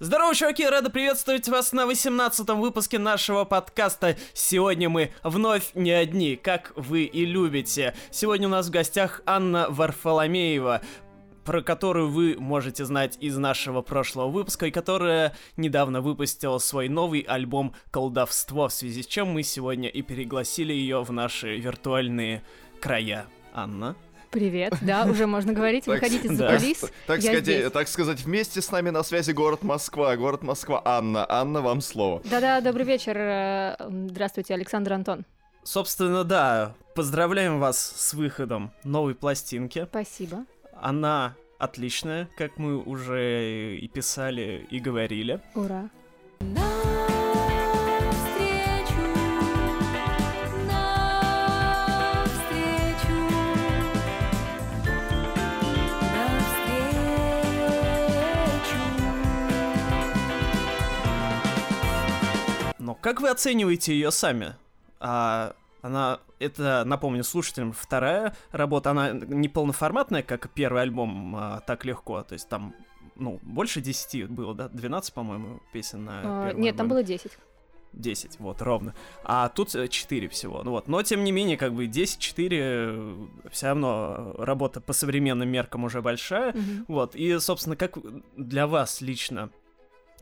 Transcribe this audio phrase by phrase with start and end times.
[0.00, 0.66] Здорово, чуваки!
[0.66, 4.16] Рада приветствовать вас на 18-м выпуске нашего подкаста.
[4.32, 7.94] Сегодня мы вновь не одни, как вы и любите.
[8.10, 10.82] Сегодня у нас в гостях Анна Варфоломеева,
[11.44, 17.20] про которую вы можете знать из нашего прошлого выпуска, и которая недавно выпустила свой новый
[17.20, 22.42] альбом «Колдовство», в связи с чем мы сегодня и пригласили ее в наши виртуальные
[22.80, 23.26] края.
[23.52, 23.94] Анна?
[24.34, 26.84] Привет, да, уже можно говорить, выходите за кулис.
[27.06, 30.82] Так, сказать, так сказать, вместе с нами на связи город Москва, город Москва.
[30.84, 32.20] Анна, Анна, вам слово.
[32.24, 33.16] Да-да, добрый вечер.
[33.16, 33.76] Э,
[34.08, 35.24] здравствуйте, Александр Антон.
[35.62, 39.86] Собственно, да, поздравляем вас с выходом новой пластинки.
[39.88, 40.46] Спасибо.
[40.82, 45.40] Она отличная, как мы уже и писали, и говорили.
[45.54, 45.90] Ура.
[63.04, 64.54] Как вы оцениваете ее сами?
[64.98, 71.84] А, она, это, напомню слушателям, вторая работа, она не полноформатная, как первый альбом, а, так
[71.84, 72.74] легко, то есть там,
[73.14, 74.70] ну, больше 10 было, да?
[74.70, 76.72] 12, по-моему, песен на а, Нет, альбоме.
[76.72, 77.32] там было 10.
[77.92, 78.94] 10, вот, ровно.
[79.22, 80.62] А тут 4 всего.
[80.62, 80.88] Ну вот.
[80.88, 86.52] Но тем не менее, как бы 10-4 все равно работа по современным меркам уже большая.
[86.52, 86.84] Mm-hmm.
[86.88, 87.14] Вот.
[87.14, 87.98] И, собственно, как
[88.36, 89.50] для вас лично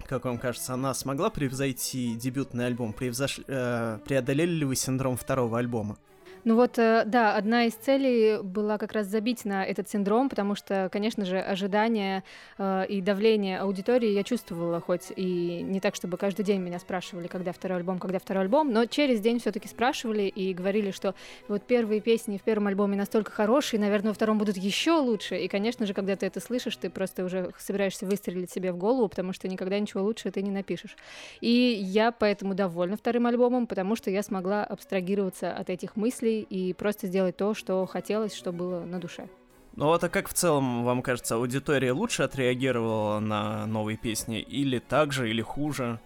[0.06, 2.92] как вам кажется, она смогла превзойти дебютный альбом?
[2.92, 3.40] Превзош...
[3.46, 5.98] Э, преодолели ли вы синдром второго альбома?
[6.44, 10.56] Ну вот, э, да, одна из целей была как раз забить на этот синдром, потому
[10.56, 12.24] что, конечно же, ожидания
[12.58, 17.28] э, и давление аудитории я чувствовала, хоть и не так, чтобы каждый день меня спрашивали,
[17.28, 21.14] когда второй альбом, когда второй альбом, но через день все-таки спрашивали и говорили, что
[21.46, 25.36] вот первые песни в первом альбоме настолько хорошие, наверное, во втором будут еще лучше.
[25.36, 29.08] И, конечно же, когда ты это слышишь, ты просто уже собираешься выстрелить себе в голову,
[29.08, 30.96] потому что никогда ничего лучше ты не напишешь.
[31.40, 36.46] И я поэтому довольна вторым альбомом, потому что я смогла абстрагироваться от этих мыслей мыслей
[36.48, 39.28] и просто сделать то, что хотелось, что было на душе.
[39.74, 44.40] Ну вот а как в целом, вам кажется, аудитория лучше отреагировала на новые песни?
[44.40, 45.98] Или так же, или хуже?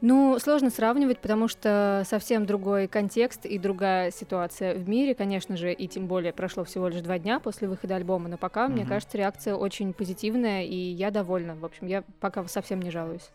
[0.00, 5.72] Ну, сложно сравнивать, потому что совсем другой контекст и другая ситуация в мире, конечно же,
[5.72, 8.72] и тем более прошло всего лишь два дня после выхода альбома, но пока, угу.
[8.72, 11.54] мне кажется, реакция очень позитивная, и я довольна.
[11.54, 13.30] В общем, я пока совсем не жалуюсь.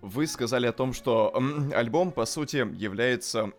[0.00, 1.34] Вы сказали о том, что
[1.74, 3.52] альбом, по сути, является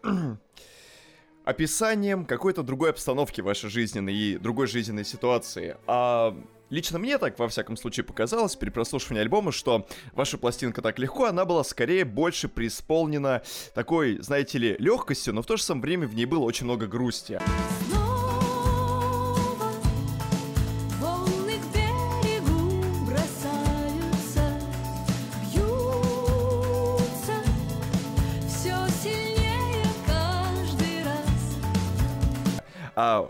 [1.46, 5.78] описанием какой-то другой обстановки вашей жизненной и другой жизненной ситуации.
[5.88, 6.36] А
[6.72, 11.26] Лично мне так, во всяком случае, показалось при прослушивании альбома, что ваша пластинка так легко,
[11.26, 13.44] она была скорее больше преисполнена
[13.76, 16.88] такой, знаете ли, легкостью, но в то же самое время в ней было очень много
[16.88, 17.34] грусти.
[17.34, 18.05] А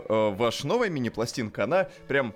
[0.08, 2.34] э, ваша новая мини-пластинка, она прям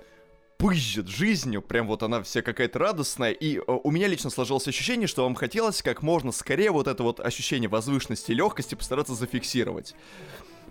[0.61, 5.07] пызжет жизнью, прям вот она вся какая-то радостная, и э, у меня лично сложилось ощущение,
[5.07, 9.95] что вам хотелось как можно скорее вот это вот ощущение возвышенности и легкости постараться зафиксировать.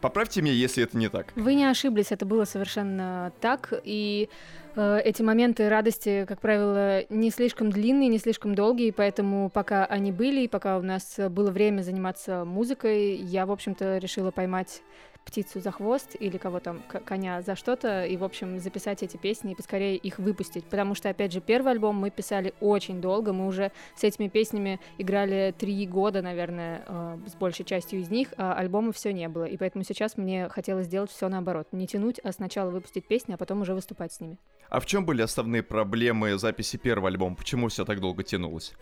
[0.00, 1.32] Поправьте меня, если это не так.
[1.34, 4.28] Вы не ошиблись, это было совершенно так, и
[4.76, 10.12] э, эти моменты радости, как правило, не слишком длинные, не слишком долгие, поэтому пока они
[10.12, 14.82] были, и пока у нас было время заниматься музыкой, я, в общем-то, решила поймать
[15.30, 19.52] птицу за хвост или кого там, коня за что-то, и, в общем, записать эти песни
[19.52, 20.64] и поскорее их выпустить.
[20.64, 24.80] Потому что, опять же, первый альбом мы писали очень долго, мы уже с этими песнями
[24.98, 29.44] играли три года, наверное, э, с большей частью из них, а альбома все не было.
[29.44, 31.68] И поэтому сейчас мне хотелось сделать все наоборот.
[31.72, 34.36] Не тянуть, а сначала выпустить песни, а потом уже выступать с ними.
[34.68, 37.36] А в чем были основные проблемы записи первого альбома?
[37.36, 38.72] Почему все так долго тянулось?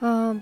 [0.00, 0.36] А,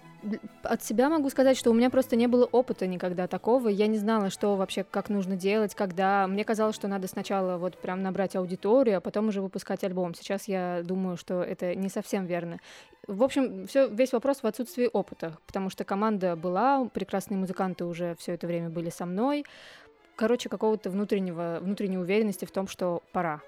[0.63, 3.69] от себя могу сказать, что у меня просто не было опыта никогда такого.
[3.69, 6.27] Я не знала, что вообще, как нужно делать, когда...
[6.27, 10.15] Мне казалось, что надо сначала вот прям набрать аудиторию, а потом уже выпускать альбом.
[10.15, 12.59] Сейчас я думаю, что это не совсем верно.
[13.07, 18.17] В общем, все, весь вопрос в отсутствии опыта, потому что команда была, прекрасные музыканты уже
[18.19, 19.45] все это время были со мной.
[20.17, 23.41] Короче, какого-то внутреннего, внутренней уверенности в том, что пора.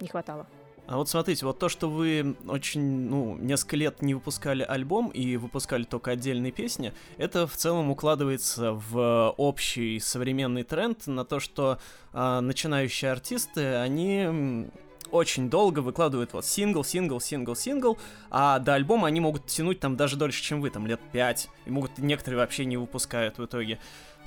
[0.00, 0.46] Не хватало.
[0.86, 5.36] А вот смотрите, вот то, что вы очень, ну, несколько лет не выпускали альбом и
[5.36, 11.78] выпускали только отдельные песни, это в целом укладывается в общий современный тренд на то, что
[12.12, 14.68] э, начинающие артисты, они
[15.10, 17.98] очень долго выкладывают вот сингл, сингл, сингл, сингл,
[18.30, 21.70] а до альбома они могут тянуть там даже дольше, чем вы, там лет 5, и
[21.70, 23.78] могут некоторые вообще не выпускают в итоге.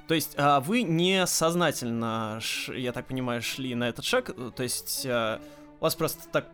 [0.08, 2.40] То есть а, вы не сознательно,
[2.76, 5.40] я так понимаю, шли на этот шаг, то есть а,
[5.80, 6.50] у вас просто так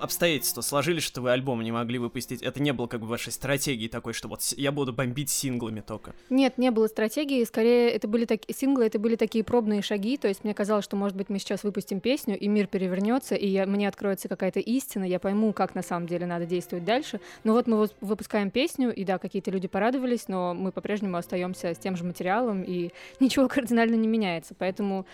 [0.00, 2.42] обстоятельства сложились, что вы альбом не могли выпустить?
[2.42, 6.14] Это не было как бы вашей стратегией такой, что вот я буду бомбить синглами только?
[6.30, 7.42] Нет, не было стратегии.
[7.44, 10.16] Скорее, это были такие синглы, это были такие пробные шаги.
[10.16, 13.46] То есть мне казалось, что, может быть, мы сейчас выпустим песню, и мир перевернется, и
[13.46, 17.20] я, мне откроется какая-то истина, я пойму, как на самом деле надо действовать дальше.
[17.44, 21.78] Но вот мы выпускаем песню, и да, какие-то люди порадовались, но мы по-прежнему остаемся с
[21.78, 22.90] тем же материалом, и
[23.20, 24.54] ничего кардинально не меняется.
[24.56, 25.06] Поэтому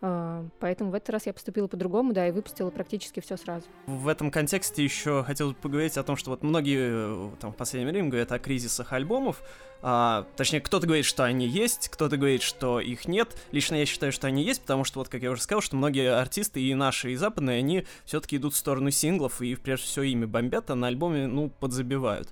[0.00, 3.66] поэтому в этот раз я поступила по-другому, да, и выпустила практически все сразу.
[3.86, 7.92] В этом контексте еще хотел поговорить о том, что вот многие э, там в последнее
[7.92, 9.42] время говорят о кризисах альбомов.
[9.82, 13.36] А, точнее, кто-то говорит, что они есть, кто-то говорит, что их нет.
[13.52, 16.10] Лично я считаю, что они есть, потому что, вот как я уже сказал, что многие
[16.10, 20.24] артисты, и наши, и западные, они все-таки идут в сторону синглов, и прежде всего ими
[20.24, 22.30] бомбят, а на альбоме, ну, подзабивают.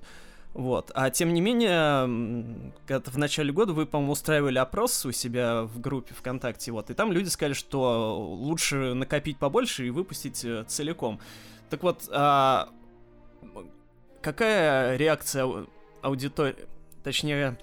[0.53, 0.91] Вот.
[0.93, 5.79] А тем не менее, когда в начале года вы, по-моему, устраивали опрос у себя в
[5.79, 11.19] группе ВКонтакте, вот, и там люди сказали, что лучше накопить побольше и выпустить э, целиком.
[11.71, 12.69] Так вот, а
[14.21, 15.65] какая реакция
[16.03, 16.55] аудитории,
[17.03, 17.57] точнее,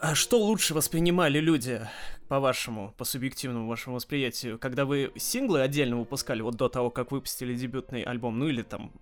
[0.00, 1.80] а что лучше воспринимали люди,
[2.28, 7.54] по-вашему, по субъективному вашему восприятию, когда вы синглы отдельно выпускали, вот до того, как выпустили
[7.54, 8.92] дебютный альбом, ну или там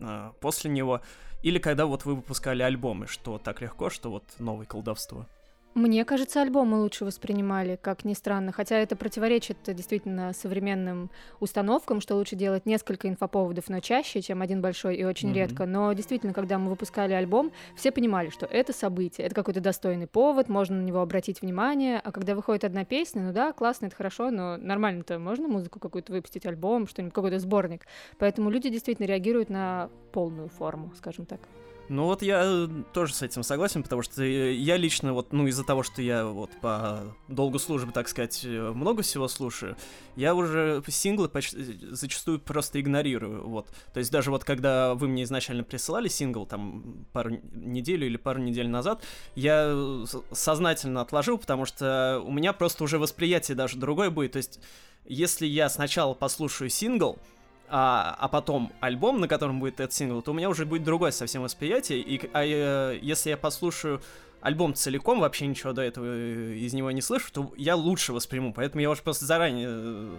[0.00, 1.00] а, после него,
[1.42, 5.26] или когда вот вы выпускали альбомы, что так легко, что вот новое колдовство?
[5.76, 8.50] Мне кажется, альбомы лучше воспринимали, как ни странно.
[8.50, 14.62] Хотя это противоречит действительно современным установкам, что лучше делать несколько инфоповодов, но чаще, чем один
[14.62, 15.34] большой и очень mm-hmm.
[15.34, 15.66] редко.
[15.66, 20.48] Но действительно, когда мы выпускали альбом, все понимали, что это событие, это какой-то достойный повод,
[20.48, 22.00] можно на него обратить внимание.
[22.02, 26.10] А когда выходит одна песня, ну да, классно, это хорошо, но нормально-то можно музыку какую-то
[26.10, 27.86] выпустить, альбом, что-нибудь, какой-то сборник.
[28.16, 31.40] Поэтому люди действительно реагируют на полную форму, скажем так.
[31.88, 35.46] Ну вот я э, тоже с этим согласен, потому что э, я лично вот, ну
[35.46, 39.76] из-за того, что я вот по долгу службы, так сказать, э, много всего слушаю,
[40.16, 43.68] я уже синглы почти зачастую просто игнорирую, вот.
[43.92, 48.40] То есть даже вот когда вы мне изначально присылали сингл, там, пару неделю или пару
[48.40, 49.04] недель назад,
[49.36, 54.60] я сознательно отложил, потому что у меня просто уже восприятие даже другое будет, то есть
[55.08, 57.18] если я сначала послушаю сингл,
[57.68, 61.10] а, а потом альбом, на котором будет этот сингл, то у меня уже будет другое
[61.10, 62.00] совсем восприятие.
[62.00, 64.00] И а, э, если я послушаю
[64.40, 68.52] альбом целиком, вообще ничего до этого э, из него не слышу, то я лучше восприму.
[68.52, 70.16] Поэтому я уже просто заранее э,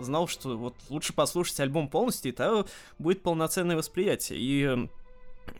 [0.00, 2.64] знал, что вот лучше послушать альбом полностью, и тогда
[2.98, 4.38] будет полноценное восприятие.
[4.40, 4.88] И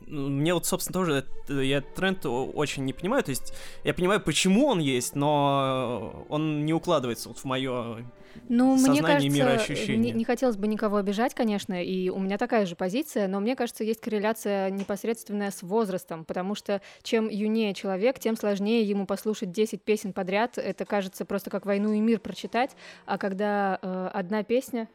[0.07, 3.23] мне вот, собственно, тоже я этот тренд очень не понимаю.
[3.23, 8.05] То есть я понимаю, почему он есть, но он не укладывается вот в мое
[8.49, 12.75] ну, мне кажется, не, не хотелось бы никого обижать, конечно, и у меня такая же
[12.75, 18.35] позиция, но мне кажется, есть корреляция непосредственная с возрастом, потому что чем юнее человек, тем
[18.35, 20.57] сложнее ему послушать 10 песен подряд.
[20.57, 22.71] Это кажется просто как «Войну и мир» прочитать,
[23.05, 24.87] а когда э, одна песня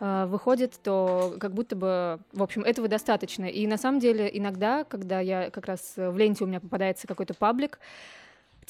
[0.00, 3.44] э, выходит, то как будто бы, в общем, этого достаточно.
[3.44, 7.34] И на самом деле иногда, когда я как раз в ленте у меня попадается какой-то
[7.34, 7.78] паблик,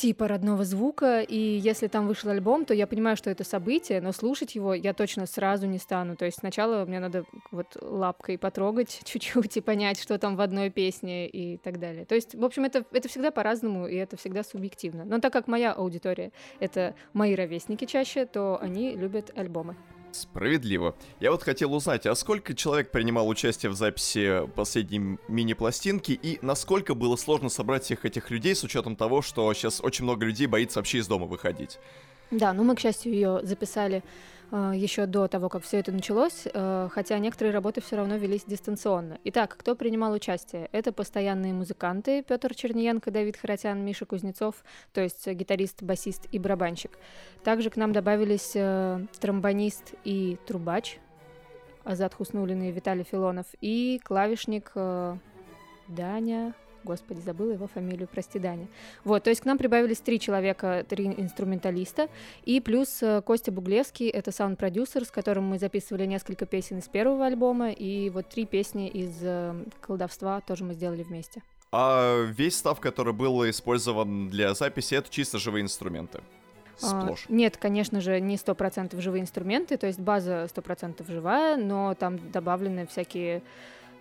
[0.00, 4.12] типа родного звука, и если там вышел альбом, то я понимаю, что это событие, но
[4.12, 6.16] слушать его я точно сразу не стану.
[6.16, 10.70] То есть сначала мне надо вот лапкой потрогать чуть-чуть и понять, что там в одной
[10.70, 12.06] песне и так далее.
[12.06, 15.04] То есть, в общем, это, это всегда по-разному, и это всегда субъективно.
[15.04, 19.76] Но так как моя аудитория— это мои ровесники чаще, то они любят альбомы.
[20.12, 20.94] Справедливо.
[21.20, 26.94] Я вот хотел узнать, а сколько человек принимал участие в записи последней мини-пластинки и насколько
[26.94, 30.78] было сложно собрать всех этих людей с учетом того, что сейчас очень много людей боится
[30.78, 31.78] вообще из дома выходить?
[32.30, 34.02] Да, ну мы, к счастью, ее записали
[34.52, 39.18] еще до того, как все это началось, э, хотя некоторые работы все равно велись дистанционно.
[39.24, 40.68] Итак, кто принимал участие?
[40.72, 44.56] Это постоянные музыканты Петр Черниенко, Давид Харатян, Миша Кузнецов,
[44.92, 46.98] то есть гитарист, басист и барабанщик.
[47.44, 50.98] Также к нам добавились э, тромбонист и трубач
[51.84, 54.72] Азат Хуснулин и Виталий Филонов и клавишник
[55.88, 58.66] Даня Господи, забыла его фамилию, прости, Даня.
[59.04, 62.08] Вот, то есть к нам прибавились три человека, три инструменталиста,
[62.44, 67.26] и плюс э, Костя Буглевский, это саунд-продюсер, с которым мы записывали несколько песен из первого
[67.26, 71.42] альбома, и вот три песни из э, «Колдовства» тоже мы сделали вместе.
[71.72, 76.20] А весь став, который был использован для записи, это чисто живые инструменты?
[76.82, 77.26] А, Сплошь.
[77.28, 81.56] А, нет, конечно же, не сто процентов живые инструменты, то есть база сто процентов живая,
[81.56, 83.42] но там добавлены всякие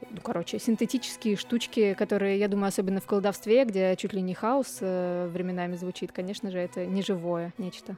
[0.10, 4.78] ну, короче, синтетические штучки, которые, я думаю, особенно в колдовстве, где чуть ли не хаос
[4.82, 7.98] э, временами звучит, конечно же, это не живое нечто.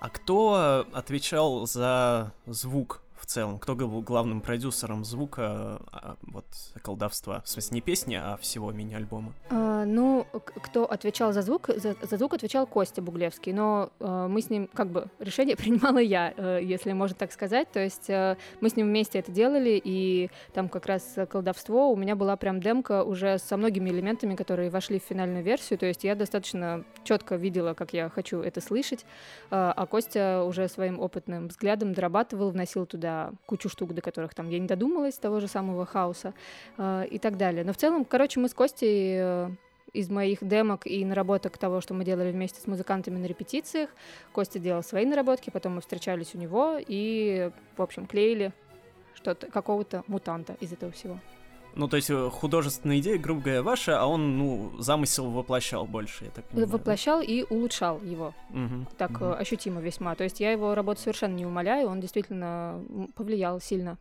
[0.00, 3.58] А кто отвечал за звук в целом?
[3.58, 6.44] Кто был главным продюсером звука, а, вот,
[6.82, 7.40] колдовства?
[7.40, 9.32] В смысле, не песни, а всего мини-альбома?
[9.50, 10.26] А, ну,
[10.62, 11.70] кто отвечал за звук?
[11.74, 15.98] За, за звук отвечал Костя Буглевский, но э, мы с ним, как бы, решение принимала
[15.98, 17.70] я, э, если можно так сказать.
[17.72, 21.96] То есть э, мы с ним вместе это делали, и там как раз колдовство у
[21.96, 25.78] меня была прям демка уже со многими элементами, которые вошли в финальную версию.
[25.78, 29.04] То есть я достаточно четко видела, как я хочу это слышать, э,
[29.50, 33.13] а Костя уже своим опытным взглядом дорабатывал, вносил туда
[33.46, 36.34] кучу штук, до которых там я не додумалась, того же самого хаоса
[36.78, 37.64] э, и так далее.
[37.64, 39.50] Но в целом, короче, мы с Костей э,
[39.92, 43.90] из моих демок и наработок того, что мы делали вместе с музыкантами на репетициях.
[44.32, 48.52] Костя делал свои наработки, потом мы встречались у него и, в общем, клеили
[49.14, 51.18] что-то, какого-то мутанта из этого всего.
[51.76, 56.26] Ну, то есть э, художественная идея, грубо говоря, ваша, а он, ну, замысел воплощал больше,
[56.26, 56.70] я так понимаю.
[56.70, 58.32] Воплощал и улучшал его.
[58.50, 59.32] Угу, так угу.
[59.32, 60.14] ощутимо весьма.
[60.14, 62.80] То есть я его работу совершенно не умоляю, он действительно
[63.16, 63.98] повлиял сильно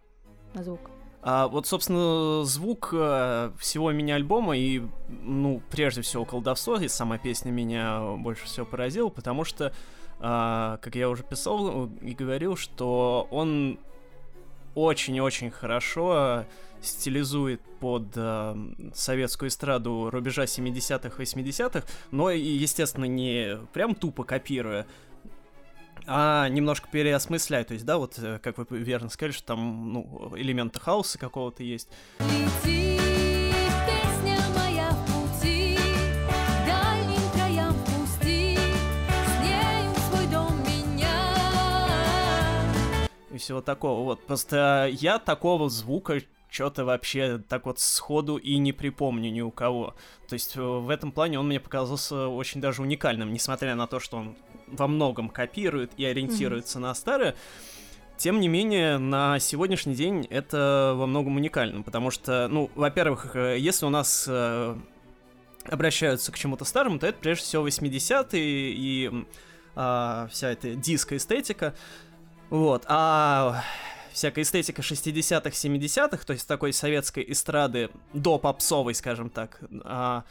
[0.53, 0.91] на звук.
[1.25, 7.49] А вот, собственно, звук э, всего мини-альбома и, ну, прежде всего, колдовство, и сама песня
[7.49, 9.71] меня больше всего поразила, потому что, э,
[10.19, 13.79] как я уже писал и говорил, что он
[14.75, 16.45] очень-очень хорошо
[16.83, 18.55] стилизует под э,
[18.93, 24.85] советскую эстраду рубежа 70-х, 80-х, но, естественно, не прям тупо копируя,
[26.05, 27.69] а немножко переосмысляет.
[27.69, 31.63] То есть, да, вот, э, как вы верно сказали, что там, ну, элементы хаоса какого-то
[31.63, 31.89] есть.
[32.19, 32.99] Лети,
[33.87, 35.77] песня моя в пути,
[36.67, 41.15] дальним краям пусти, с нею свой дом меня.
[43.31, 44.03] И всего такого.
[44.03, 46.19] Вот, просто я такого звука
[46.53, 49.95] что-то вообще так вот сходу и не припомню ни у кого.
[50.27, 53.99] То есть э, в этом плане он мне показался очень даже уникальным, несмотря на то,
[53.99, 54.35] что он
[54.67, 56.83] во многом копирует и ориентируется mm-hmm.
[56.83, 57.35] на старое.
[58.17, 63.57] Тем не менее, на сегодняшний день это во многом уникально, потому что, ну, во-первых, э,
[63.57, 64.77] если у нас э,
[65.65, 69.25] обращаются к чему-то старому, то это прежде всего 80-е и
[69.75, 71.73] э, вся эта диско-эстетика.
[72.51, 72.83] Вот.
[72.87, 73.63] А
[74.13, 80.23] всякая эстетика 60-х, 70-х, то есть такой советской эстрады до попсовой, скажем так, а,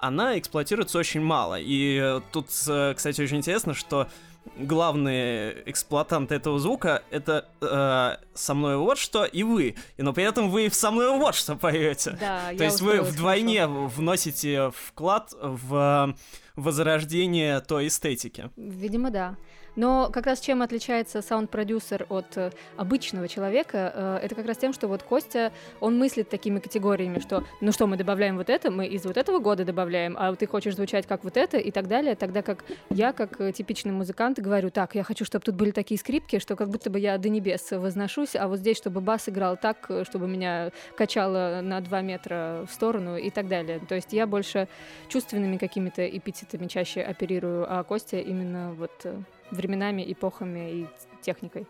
[0.00, 1.58] она эксплуатируется очень мало.
[1.58, 4.08] И тут, э, кстати, очень интересно, что
[4.56, 9.74] главные эксплуатанты этого звука это э, со мной вот что и вы.
[9.96, 12.16] И, но при этом вы со мной вот что поете.
[12.18, 13.86] Да, То есть вы вдвойне хорошо.
[13.88, 16.14] вносите вклад в
[16.56, 18.50] возрождение той эстетики.
[18.56, 19.36] Видимо, да.
[19.78, 24.72] Но как раз чем отличается саунд-продюсер от э, обычного человека, э, это как раз тем,
[24.72, 28.88] что вот Костя, он мыслит такими категориями, что ну что, мы добавляем вот это, мы
[28.88, 32.16] из вот этого года добавляем, а ты хочешь звучать как вот это и так далее,
[32.16, 35.96] тогда как я, как э, типичный музыкант, говорю, так, я хочу, чтобы тут были такие
[35.96, 39.56] скрипки, что как будто бы я до небес возношусь, а вот здесь, чтобы бас играл
[39.56, 43.78] так, чтобы меня качало на 2 метра в сторону и так далее.
[43.88, 44.66] То есть я больше
[45.06, 49.06] чувственными какими-то эпитетами чаще оперирую, а Костя именно вот
[49.50, 50.86] временами, эпохами и
[51.22, 51.66] техникой.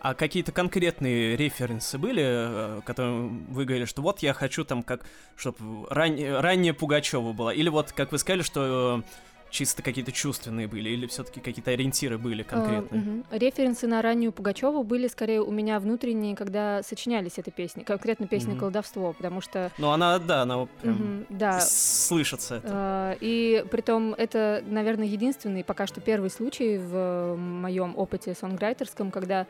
[0.00, 5.06] А какие-то конкретные референсы были, э, которые вы говорили, что вот я хочу там как,
[5.34, 6.14] чтобы ран...
[6.40, 11.06] ранее Пугачева была, или вот, как вы сказали, что э, чисто какие-то чувственные были, или
[11.06, 13.02] все-таки какие-то ориентиры были а, конкретные?
[13.02, 13.38] Uh, uh-huh.
[13.38, 18.54] Референсы на раннюю Пугачеву были скорее у меня внутренние, когда сочинялись эта песня, конкретно песня
[18.54, 18.58] uh-huh.
[18.58, 19.70] «Колдовство», потому что...
[19.78, 21.60] Ну, она, да, она прям uh-huh, да.
[21.60, 22.68] слышится это.
[22.68, 29.46] Uh, и притом это, наверное, единственный пока что первый случай в моем опыте сонграйтерском, когда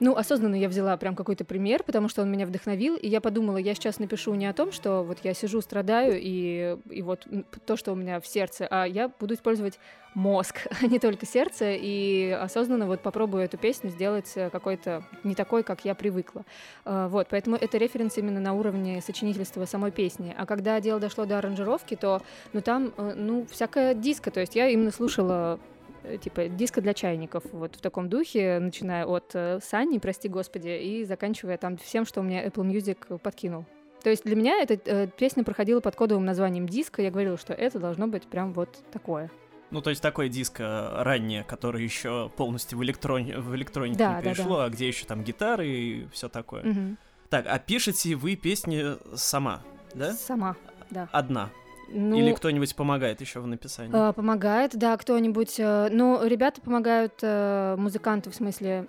[0.00, 3.56] ну, осознанно я взяла прям какой-то пример, потому что он меня вдохновил, и я подумала,
[3.56, 7.26] я сейчас напишу не о том, что вот я сижу, страдаю, и, и вот
[7.66, 9.78] то, что у меня в сердце, а я буду использовать
[10.14, 15.34] мозг, а не только сердце, и осознанно вот попробую эту песню сделать э, какой-то не
[15.34, 16.44] такой, как я привыкла.
[16.84, 20.34] А, вот, поэтому это референс именно на уровне сочинительства самой песни.
[20.36, 24.54] А когда дело дошло до аранжировки, то, ну, там, э, ну, всякая диска, то есть
[24.54, 25.77] я именно слушала Э,
[26.22, 31.04] типа диско для чайников, вот в таком духе, начиная от э, Сани, прости господи, и
[31.04, 33.64] заканчивая там всем, что мне Apple Music подкинул.
[34.02, 37.52] То есть для меня эта э, песня проходила под кодовым названием диско, я говорила, что
[37.52, 39.30] это должно быть прям вот такое.
[39.70, 43.34] Ну, то есть такое диско раннее, которое еще полностью в, электрони...
[43.34, 44.64] в электронике да, не перешло, да, да.
[44.64, 46.62] а где еще там гитары и все такое.
[46.62, 46.96] Угу.
[47.28, 49.62] Так, а пишете вы песни сама,
[49.94, 50.14] да?
[50.14, 50.56] Сама,
[50.90, 51.08] да.
[51.12, 51.50] Одна.
[51.90, 54.10] Ну, Или кто-нибудь помогает еще в написании?
[54.10, 55.58] Э, помогает, да, кто-нибудь.
[55.58, 58.86] Э, ну, ребята помогают, э, музыканты в смысле.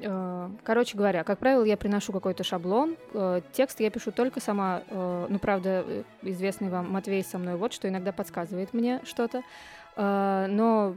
[0.00, 2.96] Э, короче говоря, как правило, я приношу какой-то шаблон.
[3.14, 4.82] Э, текст я пишу только сама.
[4.88, 9.42] Э, ну, правда, э, известный вам Матвей со мной вот, что иногда подсказывает мне что-то.
[9.96, 10.94] Э, но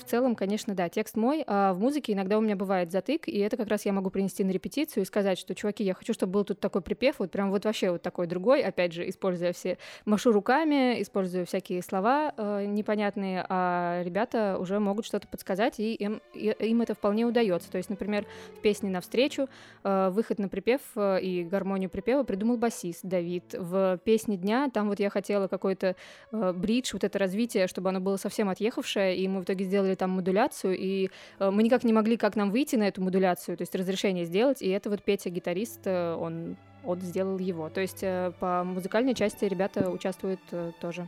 [0.00, 3.38] в целом, конечно, да, текст мой, а в музыке иногда у меня бывает затык, и
[3.38, 6.32] это как раз я могу принести на репетицию и сказать, что, чуваки, я хочу, чтобы
[6.32, 9.78] был тут такой припев, вот прям вот вообще вот такой другой, опять же, используя все,
[10.04, 16.20] машу руками, используя всякие слова э, непонятные, а ребята уже могут что-то подсказать, и им,
[16.34, 17.70] и, им это вполне удается.
[17.70, 18.26] То есть, например,
[18.56, 19.48] в песне «Навстречу»
[19.84, 23.54] э, выход на припев и гармонию припева придумал басист Давид.
[23.58, 25.96] В песне дня там вот я хотела какой-то
[26.32, 29.89] э, бридж, вот это развитие, чтобы оно было совсем отъехавшее, и мы в итоге сделали
[29.96, 33.62] там модуляцию, и э, мы никак не могли, как нам выйти на эту модуляцию, то
[33.62, 37.68] есть разрешение сделать, и это вот Петя, гитарист, э, он, он сделал его.
[37.68, 40.40] То есть э, по музыкальной части ребята участвуют
[40.80, 41.06] тоже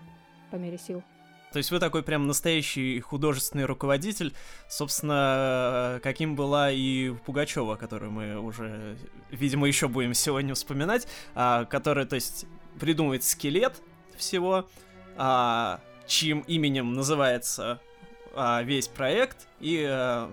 [0.50, 1.02] по мере сил.
[1.52, 4.32] То есть вы такой прям настоящий художественный руководитель,
[4.68, 8.96] собственно, каким была и Пугачева, которую мы уже,
[9.30, 12.46] видимо, еще будем сегодня вспоминать, а, которая, то есть,
[12.80, 13.82] придумывает скелет
[14.16, 14.66] всего,
[15.18, 17.80] а, чьим именем называется
[18.34, 20.30] а, весь проект, и а,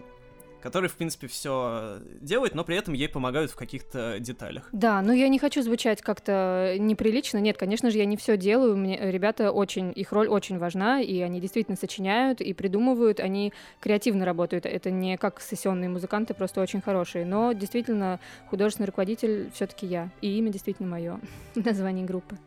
[0.61, 4.69] который, в принципе, все делает, но при этом ей помогают в каких-то деталях.
[4.71, 7.37] Да, но я не хочу звучать как-то неприлично.
[7.37, 8.75] Нет, конечно же, я не все делаю.
[8.75, 14.25] Мне, ребята очень, их роль очень важна, и они действительно сочиняют и придумывают, они креативно
[14.25, 14.65] работают.
[14.65, 17.25] Это не как сессионные музыканты, просто очень хорошие.
[17.25, 20.09] Но действительно, художественный руководитель все-таки я.
[20.21, 21.19] И имя действительно мое.
[21.55, 22.37] Название группы.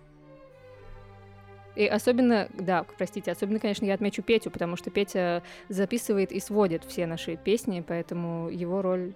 [1.74, 6.84] И особенно, да, простите, особенно, конечно, я отмечу Петю, потому что Петя записывает и сводит
[6.84, 9.14] все наши песни, поэтому его роль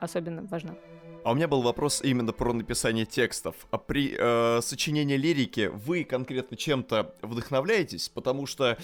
[0.00, 0.74] особенно важна.
[1.24, 3.54] А у меня был вопрос именно про написание текстов.
[3.70, 8.08] А при э, сочинении лирики вы конкретно чем-то вдохновляетесь?
[8.08, 8.76] Потому что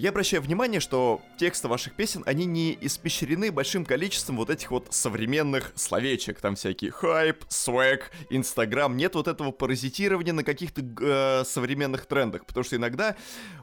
[0.00, 4.86] я обращаю внимание, что тексты ваших песен, они не испещрены большим количеством вот этих вот
[4.88, 6.40] современных словечек.
[6.40, 8.96] Там всякие хайп, свэг, инстаграм.
[8.96, 12.46] Нет вот этого паразитирования на каких-то э, современных трендах.
[12.46, 13.14] Потому что иногда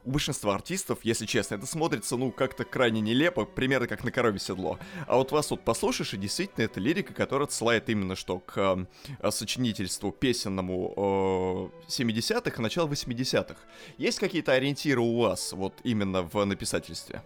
[0.05, 4.37] у большинства артистов, если честно, это смотрится, ну, как-то крайне нелепо, примерно как на корове
[4.37, 4.77] седло.
[5.07, 8.85] А вот вас вот послушаешь, и действительно это лирика, которая отсылает именно что к
[9.21, 13.55] э, сочинительству песенному э, 70-х и начала 80-х.
[13.97, 17.21] Есть какие-то ориентиры у вас вот именно в написательстве?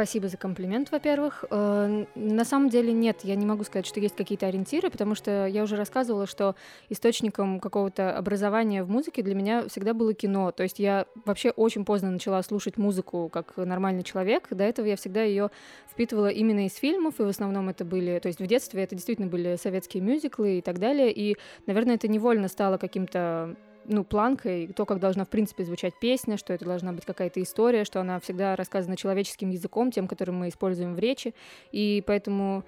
[0.00, 1.44] Спасибо за комплимент, во-первых.
[1.50, 5.46] Э, на самом деле нет, я не могу сказать, что есть какие-то ориентиры, потому что
[5.46, 6.54] я уже рассказывала, что
[6.88, 10.52] источником какого-то образования в музыке для меня всегда было кино.
[10.52, 14.48] То есть я вообще очень поздно начала слушать музыку как нормальный человек.
[14.48, 15.50] До этого я всегда ее
[15.90, 19.28] впитывала именно из фильмов, и в основном это были, то есть в детстве это действительно
[19.28, 21.12] были советские мюзиклы и так далее.
[21.12, 23.54] И, наверное, это невольно стало каким-то
[23.90, 27.84] ну, планкой, то, как должна, в принципе, звучать песня, что это должна быть какая-то история,
[27.84, 31.34] что она всегда рассказана человеческим языком, тем, которым мы используем в речи.
[31.72, 32.64] И поэтому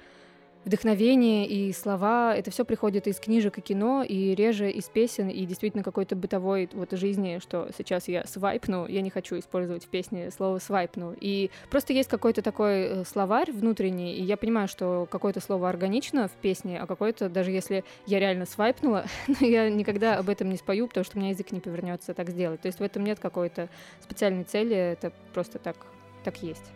[0.64, 5.44] вдохновение и слова, это все приходит из книжек и кино, и реже из песен, и
[5.44, 10.30] действительно какой-то бытовой вот жизни, что сейчас я свайпну, я не хочу использовать в песне
[10.30, 11.14] слово свайпну.
[11.20, 16.28] И просто есть какой-то такой э, словарь внутренний, и я понимаю, что какое-то слово органично
[16.28, 20.56] в песне, а какое-то, даже если я реально свайпнула, но я никогда об этом не
[20.56, 22.60] спою, потому что у меня язык не повернется так сделать.
[22.60, 23.68] То есть в этом нет какой-то
[24.00, 25.76] специальной цели, это просто так,
[26.24, 26.72] так есть.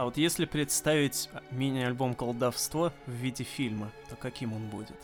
[0.00, 4.96] А вот если представить мини-альбом «Колдовство» в виде фильма, то каким он будет?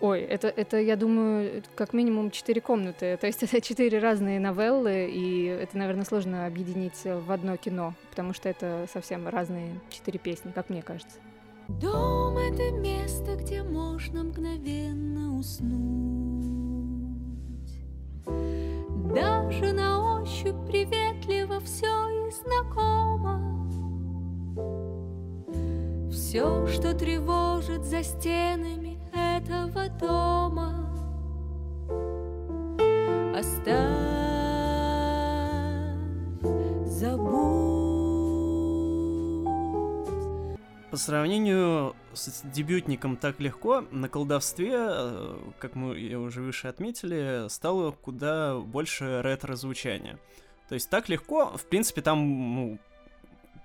[0.00, 3.18] Ой, это, это, я думаю, как минимум четыре комнаты.
[3.20, 8.32] То есть это четыре разные новеллы, и это, наверное, сложно объединить в одно кино, потому
[8.32, 11.18] что это совсем разные четыре песни, как мне кажется.
[11.68, 15.66] Дом— это место, где можно мгновенно уснуть.
[19.14, 23.55] Даже на ощупь приветливо все и знакомо.
[26.10, 30.90] Все, что тревожит за стенами этого дома,
[33.36, 34.36] оставь,
[36.86, 37.66] забудь.
[40.90, 47.90] По сравнению с дебютником так легко, на колдовстве, э, как мы уже выше отметили, стало
[47.90, 50.18] куда больше ретро-звучания.
[50.70, 52.78] То есть так легко, в принципе, там ну,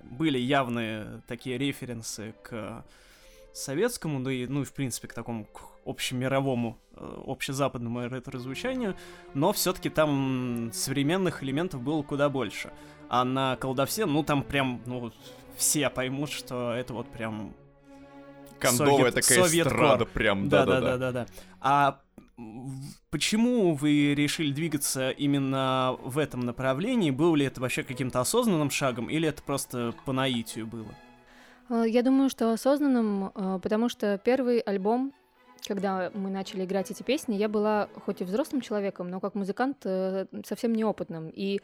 [0.04, 2.84] были явные такие референсы к
[3.54, 8.96] советскому, да и, ну и в принципе к такому к общемировому, э, общезападному ретро-звучанию,
[9.34, 12.72] но все-таки там современных элементов было куда больше.
[13.10, 15.12] А на колдовсе, ну там прям, ну
[15.58, 17.54] все поймут, что это вот прям
[18.60, 21.26] кондовая такая совет эстрада прям, да-да-да.
[21.60, 22.00] А
[23.10, 27.12] Почему вы решили двигаться именно в этом направлении?
[27.12, 30.96] Было ли это вообще каким-то осознанным шагом, или это просто по наитию было?
[31.70, 35.14] А, я думаю, что осознанным, а, потому что первый альбом,
[35.68, 39.78] когда мы начали играть эти песни, я была хоть и взрослым человеком, но как музыкант
[39.86, 41.30] э, совсем неопытным.
[41.30, 41.62] И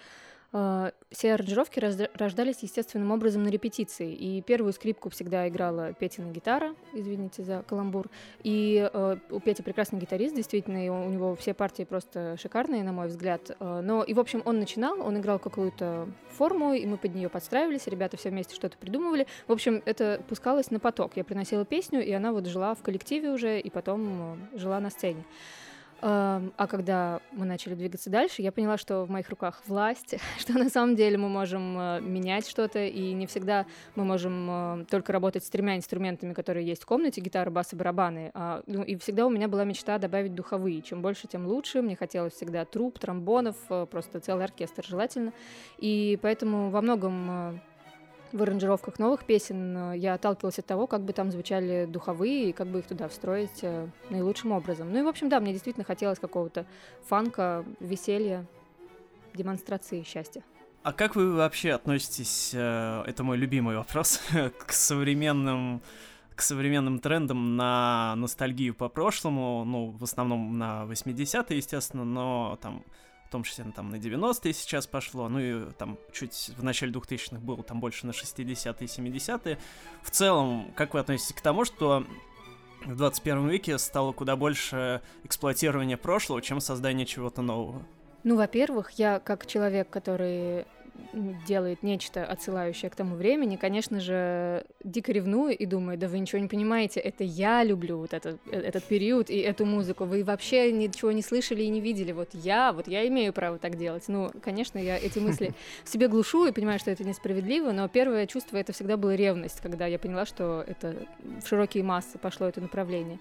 [0.52, 4.14] все аранжировки рождались естественным образом на репетиции.
[4.14, 8.10] И первую скрипку всегда играла Петина гитара, извините за каламбур.
[8.44, 12.94] И uh, у Пети прекрасный гитарист, действительно, и у него все партии просто шикарные, на
[12.94, 13.52] мой взгляд.
[13.60, 17.30] Uh, но и, в общем, он начинал, он играл какую-то форму, и мы под нее
[17.30, 19.28] подстраивались, ребята все вместе что-то придумывали.
[19.48, 21.18] В общем, это пускалось на поток.
[21.18, 25.26] Я приносила песню, и она вот жила в коллективе уже, и потом жила на сцене.
[26.02, 30.70] А когда мы начали двигаться дальше, я поняла, что в моих руках власть, что на
[30.70, 35.44] самом деле мы можем э, менять что-то, и не всегда мы можем э, только работать
[35.44, 38.32] с тремя инструментами, которые есть в комнате, гитара, бас и барабаны.
[38.34, 40.82] А, ну, и всегда у меня была мечта добавить духовые.
[40.82, 41.82] Чем больше, тем лучше.
[41.82, 45.34] Мне хотелось всегда труп, тромбонов, э, просто целый оркестр желательно.
[45.80, 47.60] И поэтому во многом
[48.34, 52.54] в аранжировках новых песен э, я отталкивалась от того, как бы там звучали духовые и
[52.54, 54.92] как бы их туда встроить э, наилучшим образом.
[54.92, 56.66] Ну и, в общем, да, мне действительно хотелось какого-то
[57.06, 58.46] фанка, веселья,
[59.34, 60.44] демонстрации счастья.
[60.84, 64.22] А как вы вообще относитесь, э, это мой любимый вопрос,
[64.66, 65.82] к современным
[66.36, 72.84] к современным трендам на ностальгию по прошлому, ну, в основном на 80-е, естественно, но там
[73.28, 77.40] том числе ну, там на 90-е сейчас пошло, ну и там чуть в начале 2000-х
[77.40, 79.58] было там больше на 60-е и 70-е.
[80.04, 82.06] В целом, как вы относитесь к тому, что
[82.86, 87.84] в 21 веке стало куда больше эксплуатирования прошлого, чем создание чего-то нового?
[88.24, 90.66] Ну, во-первых, я как человек, который
[91.48, 96.40] делает нечто, отсылающее к тому времени, конечно же, дико ревную и думаю, да вы ничего
[96.40, 100.72] не понимаете, это я люблю вот этот, э, этот период и эту музыку, вы вообще
[100.72, 104.04] ничего не слышали и не видели, вот я, вот я имею право так делать.
[104.08, 108.28] Ну, конечно, я эти мысли в себе глушу и понимаю, что это несправедливо, но первое
[108.28, 110.96] чувство это всегда была ревность, когда я поняла, что это
[111.42, 113.20] в широкие массы пошло это направление.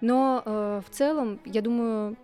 [0.00, 2.16] Но э, в целом, я думаю,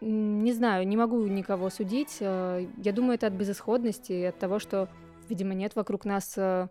[0.00, 2.18] не знаю, не могу никого судить.
[2.20, 4.88] Э, я думаю, это от безысходности, от того, что,
[5.28, 6.68] видимо, нет вокруг нас э,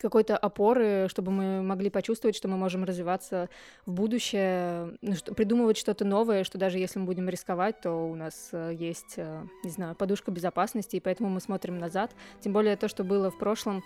[0.00, 3.50] какой-то опоры, чтобы мы могли почувствовать, что мы можем развиваться
[3.84, 8.48] в будущее, ну, придумывать что-то новое, что даже если мы будем рисковать, то у нас
[8.52, 12.12] э, есть, не знаю, подушка безопасности, и поэтому мы смотрим назад.
[12.40, 13.84] Тем более то, что было в прошлом,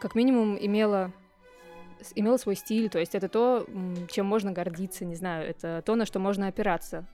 [0.00, 1.12] как минимум имело
[2.16, 3.66] имело свой стиль, то есть это то,
[4.10, 7.06] чем можно гордиться, не знаю, это то, на что можно опираться.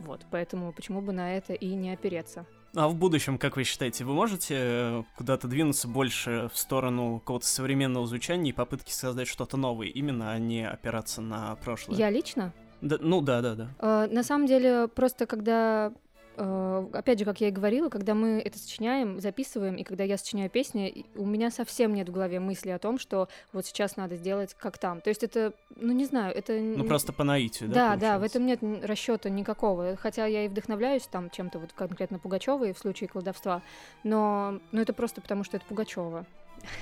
[0.00, 2.46] Вот, поэтому почему бы на это и не опереться?
[2.74, 7.46] А в будущем, как вы считаете, вы можете э, куда-то двинуться больше в сторону какого-то
[7.46, 11.96] современного звучания и попытки создать что-то новое, именно, а не опираться на прошлое?
[11.96, 12.52] Я лично?
[12.82, 13.68] Да, ну да, да, да.
[13.78, 16.05] Uh, на самом деле, просто когда Э,
[16.36, 20.50] опять же, как я и говорила, когда мы это сочиняем, записываем, и когда я сочиняю
[20.50, 24.54] песни, у меня совсем нет в голове мысли о том, что вот сейчас надо сделать
[24.54, 25.00] как там.
[25.00, 26.52] То есть это, ну не знаю, это...
[26.58, 27.96] Ну просто по наитию, да?
[27.96, 29.96] Да, да, в этом нет расчета никакого.
[29.96, 33.62] Хотя я и вдохновляюсь там чем-то вот конкретно Пугачевой в случае колдовства,
[34.04, 36.26] но, но это просто потому, что это Пугачева.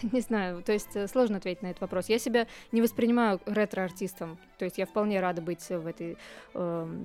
[0.12, 2.08] Не знаю, то есть э, сложно ответить на этот вопрос.
[2.08, 6.16] Я себя не воспринимаю ретро-артистом, то есть я вполне рада быть в этой
[6.54, 7.04] э,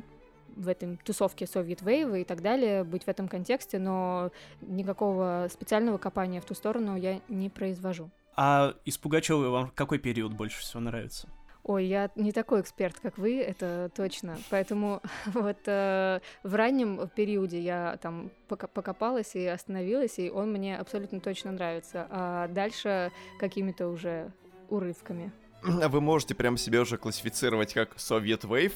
[0.60, 5.98] в этой тусовке Soviet Wave и так далее, быть в этом контексте, но никакого специального
[5.98, 8.10] копания в ту сторону я не произвожу.
[8.36, 11.28] А из Пугачевой вам какой период больше всего нравится?
[11.64, 14.38] Ой, я не такой эксперт, как вы, это точно.
[14.50, 21.20] Поэтому вот э, в раннем периоде я там покопалась и остановилась, и он мне абсолютно
[21.20, 22.08] точно нравится.
[22.10, 24.32] А дальше какими-то уже
[24.70, 25.32] урывками.
[25.62, 28.74] Вы можете прям себя уже классифицировать как Soviet Wave,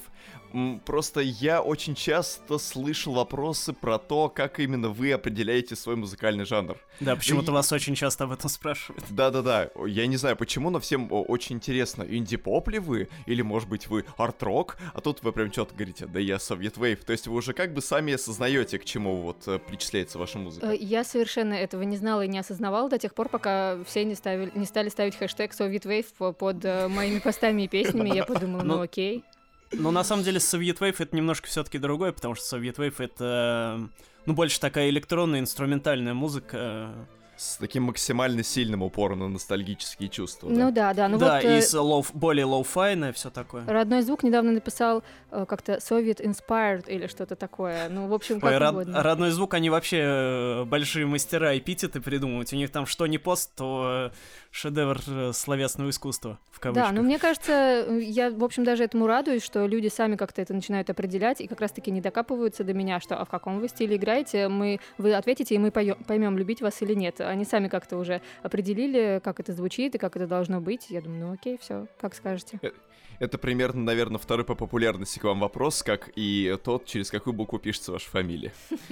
[0.85, 6.77] Просто я очень часто слышал вопросы про то, как именно вы определяете свой музыкальный жанр.
[6.99, 7.53] Да, почему-то и...
[7.55, 9.03] вас очень часто об этом спрашивают.
[9.09, 13.87] Да-да-да, я не знаю почему, но всем очень интересно, инди-поп ли вы, или может быть
[13.87, 17.35] вы арт-рок, а тут вы прям что-то говорите, да я Soviet Wave, то есть вы
[17.35, 20.67] уже как бы сами осознаете, к чему вот э, причисляется ваша музыка.
[20.67, 24.13] Э, я совершенно этого не знала и не осознавала до тех пор, пока все не,
[24.13, 28.63] ставили, не стали ставить хэштег Soviet Wave под э, моими постами и песнями, я подумала,
[28.63, 29.23] ну окей.
[29.71, 33.89] Но на самом деле Soviet Wave это немножко все-таки другое, потому что Soviet Wave это,
[34.25, 36.93] ну, больше такая электронная, инструментальная музыка
[37.35, 40.49] с таким максимально сильным упором на ностальгические чувства.
[40.49, 41.07] Ну да, да.
[41.07, 41.61] Ну да, вот, и э...
[41.61, 43.65] с lo, более lo-fi йное все такое.
[43.65, 47.89] Родной звук недавно написал э, как-то Soviet Inspired или что-то такое.
[47.89, 52.53] Ну, в общем, как Ой, род, Родной звук, они вообще э, большие мастера эпитеты придумывать.
[52.53, 54.15] У них там что не пост, то э,
[54.51, 56.89] шедевр э, словесного искусства, в кавычках.
[56.89, 60.53] Да, но мне кажется, я, в общем, даже этому радуюсь, что люди сами как-то это
[60.53, 63.95] начинают определять и как раз-таки не докапываются до меня, что а в каком вы стиле
[63.95, 68.21] играете, мы, вы ответите, и мы поймем, любить вас или нет они сами как-то уже
[68.41, 70.89] определили, как это звучит и как это должно быть.
[70.89, 72.59] Я думаю, ну окей, все, как скажете.
[72.61, 72.71] Э,
[73.19, 77.59] это примерно, наверное, второй по популярности к вам вопрос, как и тот, через какую букву
[77.59, 78.53] пишется ваша фамилия.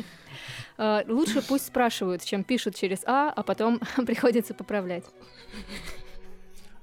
[0.77, 5.03] А, лучше пусть спрашивают, чем пишут через А, а потом приходится поправлять.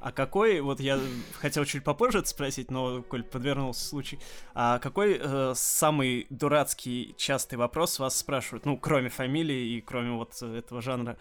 [0.08, 0.98] А какой, вот я
[1.38, 4.18] хотел чуть попозже это спросить, но, коль подвернулся случай,
[4.54, 10.40] а какой э, самый дурацкий частый вопрос вас спрашивают, ну, кроме фамилии и кроме вот
[10.40, 11.18] этого жанра,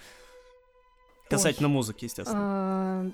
[1.30, 1.74] касательно Ой.
[1.74, 2.40] музыки, естественно?
[2.42, 3.06] А,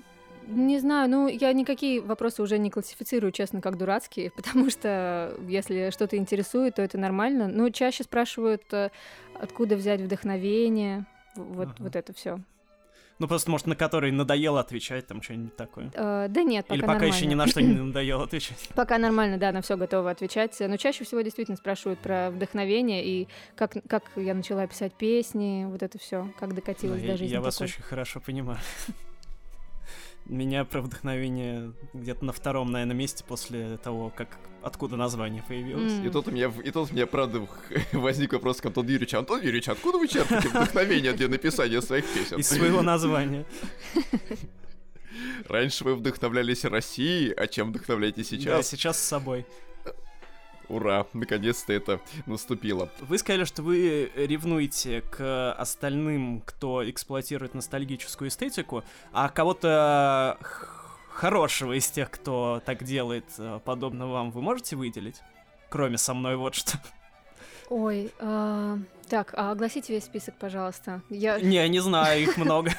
[0.46, 5.90] не знаю, ну, я никакие вопросы уже не классифицирую, честно, как дурацкие, потому что если
[5.90, 7.48] что-то интересует, то это нормально.
[7.48, 8.90] Но чаще спрашивают, э,
[9.34, 11.76] откуда взять вдохновение, вот, ага.
[11.80, 12.38] вот это все.
[13.18, 15.86] Ну, просто, может, на который надоело отвечать, там что-нибудь такое.
[15.90, 17.14] Uh, да нет, пока Или пока нормально.
[17.14, 18.68] еще ни на что не надоело отвечать.
[18.74, 20.56] Пока нормально, да, на все готова отвечать.
[20.58, 25.82] Но чаще всего действительно спрашивают про вдохновение и как, как я начала писать песни, вот
[25.82, 27.32] это все, как докатилась ну, до жизни.
[27.32, 28.58] Я вас очень хорошо понимаю.
[30.26, 34.28] Меня про вдохновение где-то на втором, наверное, месте после того, как
[34.62, 35.92] откуда название появилось.
[35.92, 36.06] Mm.
[36.06, 37.46] И тут у меня, и тут у меня, правда,
[37.92, 39.18] возник вопрос к Антону Юрьевичу.
[39.18, 42.38] Антон Юрьевич, откуда вы черпаете вдохновение для написания своих песен?
[42.38, 43.44] Из своего названия.
[45.46, 48.56] Раньше вы вдохновлялись Россией, а чем вдохновляетесь сейчас?
[48.56, 49.46] Да, сейчас с собой.
[50.68, 52.88] Ура, наконец-то это наступило.
[53.00, 60.38] Вы сказали, что вы ревнуете к остальным, кто эксплуатирует ностальгическую эстетику, а кого-то
[61.14, 65.20] хорошего из тех, кто так делает, э, подобно вам, вы можете выделить?
[65.70, 66.78] Кроме со мной вот что.
[67.70, 71.02] Ой, э, так, а огласите весь список, пожалуйста.
[71.08, 71.40] Я...
[71.40, 72.72] Не, не знаю, их много.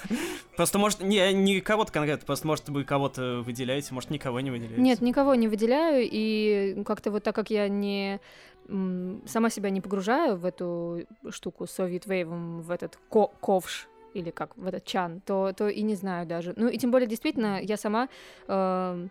[0.56, 4.82] Просто, может, не, не кого-то конкретно, просто, может, вы кого-то выделяете, может, никого не выделяете.
[4.82, 8.20] Нет, никого не выделяю, и как-то вот так как я не
[9.28, 14.32] сама себя не погружаю в эту штуку с Soviet Wave, в этот ко ковш, или
[14.32, 16.54] как в этот чан, то, то и не знаю даже.
[16.56, 18.10] Ну и тем более, действительно, я сама
[18.48, 19.08] э,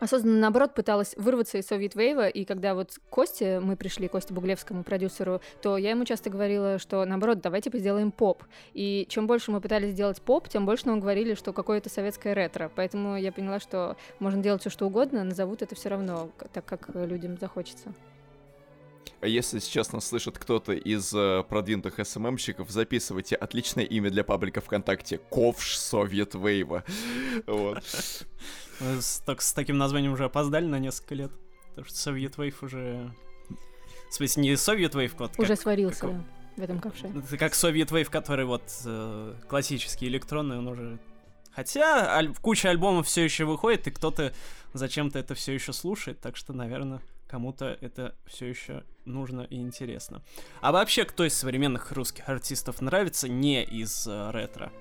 [0.00, 4.84] осознанно, наоборот, пыталась вырваться из Soviet Wave, и когда вот Косте, мы пришли, Косте Буглевскому,
[4.84, 8.44] продюсеру, то я ему часто говорила, что, наоборот, давайте сделаем поп.
[8.74, 12.70] И чем больше мы пытались сделать поп, тем больше нам говорили, что какое-то советское ретро.
[12.74, 16.90] Поэтому я поняла, что можно делать все что угодно, назовут это все равно, так как
[16.94, 17.92] людям захочется.
[19.20, 24.60] А если сейчас нас слышит кто-то из э, продвинутых СММщиков, записывайте отличное имя для паблика
[24.60, 25.18] ВКонтакте.
[25.30, 26.84] Ковш Совет Вейва.
[27.46, 27.82] Вот.
[28.78, 31.32] С, так, с таким названием уже опоздали на несколько лет.
[31.70, 33.12] Потому что Совет Вейв уже...
[34.10, 36.24] В смысле, не Совет Вейв, вот Уже сварился,
[36.56, 37.06] в этом ковше.
[37.06, 40.98] Это как Совет Вейв, который вот э, классический электронный, он уже...
[41.54, 44.32] Хотя аль- куча альбомов все еще выходит, и кто-то
[44.72, 50.22] зачем-то это все еще слушает, так что, наверное, кому-то это все еще нужно и интересно.
[50.60, 54.72] А вообще, кто из современных русских артистов нравится не из э, ретро?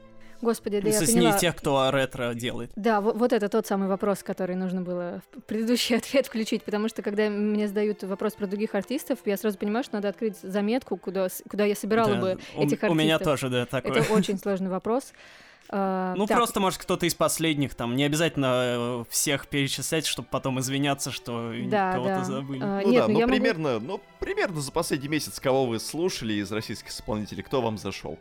[0.42, 1.34] Господи, да я поняла.
[1.34, 2.72] не тех, кто ретро делает.
[2.76, 6.90] Да, вот, вот это тот самый вопрос, который нужно было в предыдущий ответ включить, потому
[6.90, 10.98] что когда мне задают вопрос про других артистов, я сразу понимаю, что надо открыть заметку,
[10.98, 12.90] куда, куда я собирала да, бы у, этих артистов.
[12.92, 14.02] У меня тоже, да, такое.
[14.02, 15.14] Это очень сложный вопрос.
[15.70, 16.38] Uh, ну, так.
[16.38, 21.54] просто, может, кто-то из последних, там, не обязательно э, всех перечислять, чтобы потом извиняться, что
[21.66, 22.24] да, кого-то да.
[22.24, 22.62] забыли.
[22.62, 23.86] Uh, ну нет, да, ну, ну примерно, могу...
[23.86, 28.20] ну, примерно за последний месяц, кого вы слушали из российских исполнителей, кто вам зашел?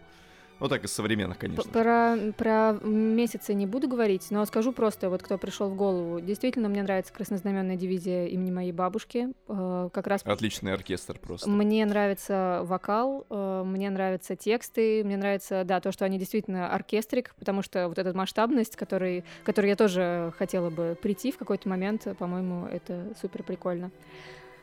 [0.61, 1.71] Ну так, из современных, конечно.
[1.71, 6.21] Про, про месяцы не буду говорить, но скажу просто, вот кто пришел в голову.
[6.21, 9.29] Действительно, мне нравится краснознаменная дивизия имени моей бабушки.
[9.49, 10.23] Э, как раз...
[10.25, 11.51] Отличный оркестр просто.
[11.51, 17.35] Мне нравится вокал, э, мне нравятся тексты, мне нравится, да, то, что они действительно оркестрик,
[17.39, 22.07] потому что вот эта масштабность, который, которой я тоже хотела бы прийти в какой-то момент,
[22.19, 23.91] по-моему, это супер прикольно.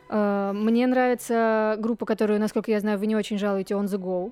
[0.09, 4.31] Э, мне нравится группа, которую, насколько я знаю, вы не очень жалуете, On The Go.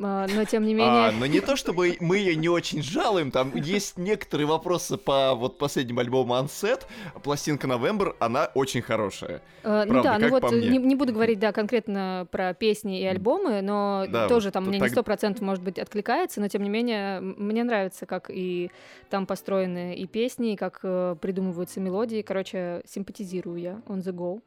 [0.00, 1.08] А, но тем не менее...
[1.08, 5.34] А, но не то, чтобы мы ее не очень жалуем, там есть некоторые вопросы по
[5.34, 6.82] вот последнему альбому Unset,
[7.22, 9.42] пластинка November, она очень хорошая.
[9.64, 13.60] А, ну да, ну вот не, не буду говорить, да, конкретно про песни и альбомы,
[13.60, 14.88] но да, тоже там мне так...
[14.88, 18.70] не сто процентов, может быть, откликается, но тем не менее мне нравится, как и
[19.10, 23.82] там построены и песни, и как э, придумываются мелодии, короче, симпатизирую я.
[23.88, 24.40] On the go.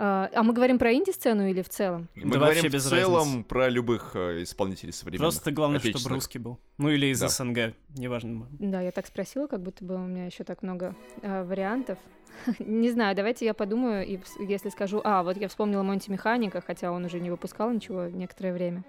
[0.00, 2.08] А, а мы говорим про инди-сцену или в целом?
[2.14, 3.48] Мы да говорим в целом разницы.
[3.48, 5.34] про любых э, исполнителей современных.
[5.34, 6.60] Просто главное, чтобы русский был.
[6.78, 7.28] Ну или из да.
[7.28, 8.46] СНГ, неважно.
[8.60, 11.98] Да, я так спросила, как будто бы у меня еще так много э, вариантов.
[12.60, 15.00] не знаю, давайте я подумаю, и если скажу...
[15.02, 18.84] А, вот я вспомнила Монти Механика, хотя он уже не выпускал ничего некоторое время.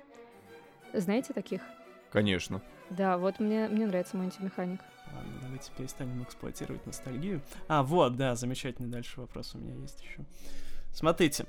[0.93, 1.61] Знаете таких?
[2.11, 2.61] Конечно.
[2.91, 4.79] Да, вот мне, мне нравится Монти Механик.
[5.11, 7.41] Ладно, давайте перестанем эксплуатировать ностальгию.
[7.67, 10.23] А, вот, да, замечательный дальше вопрос у меня есть еще.
[10.93, 11.45] Смотрите,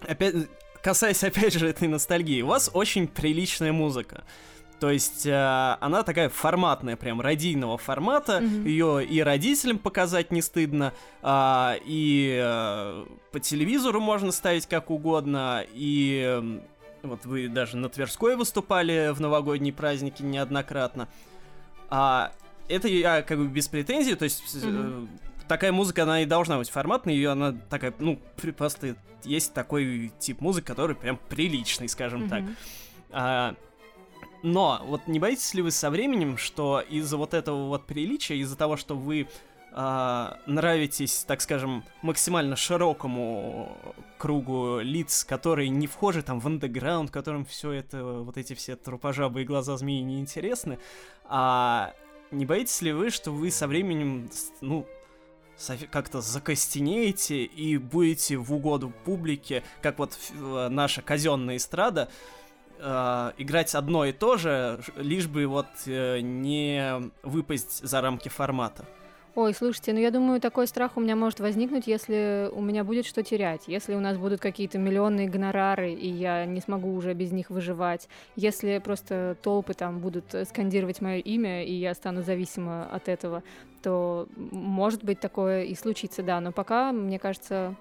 [0.00, 0.34] опять,
[0.82, 4.24] касаясь опять же этой ностальгии, у вас очень приличная музыка.
[4.82, 8.40] То есть э, она такая форматная, прям радийного формата.
[8.40, 8.68] Mm-hmm.
[8.68, 15.64] Ее и родителям показать не стыдно, э, и э, по телевизору можно ставить как угодно,
[15.72, 16.60] и э,
[17.04, 21.08] вот вы даже на Тверской выступали в новогодние праздники неоднократно.
[21.88, 22.32] А
[22.68, 25.08] это я как бы без претензий, то есть mm-hmm.
[25.48, 28.18] Такая музыка, она и должна быть форматной, ее она такая, ну,
[28.56, 32.28] просто есть такой тип музыки, который прям приличный, скажем mm-hmm.
[32.28, 32.44] так.
[33.10, 33.54] А,
[34.42, 38.56] но вот не боитесь ли вы со временем, что из-за вот этого вот приличия, из-за
[38.56, 39.28] того, что вы
[39.72, 43.76] э, нравитесь, так скажем, максимально широкому
[44.18, 49.42] кругу лиц, которые не вхожи там в андеграунд, которым все это, вот эти все трупожабы
[49.42, 50.78] и глаза змеи не интересны,
[51.24, 51.94] а
[52.32, 54.28] не боитесь ли вы, что вы со временем,
[54.60, 54.86] ну,
[55.90, 62.08] как-то закостенеете и будете в угоду публике, как вот э, наша казенная эстрада,
[62.78, 68.84] э, играть одно и то же, лишь бы вот э, не выпасть за рамки формата.
[69.34, 73.06] Ой, слушайте, ну я думаю, такой страх у меня может возникнуть, если у меня будет
[73.06, 77.32] что терять, если у нас будут какие-то миллионные гонорары, и я не смогу уже без
[77.32, 83.08] них выживать, если просто толпы там будут скандировать мое имя, и я стану зависима от
[83.08, 83.42] этого,
[83.82, 87.74] то может быть такое и случится, да, но пока, мне кажется,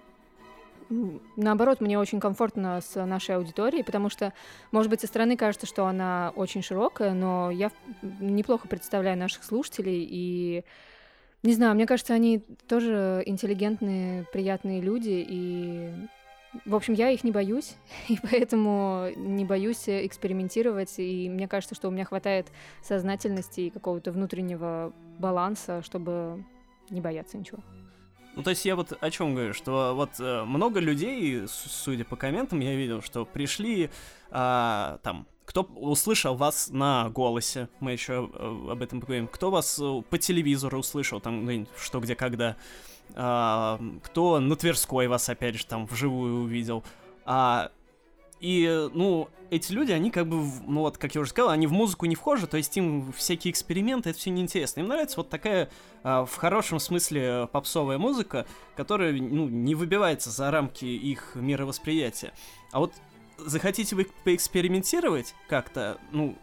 [1.36, 4.32] наоборот, мне очень комфортно с нашей аудиторией, потому что,
[4.72, 7.72] может быть, со стороны кажется, что она очень широкая, но я
[8.22, 10.64] неплохо представляю наших слушателей, и
[11.44, 15.92] не знаю, мне кажется, они тоже интеллигентные, приятные люди, и
[16.66, 17.76] в общем, я их не боюсь,
[18.08, 22.48] и поэтому не боюсь экспериментировать, и мне кажется, что у меня хватает
[22.84, 26.44] сознательности и какого-то внутреннего баланса, чтобы
[26.90, 27.60] не бояться ничего.
[28.36, 32.16] Ну, то есть я вот о чем говорю, что вот э, много людей, судя по
[32.16, 33.90] комментам, я видел, что пришли
[34.30, 39.78] э, там, кто услышал вас на голосе, мы еще э, об этом поговорим, кто вас
[39.82, 42.56] э, по телевизору услышал, там, ну, что, где, когда,
[43.10, 46.86] э, кто на Тверской вас, опять же, там, вживую увидел,
[47.26, 47.70] а
[48.40, 51.74] и, ну, эти люди, они как бы, ну вот, как я уже сказал, они в
[51.74, 54.80] музыку не вхожи, то есть им всякие эксперименты, это все неинтересно.
[54.80, 55.70] Им нравится вот такая,
[56.04, 58.46] а, в хорошем смысле, попсовая музыка,
[58.78, 62.32] которая, ну, не выбивается за рамки их мировосприятия.
[62.72, 62.94] А вот
[63.46, 66.38] захотите вы поэкспериментировать как-то, ну,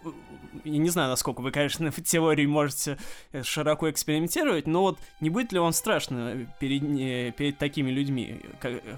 [0.64, 2.98] я не знаю, насколько вы, конечно, в теории можете
[3.32, 8.96] э, широко экспериментировать, но вот не будет ли вам страшно перед, перед такими людьми, э,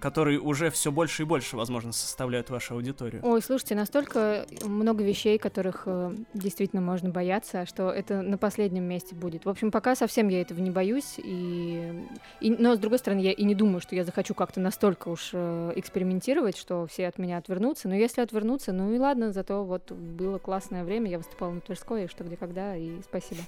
[0.00, 3.22] которые уже все больше и больше, возможно, составляют вашу аудиторию?
[3.24, 9.14] Ой, слушайте, настолько много вещей, которых э, действительно можно бояться, что это на последнем месте
[9.14, 9.44] будет.
[9.44, 11.92] В общем, пока совсем я этого не боюсь, и,
[12.40, 15.34] и но с другой стороны, я и не думаю, что я захочу как-то настолько уж
[15.34, 17.88] экспериментировать, что все от меня отвернутся.
[17.88, 22.08] Но если отвернуться, ну и ладно, зато вот было классное время, я выступала на Тверской,
[22.08, 23.42] что где когда, и спасибо.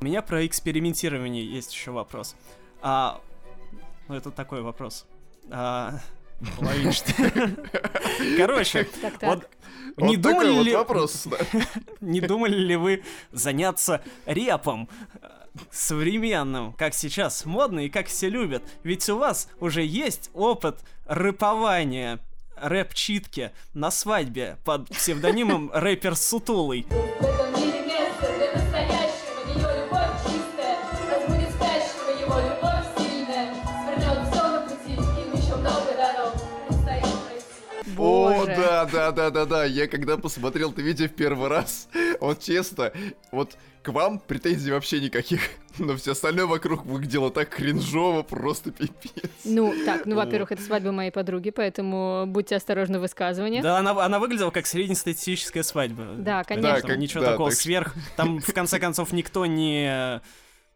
[0.00, 2.36] У меня про экспериментирование есть еще вопрос.
[2.82, 3.20] А,
[4.08, 5.06] ну это такой вопрос.
[5.50, 5.98] А,
[8.36, 8.88] Короче,
[9.22, 9.48] вот
[9.96, 10.74] не думали ли...
[10.74, 11.26] вопрос.
[12.00, 14.88] Не думали ли вы заняться репом?
[15.70, 18.64] современным, как сейчас модно и как все любят.
[18.82, 22.18] Ведь у вас уже есть опыт рэпования
[22.56, 26.86] рэп-читки на свадьбе под псевдонимом рэпер Сутулый.
[38.84, 39.64] Да, да, да, да, да.
[39.64, 41.88] Я когда посмотрел это видео в первый раз,
[42.20, 42.92] вот честно,
[43.32, 45.40] вот к вам претензий вообще никаких.
[45.78, 49.30] Но все остальное вокруг выглядело так кринжово, просто пипец.
[49.44, 53.62] Ну, так, ну, во-первых, это свадьба моей подруги, поэтому будьте осторожны в высказываниях.
[53.62, 56.14] Да, она, она выглядела как среднестатистическая свадьба.
[56.16, 56.72] Да, конечно.
[56.72, 57.58] Да, как, ничего да, такого так...
[57.58, 57.94] сверх.
[58.16, 60.20] Там, в конце концов, никто не...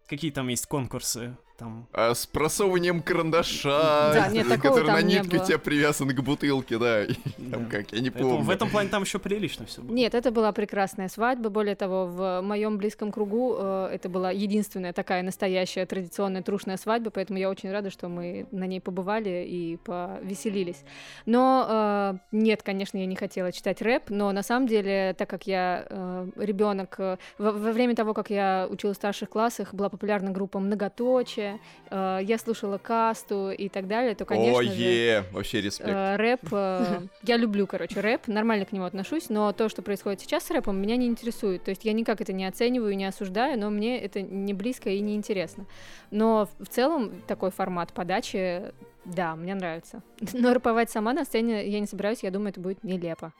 [0.07, 1.37] Какие там есть конкурсы?
[1.59, 1.87] Там...
[1.93, 7.05] А с просовыванием карандаша, да, нет, который на нитке тебя привязан к бутылке, да.
[7.51, 8.39] Там как, я не помню.
[8.39, 9.95] В этом плане там еще прилично все было.
[9.95, 11.51] Нет, это была прекрасная свадьба.
[11.51, 17.11] Более того, в моем близком кругу э, это была единственная такая настоящая традиционная трушная свадьба,
[17.11, 20.85] поэтому я очень рада, что мы на ней побывали и повеселились.
[21.27, 25.47] Но э, нет, конечно, я не хотела читать рэп, но на самом деле, так как
[25.47, 29.89] я э, ребенок, э, во, во время того, как я училась в старших классах, была
[29.89, 31.48] популярна группа Многоточие,
[31.91, 35.25] э, я слушала касту и так далее, то, конечно О, же...
[35.33, 35.91] вообще респект.
[35.91, 40.21] Э, рэп, э, я люблю, короче, рэп, нормально к нему отношусь, но то, что происходит
[40.21, 41.65] сейчас с рэпом, меня не интересует.
[41.65, 45.01] То есть я никак это не оцениваю, не осуждаю, но мне это не близко и
[45.01, 45.67] не интересно.
[46.11, 48.73] Но в целом такой формат подачи,
[49.05, 50.03] да, мне нравится.
[50.33, 53.33] Но рэповать сама на сцене я не собираюсь, я думаю, это будет нелепо.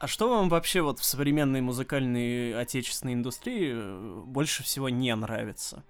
[0.00, 5.84] А что вам вообще вот в современной музыкальной отечественной индустрии э, больше всего не нравится?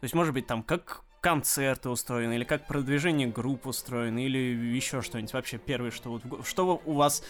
[0.00, 5.02] То есть, может быть, там, как концерты устроены, или как продвижение групп устроено, или еще
[5.02, 5.32] что-нибудь.
[5.32, 7.24] Вообще, первое, что вот что у вас,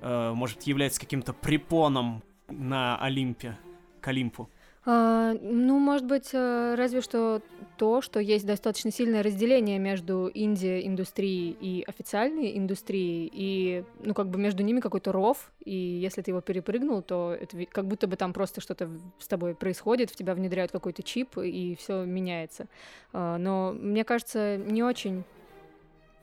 [0.00, 3.58] э, может, является каким-то препоном на Олимпе,
[4.00, 4.48] к Олимпу?
[4.84, 7.40] А, ну, может быть, э, разве что
[7.76, 14.40] то, что есть достаточно сильное разделение между инди-индустрией и официальной индустрией, и, ну, как бы
[14.40, 18.32] между ними какой-то ров, и если ты его перепрыгнул, то это как будто бы там
[18.32, 22.66] просто что-то с тобой происходит, в тебя внедряют какой-то чип, и все меняется.
[23.12, 25.22] А, но мне кажется, не очень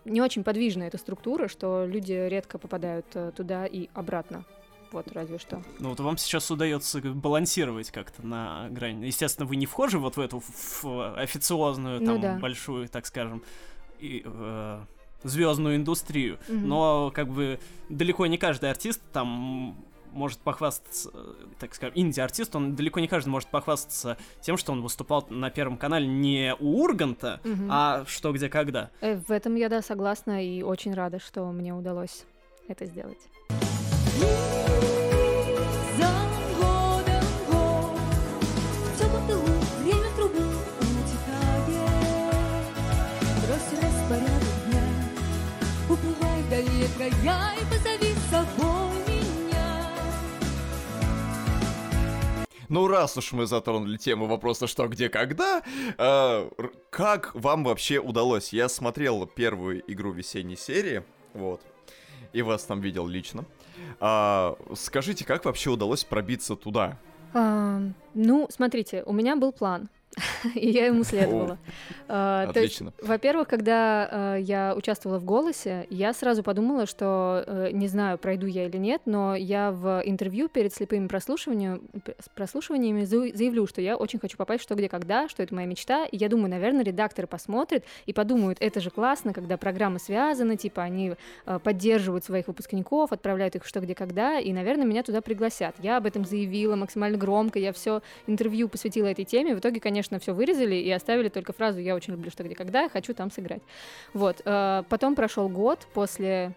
[0.05, 4.45] не очень подвижная эта структура, что люди редко попадают э, туда и обратно.
[4.91, 5.61] Вот, разве что.
[5.79, 9.05] Ну вот вам сейчас удается балансировать как-то на грани.
[9.05, 10.41] Естественно, вы не вхожи вот в эту
[10.81, 12.39] в официозную, ну там, ну, да.
[12.39, 13.43] большую, так скажем,
[13.99, 14.81] и, э,
[15.23, 16.39] звездную индустрию.
[16.47, 16.57] Угу.
[16.57, 17.59] Но как бы
[17.89, 19.77] далеко не каждый артист там
[20.11, 21.11] может похвастаться,
[21.59, 25.77] так скажем, инди-артист, он далеко не каждый может похвастаться тем, что он выступал на Первом
[25.77, 27.67] канале не у Урганта, угу.
[27.69, 28.89] а что, где, когда.
[29.01, 32.25] Э, в этом я, да, согласна и очень рада, что мне удалось
[32.67, 33.19] это сделать.
[52.70, 55.63] Ну, раз уж мы затронули тему вопроса «что, где, когда»,
[55.97, 56.49] э,
[56.91, 58.53] как вам вообще удалось?
[58.53, 61.03] Я смотрел первую игру весенней серии,
[61.34, 61.61] вот,
[62.32, 63.43] и вас там видел лично.
[63.99, 66.97] А, скажите, как вообще удалось пробиться туда?
[67.34, 67.82] А,
[68.13, 69.89] ну, смотрите, у меня был план.
[70.55, 71.57] и я ему следовала.
[72.07, 72.93] А, отлично.
[73.01, 78.47] Во-первых, когда а, я участвовала в «Голосе», я сразу подумала, что, э, не знаю, пройду
[78.47, 84.38] я или нет, но я в интервью перед слепыми прослушиваниями заявлю, что я очень хочу
[84.38, 88.14] попасть «Что, где, когда», что это моя мечта, и я думаю, наверное, редакторы посмотрят и
[88.14, 91.14] подумают, это же классно, когда программы связаны, типа они
[91.45, 95.76] э, поддерживают своих выпускников, отправляют их «Что, где, когда», и, наверное, меня туда пригласят.
[95.80, 99.98] Я об этом заявила максимально громко, я все интервью посвятила этой теме, в итоге, конечно,
[99.99, 103.31] конечно, все вырезали и оставили только фразу «я очень люблю что, где, когда, хочу там
[103.31, 103.61] сыграть».
[104.13, 104.41] Вот.
[104.45, 106.53] Э, потом прошел год после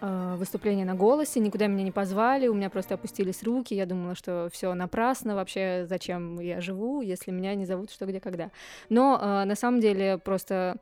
[0.00, 4.14] э, выступления на голосе, никуда меня не позвали, у меня просто опустились руки, я думала,
[4.14, 8.50] что все напрасно, вообще зачем я живу, если меня не зовут что, где, когда.
[8.88, 10.76] Но э, на самом деле просто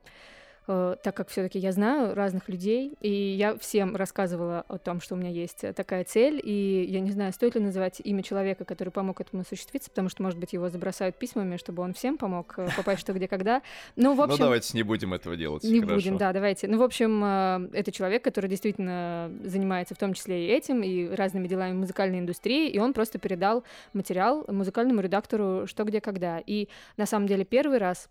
[0.66, 5.14] Э, так как все-таки я знаю разных людей, и я всем рассказывала о том, что
[5.14, 8.88] у меня есть такая цель, и я не знаю, стоит ли называть имя человека, который
[8.88, 12.68] помог этому осуществиться, потому что, может быть, его забросают письмами, чтобы он всем помог э,
[12.76, 13.62] попасть что где когда.
[13.96, 14.38] Ну, в общем...
[14.38, 15.64] Ну, давайте не будем этого делать.
[15.64, 15.94] Не Хорошо.
[15.96, 16.66] будем, да, давайте.
[16.66, 21.08] Ну, в общем, э, это человек, который действительно занимается в том числе и этим, и
[21.08, 26.38] разными делами музыкальной индустрии, и он просто передал материал музыкальному редактору что где когда.
[26.38, 28.08] И на самом деле первый раз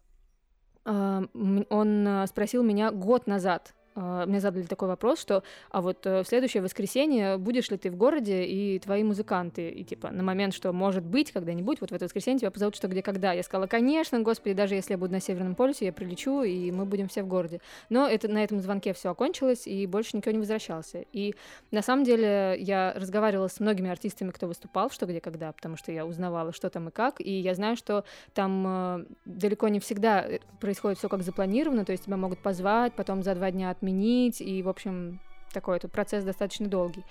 [0.86, 6.24] он э, спросил меня год назад, а, мне задали такой вопрос, что а вот э,
[6.24, 10.54] в следующее воскресенье будешь ли ты в городе и твои музыканты, и типа на момент,
[10.54, 13.34] что может быть когда-нибудь, вот в это воскресенье тебя позовут что где когда.
[13.34, 16.86] Я сказала, конечно, господи, даже если я буду на Северном полюсе, я прилечу, и мы
[16.86, 17.60] будем все в городе.
[17.90, 21.06] Но это, на этом звонке все окончилось, и больше никто не возвращался.
[21.14, 21.36] И
[21.72, 25.78] на самом деле я разговаривала с многими артистами, кто выступал в что где когда, потому
[25.78, 29.80] что я узнавала, что там и как, и я знаю, что там э, далеко не
[29.80, 33.70] всегда э, происходит все как запланировано, то есть тебя могут позвать, потом за два дня
[33.84, 35.20] отменить, и, в общем,
[35.54, 37.04] такой этот процесс достаточно долгий.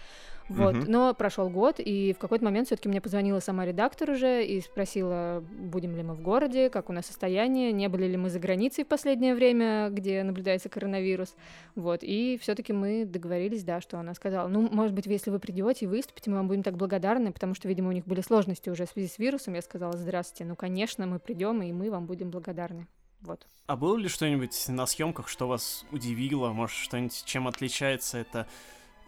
[0.49, 0.75] Вот.
[0.75, 0.85] Uh-huh.
[0.89, 5.43] Но прошел год, и в какой-то момент все-таки мне позвонила сама редактор уже и спросила,
[5.49, 8.85] будем ли мы в городе, как у нас состояние, не были ли мы за границей
[8.85, 11.37] в последнее время, где наблюдается коронавирус.
[11.77, 12.01] Вот.
[12.03, 15.89] И все-таки мы договорились, да, что она сказала, ну, может быть, если вы придете и
[15.89, 18.91] выступите, мы вам будем так благодарны, потому что, видимо, у них были сложности уже в
[18.91, 19.55] связи с вирусом.
[19.55, 22.89] Я сказала, здравствуйте, ну, конечно, мы придем, и мы вам будем благодарны.
[23.23, 23.47] Вот.
[23.66, 26.51] А было ли что-нибудь на съемках, что вас удивило?
[26.51, 28.47] Может, что-нибудь, чем отличается это?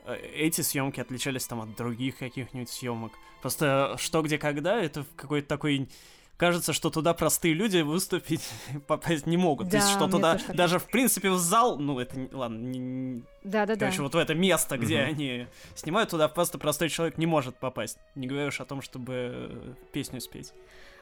[0.05, 3.13] Э, эти съемки отличались там от других каких-нибудь съемок.
[3.43, 5.89] Просто что, где, когда, это какой-то такой
[6.37, 8.49] кажется, что туда простые люди выступить
[8.87, 9.67] попасть не могут.
[9.67, 13.23] Да, То есть, что туда даже, в принципе, в зал, ну, это, ладно, не...
[13.43, 14.03] Да, да, Короче, да.
[14.05, 15.11] вот в это место, где угу.
[15.11, 17.99] они снимают, туда просто простой человек не может попасть.
[18.15, 20.53] Не говоришь о том, чтобы песню спеть.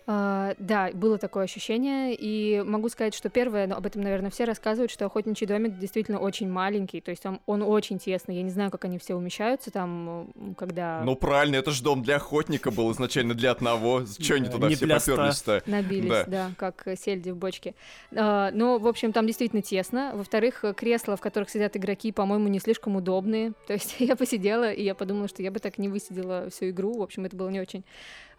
[0.06, 4.44] А, да, было такое ощущение, и могу сказать, что первое, но об этом, наверное, все
[4.44, 8.50] рассказывают, что охотничий домик действительно очень маленький, то есть он, он очень тесный, я не
[8.50, 11.02] знаю, как они все умещаются там, когда...
[11.04, 14.86] Ну правильно, это же дом для охотника был изначально для одного, что они туда все
[14.86, 15.62] поперлись-то?
[15.66, 17.74] Набились, да, как сельди в бочке.
[18.10, 22.96] Ну, в общем, там действительно тесно, во-вторых, кресла, в которых сидят игроки, по-моему, не слишком
[22.96, 26.70] удобные, то есть я посидела, и я подумала, что я бы так не высидела всю
[26.70, 27.84] игру, в общем, это было не очень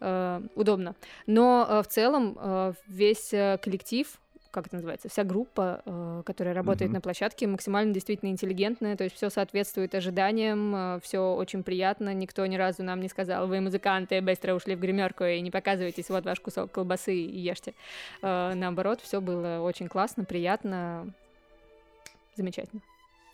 [0.03, 0.95] э, удобно.
[1.27, 3.29] Но э, в целом э, весь
[3.61, 4.07] коллектив
[4.53, 6.93] как это называется, вся группа, э, которая работает mm-hmm.
[6.93, 12.45] на площадке, максимально действительно интеллигентная, то есть все соответствует ожиданиям, э, все очень приятно, никто
[12.45, 16.23] ни разу нам не сказал, вы музыканты, быстро ушли в гримерку и не показывайтесь, вот
[16.23, 17.73] ваш кусок колбасы и ешьте.
[18.21, 21.11] Э, наоборот, все было очень классно, приятно,
[22.35, 22.81] замечательно.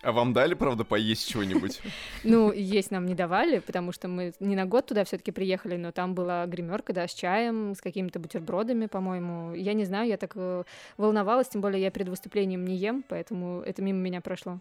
[0.01, 1.81] А вам дали, правда, поесть чего-нибудь?
[2.23, 5.91] Ну, есть нам не давали, потому что мы не на год туда все-таки приехали, но
[5.91, 9.53] там была гримерка, да, с чаем, с какими-то бутербродами, по-моему.
[9.53, 10.63] Я не знаю, я так э,
[10.97, 14.59] волновалась, тем более я перед выступлением не ем, поэтому это мимо меня прошло.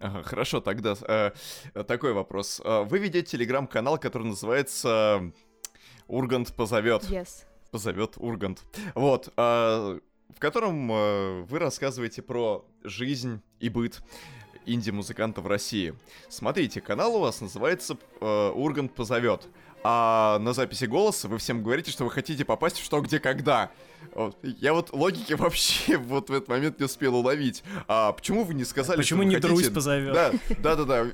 [0.00, 1.30] Ага, хорошо, тогда э,
[1.84, 2.60] такой вопрос.
[2.64, 5.32] Э, вы ведете телеграм-канал, который называется
[6.06, 7.02] Ургант позовет.
[7.04, 7.44] Yes.
[7.70, 8.62] Позовет Ургант.
[8.94, 9.32] Вот.
[9.36, 9.98] Э,
[10.34, 14.00] в котором э, вы рассказываете про жизнь и быт
[14.72, 15.94] инди-музыкантов в России.
[16.28, 19.46] Смотрите, канал у вас называется э, «Ургант позовет».
[19.84, 23.70] А на записи голоса вы всем говорите, что вы хотите попасть в «Что, где, когда».
[24.14, 24.36] Вот.
[24.42, 27.62] Я вот логики вообще вот в этот момент не успел уловить.
[27.86, 29.54] А почему вы не сказали, Почему что не хотите...
[29.54, 30.14] Друзь позовет?
[30.14, 30.32] Да,
[30.62, 31.06] да, да, да.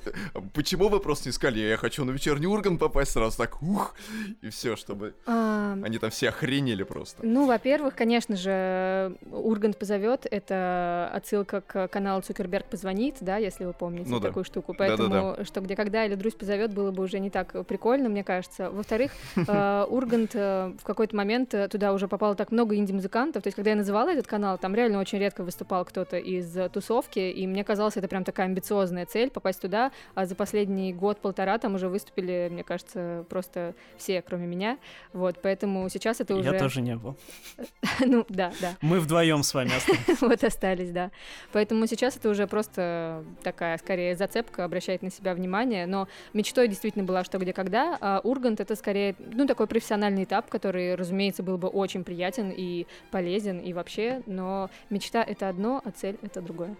[0.53, 3.95] Почему вы просто не сказали, я хочу на вечерний Ургант попасть сразу так, ух,
[4.41, 5.76] и все, чтобы а...
[5.82, 7.24] они там все охренели просто.
[7.24, 13.72] Ну, во-первых, конечно же, Ургант позовет, это отсылка к каналу Цукерберг позвонит, да, если вы
[13.72, 14.51] помните ну, такую да.
[14.51, 14.74] штуку.
[14.76, 15.45] Поэтому да, да, да.
[15.45, 18.70] что где когда или Друзь позовет было бы уже не так прикольно, мне кажется.
[18.70, 23.42] Во-вторых, э, Ургант э, в какой-то момент туда уже попало так много инди-музыкантов.
[23.42, 27.18] То есть, когда я называла этот канал, там реально очень редко выступал кто-то из тусовки,
[27.18, 29.92] и мне казалось, это прям такая амбициозная цель попасть туда.
[30.14, 34.78] А за последний год-полтора там уже выступили, мне кажется, просто все, кроме меня.
[35.12, 36.52] Вот, поэтому сейчас это уже...
[36.52, 37.16] Я тоже не был.
[38.00, 38.76] Ну, да, да.
[38.80, 40.20] Мы вдвоем с вами остались.
[40.20, 41.10] Вот остались, да.
[41.52, 45.86] Поэтому сейчас это уже просто такая, скорее, зацепка, обращает на себя внимание.
[45.86, 47.96] Но мечтой действительно была что, где, когда.
[48.00, 52.63] А Ургант— это скорее, ну, такой профессиональный этап, который, разумеется, был бы очень приятен и
[52.64, 56.76] и полезен, и вообще, но мечта— это одно, а цель— это другое.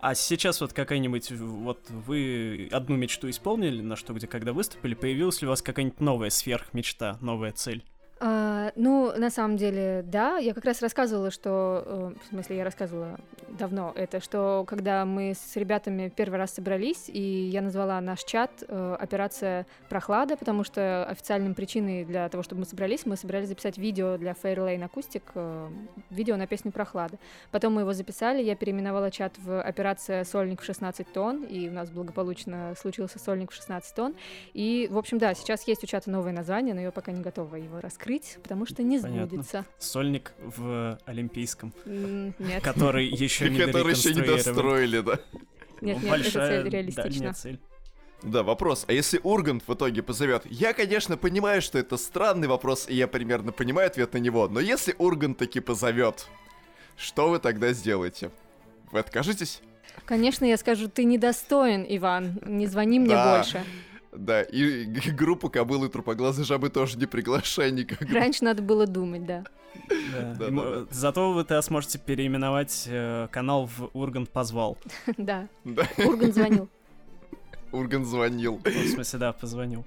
[0.00, 5.42] А сейчас вот какая-нибудь, вот вы одну мечту исполнили, на что, где, когда выступили, появилась
[5.42, 7.84] ли у вас какая-нибудь новая сверхмечта, новая цель?
[8.22, 10.36] А, ну, на самом деле, да.
[10.36, 11.82] Я как раз рассказывала, что...
[11.86, 13.18] Э, в смысле, я рассказывала
[13.48, 18.50] давно это, что когда мы с ребятами первый раз собрались, и я назвала наш чат
[18.68, 23.78] э, «Операция Прохлада», потому что официальным причиной для того, чтобы мы собрались, мы собирались записать
[23.78, 25.68] видео для Fairlane Acoustic, э,
[26.10, 27.18] видео на песню «Прохлада».
[27.50, 31.72] Потом мы его записали, я переименовала чат в «Операция Сольник в 16 тонн», и у
[31.72, 34.14] нас благополучно случился Сольник в 16 тонн.
[34.52, 37.56] И, в общем, да, сейчас есть у чата новое название, но я пока не готова
[37.56, 39.26] его раскрыть открыть, потому что не Понятно.
[39.26, 39.66] сбудется.
[39.78, 41.72] Сольник в Олимпийском.
[41.84, 42.62] Нет.
[42.62, 45.20] Который еще не Который еще не достроили, да.
[45.80, 47.34] Нет, нет, эта цель реалистична.
[48.22, 48.84] Да, вопрос.
[48.86, 50.42] А если Ургант в итоге позовет?
[50.44, 54.60] Я, конечно, понимаю, что это странный вопрос, и я примерно понимаю ответ на него, но
[54.60, 56.26] если Ургант таки позовет,
[56.98, 58.30] что вы тогда сделаете?
[58.92, 59.62] Вы откажетесь?
[60.04, 62.38] Конечно, я скажу, ты недостоин, Иван.
[62.44, 63.36] Не звони мне да.
[63.36, 63.64] больше.
[64.12, 68.02] Да, и группу кобылы трупоглазой жабы тоже не приглашай никак.
[68.10, 69.44] Раньше надо было думать, да.
[70.90, 74.78] Зато вы тогда сможете переименовать э, канал в Ургант позвал.
[75.16, 75.48] Да.
[75.98, 76.68] Ургант звонил.
[77.72, 78.60] Ургант звонил.
[78.64, 79.84] В смысле, да, позвонил.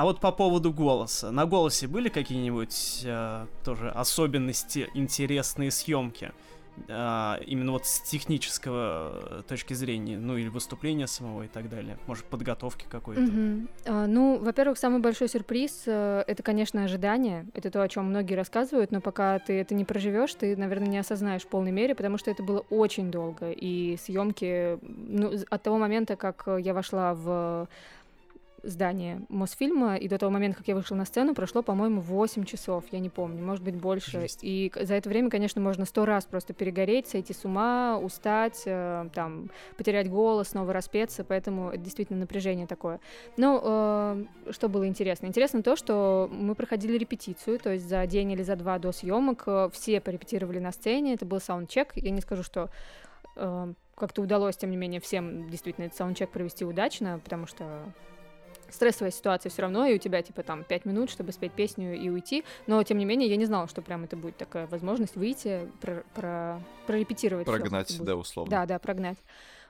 [0.00, 1.30] А вот по поводу голоса.
[1.30, 6.32] На голосе были какие-нибудь э, тоже особенности, интересные съемки?
[6.88, 11.98] Э, именно вот с технического э, точки зрения, ну или выступления самого и так далее,
[12.06, 13.20] может подготовки какой-то.
[13.20, 13.68] Mm-hmm.
[13.84, 18.36] Uh, ну, во-первых, самый большой сюрприз uh, это, конечно, ожидание, это то, о чем многие
[18.36, 22.16] рассказывают, но пока ты это не проживешь, ты, наверное, не осознаешь в полной мере, потому
[22.16, 27.68] что это было очень долго и съемки, ну, от того момента, как я вошла в
[28.62, 32.84] здание Мосфильма, и до того момента, как я вышла на сцену, прошло, по-моему, 8 часов,
[32.90, 34.20] я не помню, может быть, больше.
[34.20, 34.40] Жесть.
[34.42, 39.08] И за это время, конечно, можно сто раз просто перегореть, сойти с ума, устать, э,
[39.14, 43.00] там, потерять голос, снова распеться, поэтому это действительно напряжение такое.
[43.36, 45.26] Ну, э, что было интересно?
[45.26, 49.44] Интересно то, что мы проходили репетицию, то есть за день или за два до съемок
[49.46, 52.70] э, все порепетировали на сцене, это был саундчек, я не скажу, что
[53.36, 57.92] э, как-то удалось, тем не менее, всем действительно этот саундчек провести удачно, потому что
[58.74, 62.08] стрессовая ситуация все равно, и у тебя, типа, там, пять минут, чтобы спеть песню и
[62.08, 65.68] уйти, но, тем не менее, я не знала, что прям это будет такая возможность выйти,
[65.80, 67.46] про, про, прорепетировать.
[67.46, 68.50] Прогнать, да, условно.
[68.50, 69.18] Да, да, прогнать.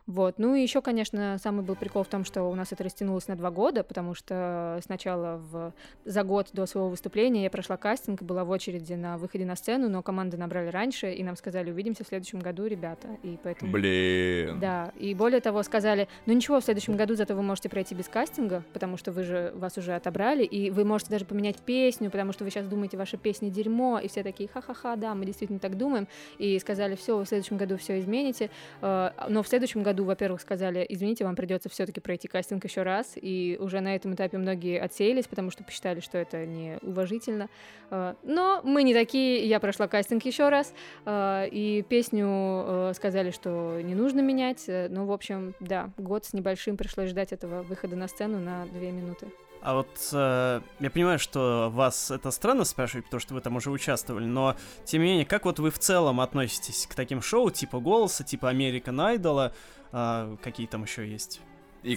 [0.07, 0.39] Вот.
[0.39, 3.37] Ну и еще, конечно, самый был прикол в том, что у нас это растянулось на
[3.37, 5.73] два года, потому что сначала в...
[6.05, 9.89] за год до своего выступления я прошла кастинг, была в очереди на выходе на сцену,
[9.89, 13.09] но команды набрали раньше, и нам сказали, увидимся в следующем году, ребята.
[13.23, 13.73] И поэтому...
[13.73, 14.59] Блин.
[14.61, 18.09] Да, и более того, сказали, ну ничего, в следующем году зато вы можете пройти без
[18.09, 22.33] кастинга, потому что вы же вас уже отобрали, и вы можете даже поменять песню, потому
[22.33, 25.77] что вы сейчас думаете, ваша песня дерьмо, и все такие, ха-ха-ха, да, мы действительно так
[25.77, 29.90] думаем, и сказали, все, вы в следующем году все измените, Э, но в следующем году,
[29.99, 34.39] во-первых, сказали, извините, вам придется все-таки пройти кастинг еще раз, и уже на этом этапе
[34.39, 37.49] многие отсеялись, потому что посчитали, что это неуважительно.
[37.91, 40.73] Э, Но мы не такие, я прошла кастинг еще раз,
[41.05, 44.65] э, и песню э, сказали, что не нужно менять.
[44.67, 48.91] Ну, в общем, да, год с небольшим пришлось ждать этого выхода на сцену на две
[48.91, 49.29] минуты.
[49.63, 53.71] А вот э, я понимаю, что вас это странно спрашивать, потому что вы там уже
[53.71, 57.79] участвовали, но тем не менее, как вот вы в целом относитесь к таким шоу типа
[57.79, 59.53] «Голоса», типа «American Idol»,
[59.93, 61.41] а, какие там еще есть?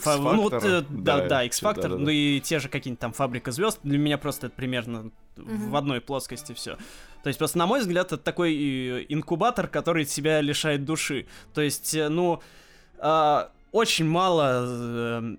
[0.02, 1.98] Фа- Ну вот, э, да, да, X-Factor, да-да-да.
[1.98, 5.76] ну и те же какие-нибудь там «Фабрика звезд», для меня просто это примерно в Мгм.
[5.76, 6.76] одной плоскости все.
[7.24, 11.28] То есть просто, на мой взгляд, это такой э, инкубатор, который тебя лишает души.
[11.54, 12.42] То есть, э, ну,
[13.00, 15.36] а, очень мало э,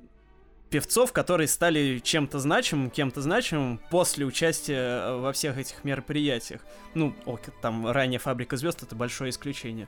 [0.75, 6.63] певцов, которые стали чем-то значимым, кем-то значимым после участия э, во всех этих мероприятиях.
[6.95, 9.87] Ну, ок, там ранее «Фабрика звезд»— это большое исключение.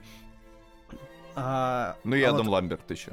[1.35, 3.11] А, Ну и а Адам вот- Ламберт еще.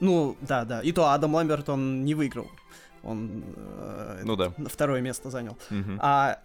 [0.00, 0.80] ну, да, да.
[0.80, 2.50] И то Адам Ламберт, он не выиграл.
[3.04, 4.52] Он э, Ну да.
[4.66, 5.56] второе место занял.
[5.70, 5.98] Мгм.
[6.02, 6.40] А,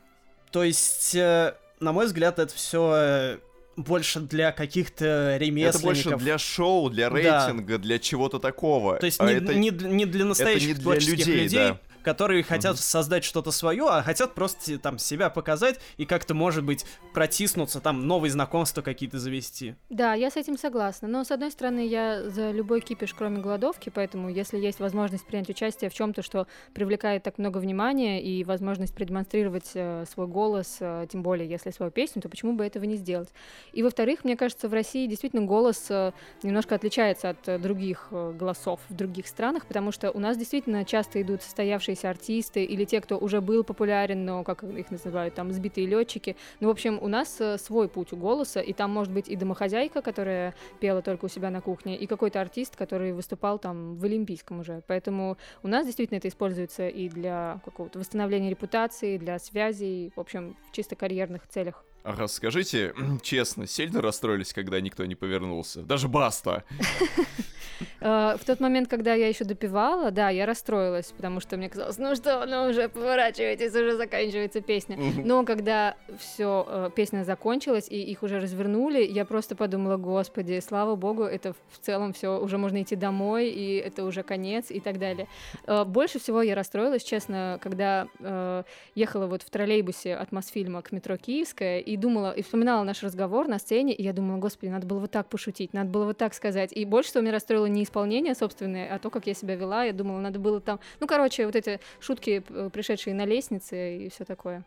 [0.51, 3.39] то есть, э, на мой взгляд, это все
[3.77, 5.81] больше для каких-то Это ремесленников.
[5.83, 7.15] больше для шоу, для Да.
[7.15, 8.97] рейтинга, для чего-то такого.
[8.97, 11.57] То есть А не, это- не, для- не для настоящих не для творческих людей, людей,
[11.59, 11.79] да.
[12.07, 12.81] Которые хотят Мгм.
[12.81, 18.07] создать что-то свое, а хотят просто там себя показать и как-то, может быть, протиснуться, там
[18.07, 19.75] новые знакомства какие-то завести.
[19.89, 21.09] Да, я с этим согласна.
[21.09, 25.49] Но, с одной стороны, я за любой кипиш, кроме голодовки, поэтому если есть возможность принять
[25.49, 31.07] участие в чем-то, что привлекает так много внимания, и возможность продемонстрировать э, свой голос, э,
[31.11, 33.33] тем более если свою песню, то почему бы этого не сделать?
[33.73, 38.31] И, во-вторых, мне кажется, в России действительно голос э, немножко отличается от э, других э,
[38.31, 43.01] голосов в других странах, потому что у нас действительно часто идут состоявшиеся артисты или те,
[43.01, 46.35] кто уже был популярен, но, как их называют, там, сбитые летчики.
[46.59, 49.35] Ну, в общем, у нас э, свой путь у голоса, и там может быть и
[49.35, 54.03] домохозяйка, которая пела только у себя на кухне, и какой-то артист, который выступал там в
[54.05, 54.83] Олимпийском уже.
[54.87, 60.55] Поэтому у нас действительно это используется и для какого-то восстановления репутации, для связей, в общем,
[60.69, 61.83] в чисто карьерных целях.
[62.03, 65.81] А расскажите, честно, сильно расстроились, когда никто не повернулся?
[65.81, 66.63] Даже Баста.
[68.01, 71.97] Э, В тот момент, когда я еще допивала, да, я расстроилась, потому что мне казалось,
[71.97, 74.97] ну что, ну уже поворачивайтесь, уже заканчивается песня.
[75.23, 81.23] Но когда все, песня закончилась и их уже развернули, я просто подумала, господи, слава богу,
[81.23, 85.27] это в целом все, уже можно идти домой, и это уже конец и так далее.
[85.65, 88.63] Э, Больше всего я расстроилась, честно, когда э,
[88.95, 93.47] ехала вот в троллейбусе от Мосфильма к метро Киевская и думала, и вспоминала наш разговор
[93.47, 96.33] на сцене, и я думала, господи, надо было вот так пошутить, надо было вот так
[96.33, 96.71] сказать.
[96.73, 99.83] И больше всего меня расстроило не исполнение собственное, а то, как я себя вела.
[99.83, 100.79] Я думала, надо было там...
[100.99, 102.39] Ну, короче, вот эти шутки,
[102.73, 104.65] пришедшие на лестнице и все такое.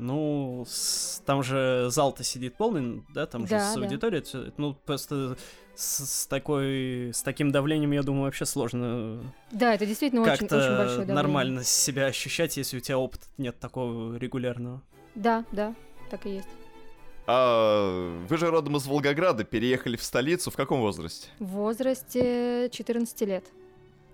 [0.00, 3.80] Ну, с- там же зал-то сидит полный, да, там же Да, с да.
[3.82, 4.22] аудиторией.
[4.22, 5.36] всё- Ну, просто
[5.74, 10.48] с, с такой, с таким давлением, я думаю, вообще сложно Да, это действительно очень, очень
[10.48, 11.14] большое давление.
[11.14, 14.82] нормально себя ощущать, если у тебя опыта нет такого регулярного.
[15.16, 15.74] Да, да,
[16.10, 16.48] так и есть.
[17.30, 21.28] А вы же родом из Волгограда, переехали в столицу в каком возрасте?
[21.38, 23.44] В возрасте 14 лет.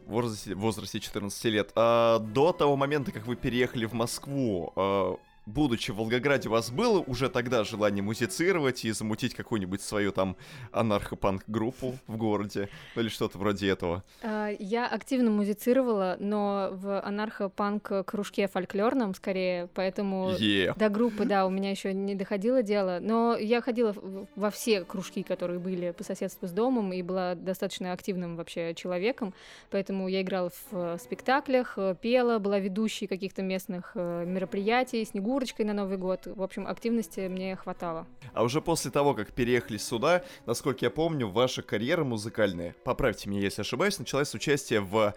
[0.04, 1.70] В возрасте, в возрасте 14 лет.
[1.76, 6.70] А до того момента, как вы переехали в Москву, а, будучи в Волгограде, у вас
[6.70, 10.36] было уже тогда желание музицировать и замутить какую-нибудь свою там
[10.72, 12.68] анархопанк-группу в городе?
[12.96, 14.02] Или что-то вроде этого?
[14.22, 20.76] А, я активно музицировала, но в анархопанк-кружке фольклорном скорее, поэтому yeah.
[20.78, 22.98] до группы, да, у меня еще не доходило дело.
[23.00, 23.94] Но я ходила
[24.36, 29.34] во все кружки, которые были по соседству с домом, и была достаточно активным вообще человеком,
[29.70, 35.72] поэтому я играла в спектаклях, пела, была ведущей каких-то местных э, мероприятий, снегу Снегурочкой на
[35.74, 36.26] Новый год.
[36.26, 38.06] В общем, активности мне хватало.
[38.34, 43.40] А уже после того, как переехали сюда, насколько я помню, ваша карьера музыкальная, поправьте меня,
[43.40, 45.12] если ошибаюсь, началась с участия в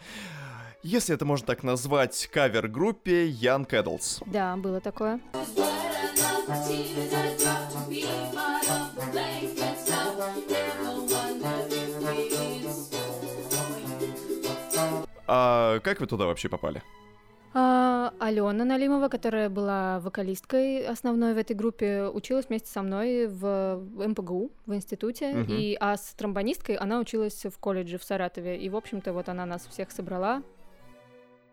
[0.82, 4.24] если это можно так назвать, кавер-группе Young Adults.
[4.26, 5.20] Да, было такое.
[15.28, 16.82] А как вы туда вообще попали?
[17.60, 23.82] А, Алена Налимова, которая была вокалисткой основной в этой группе, училась вместе со мной в
[23.96, 25.52] МПГУ, в институте, угу.
[25.52, 29.48] и, а с тромбонисткой она училась в колледже в Саратове, и, в общем-то, вот она
[29.48, 30.44] нас всех собрала.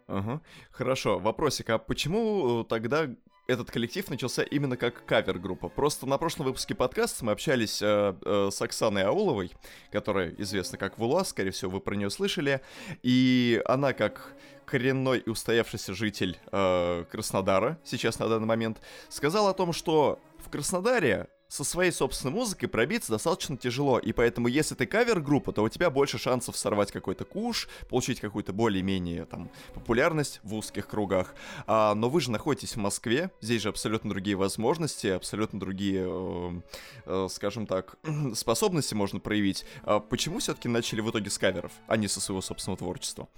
[0.07, 1.19] Ага, хорошо.
[1.19, 3.09] Вопросик, а почему э, тогда
[3.47, 5.69] этот коллектив начался именно как кавер-группа.
[5.69, 9.53] Просто на прошлом выпуске подкаста мы общались э, э, с Оксаной Ауловой,
[9.91, 12.63] которая известна как Вула, скорее всего, вы про нее слышали.
[13.03, 14.35] И она, как
[14.65, 20.51] коренной и устоявшийся житель э, Краснодара, сейчас на данный момент, сказала о том, что в
[20.51, 25.69] Краснодаре со своей собственной музыкой пробиться достаточно тяжело, и поэтому если ты кавер-группа, то у
[25.69, 31.37] тебя больше шансов сорвать какой-то куш, получить какую-то более-менее там популярность в узких кругах.
[31.69, 36.61] А, но вы же находитесь в Москве, здесь же абсолютно другие возможности, абсолютно другие, э,
[37.07, 37.99] э, скажем так,
[38.35, 39.65] способности можно проявить.
[39.85, 43.29] А почему все-таки начали в итоге с каверов, а не со своего собственного творчества?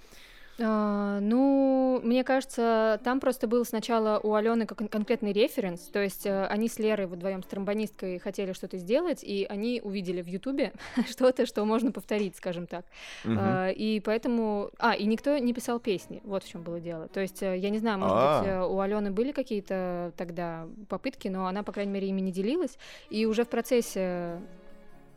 [0.59, 6.25] А, ну, мне кажется, там просто был сначала у Алены кон- конкретный референс, то есть
[6.25, 10.73] э, они с Лерой вдвоем с тромбонисткой хотели что-то сделать, и они увидели в Ютубе
[11.09, 12.85] что-то, что можно повторить, скажем так.
[13.25, 14.71] А, и поэтому...
[14.79, 17.07] А, и никто не писал песни, вот в чем было дело.
[17.07, 18.39] То есть, э, я не знаю, может А-а-а.
[18.39, 22.31] быть, э, у Алены были какие-то тогда попытки, но она, по крайней мере, ими не
[22.31, 22.77] делилась,
[23.09, 24.39] и уже в процессе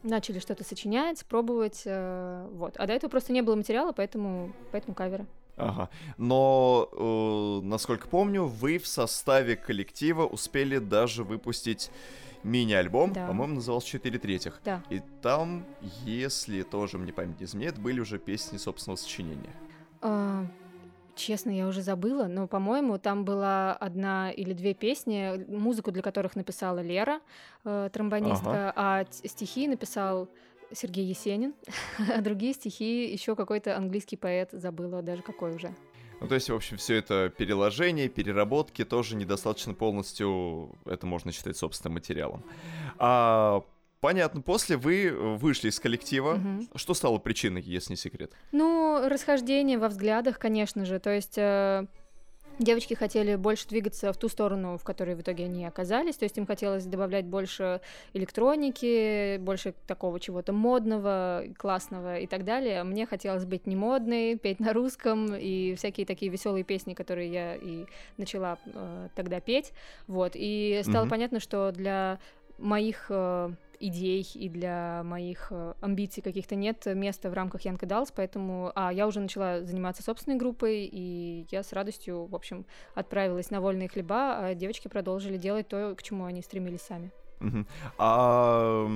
[0.02, 2.74] начали что-то сочинять, пробовать, э, вот.
[2.76, 5.26] А до этого просто не было материала, поэтому, поэтому каверы.
[5.56, 5.90] Ага.
[6.16, 11.90] Но, э, насколько помню, вы в составе коллектива успели даже выпустить
[12.42, 13.26] мини-альбом, да.
[13.26, 14.60] по-моему, назывался «Четыре третьих».
[14.64, 14.82] Да.
[14.88, 15.66] И там,
[16.04, 19.54] если тоже мне память не изменяет, были уже песни собственного сочинения.
[20.00, 20.46] А,
[21.14, 26.36] Честно, я уже забыла, но, по-моему, там была одна или две песни, музыку для которых
[26.36, 27.20] написала Лера,
[27.64, 28.72] э, тромбонистка, ага.
[28.76, 30.28] а стихи написал
[30.72, 31.54] Сергей Есенин,
[32.14, 35.74] а другие стихи еще какой-то английский поэт, забыла даже какой уже.
[36.20, 41.56] Ну, то есть, в общем, все это переложение, переработки тоже недостаточно полностью, это можно считать
[41.56, 42.44] собственным материалом.
[42.98, 43.62] А
[44.00, 46.34] Понятно, после вы э, вышли из коллектива.
[46.34, 46.78] Угу.
[46.78, 48.32] Что стало причиной, если не секрет?
[48.50, 50.98] Ну, расхождение во взглядах, конечно же.
[50.98, 51.86] То есть э,
[52.58, 56.16] девочки хотели больше двигаться в ту сторону, в которой в итоге они оказались.
[56.16, 57.82] То есть им хотелось добавлять больше
[58.14, 62.82] электроники, больше такого чего-то модного, классного и так далее.
[62.84, 67.54] Мне хотелось быть не модной, петь на русском и всякие такие веселые песни, которые я
[67.54, 67.84] и
[68.16, 69.72] начала э, тогда петь.
[70.06, 70.32] Вот.
[70.34, 71.10] И стало угу.
[71.10, 72.18] понятно, что для
[72.58, 78.12] моих э, идей и для моих э, амбиций каких-то нет места в рамках Янка Далс,
[78.14, 83.50] поэтому а, я уже начала заниматься собственной группой, и я с радостью, в общем, отправилась
[83.50, 87.10] на вольные хлеба, а девочки продолжили делать то, к чему они стремились сами.
[87.98, 88.86] А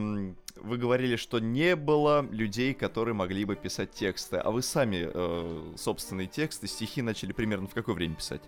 [0.57, 5.77] вы говорили, что не было людей, которые могли бы писать тексты, а вы сами э,
[5.77, 8.43] собственные тексты, стихи начали примерно в какое время писать?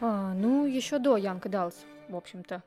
[0.00, 2.62] А, ну, еще до Янка Далс, в общем-то.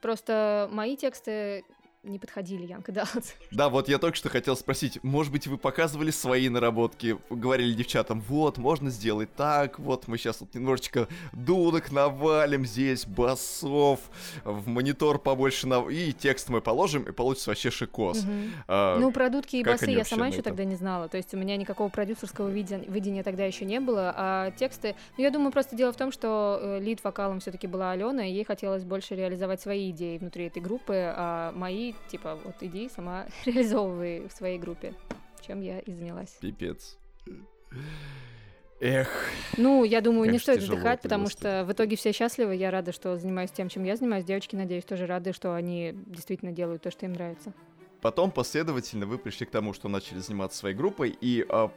[0.00, 1.64] Просто мои тексты
[2.08, 3.34] не подходили Янка Даунс.
[3.50, 8.20] Да, вот я только что хотел спросить, может быть, вы показывали свои наработки, говорили девчатам,
[8.20, 14.00] вот, можно сделать так, вот, мы сейчас вот немножечко дудок навалим здесь, басов,
[14.44, 15.88] в монитор побольше, на...
[15.88, 18.22] и текст мы положим, и получится вообще шикос.
[18.22, 18.32] Угу.
[18.68, 21.36] А, ну, про дудки и басы я сама еще тогда не знала, то есть у
[21.36, 25.76] меня никакого продюсерского видения, видения тогда еще не было, а тексты, ну, я думаю, просто
[25.76, 29.90] дело в том, что э, лид-вокалом все-таки была Алена, и ей хотелось больше реализовать свои
[29.90, 34.94] идеи внутри этой группы, а мои типа, вот иди сама реализовывай в своей группе,
[35.40, 36.30] чем я и занялась.
[36.40, 36.98] Пипец.
[38.78, 39.08] Эх.
[39.56, 42.56] Ну, я думаю, не стоит вздыхать, потому что в итоге все счастливы.
[42.56, 44.24] Я рада, что занимаюсь тем, чем я занимаюсь.
[44.24, 47.54] Девочки, надеюсь, тоже рады, что они действительно делают то, что им нравится.
[48.02, 51.70] Потом последовательно вы пришли к тому, что начали заниматься своей группой, и а,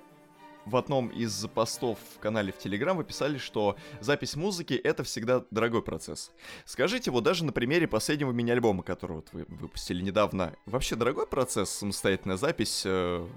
[0.69, 5.43] в одном из постов в канале в Телеграм вы писали, что запись музыки— это всегда
[5.51, 6.31] дорогой процесс.
[6.65, 11.69] Скажите, вот даже на примере последнего мини-альбома, который вот вы выпустили недавно, вообще дорогой процесс,
[11.71, 13.27] самостоятельная запись, э,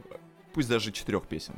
[0.52, 1.54] пусть даже четырех песен?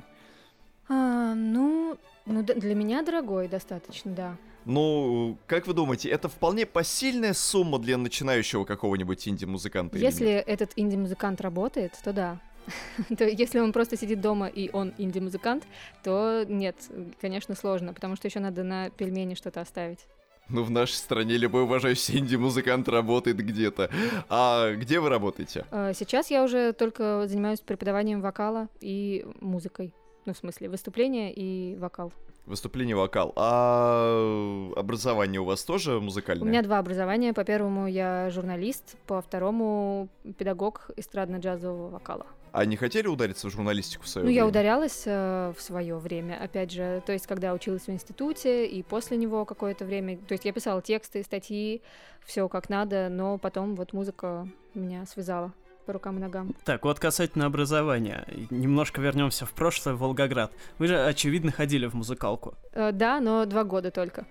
[0.88, 4.36] А, ну, ну, для меня дорогой достаточно, да.
[4.64, 9.98] Ну, как вы думаете, это вполне посильная сумма для начинающего какого-нибудь инди-музыканта?
[9.98, 12.40] Если этот инди-музыкант работает, то да.
[13.18, 15.64] то если он просто сидит дома и он инди-музыкант,
[16.02, 16.76] то нет,
[17.20, 20.00] конечно, сложно, потому что еще надо на пельмени что-то оставить.
[20.48, 23.90] Ну, в нашей стране любой уважающий инди-музыкант работает где-то.
[24.28, 25.64] А где вы работаете?
[25.70, 29.94] А, сейчас я уже только занимаюсь преподаванием вокала и музыкой.
[30.26, 32.12] Ну, в смысле, выступление и вокал.
[32.46, 33.32] Выступление, вокал.
[33.36, 36.44] А образование у вас тоже музыкальное?
[36.44, 37.32] У меня два образования.
[37.32, 42.26] По первому я журналист, по второму педагог эстрадно-джазового вокала.
[42.54, 44.42] А не хотели удариться в журналистику в свое ну, время?
[44.42, 48.84] я ударялась э, в свое время, опять же, то есть когда училась в институте, и
[48.84, 51.82] после него какое-то время, то есть я писала тексты, статьи,
[52.24, 55.52] все как надо, но потом вот музыка меня связала
[55.84, 56.54] по рукам и ногам.
[56.64, 58.24] Так, вот касательно образования.
[58.50, 60.52] Немножко вернемся в прошлое, в Волгоград.
[60.78, 62.54] Вы же, очевидно, ходили в музыкалку.
[62.70, 64.28] Э, да, но два года только.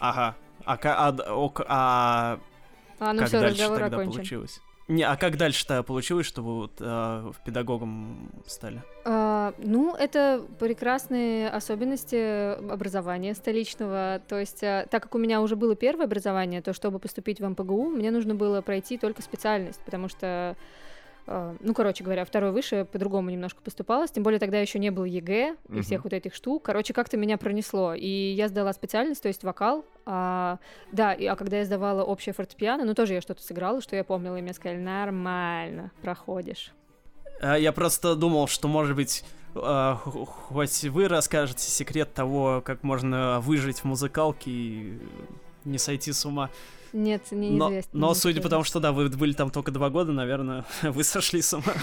[0.00, 0.34] Ага.
[0.64, 1.16] А, а, а,
[1.68, 2.40] а,
[3.00, 4.16] а ну как все, дальше разговор тогда окончен.
[4.16, 4.62] получилось?
[4.90, 8.82] Не, а как дальше-то получилось, что вы вот, э, педагогом стали?
[9.04, 14.20] А, ну, это прекрасные особенности образования столичного.
[14.26, 17.48] То есть, а, так как у меня уже было первое образование, то чтобы поступить в
[17.48, 20.56] МПГУ, мне нужно было пройти только специальность, потому что
[21.60, 25.56] ну, короче говоря, второй выше по-другому немножко поступалось, тем более тогда еще не было ЕГЭ
[25.68, 25.82] и uh-huh.
[25.82, 26.64] всех вот этих штук.
[26.64, 29.84] Короче, как-то меня пронесло, и я сдала специальность, то есть вокал.
[30.06, 30.58] А,
[30.90, 34.02] да, и, а когда я сдавала общее фортепиано, ну, тоже я что-то сыграла, что я
[34.02, 36.72] помнила, и мне сказали, нормально, проходишь.
[37.40, 43.40] А, я просто думал, что, может быть, э, хоть вы расскажете секрет того, как можно
[43.40, 44.98] выжить в музыкалке и
[45.64, 46.50] не сойти с ума.
[46.92, 47.90] Нет, неизвестно.
[47.92, 51.04] Но, но судя по тому, что да, вы были там только два года, наверное, вы
[51.04, 51.74] сошли с ума.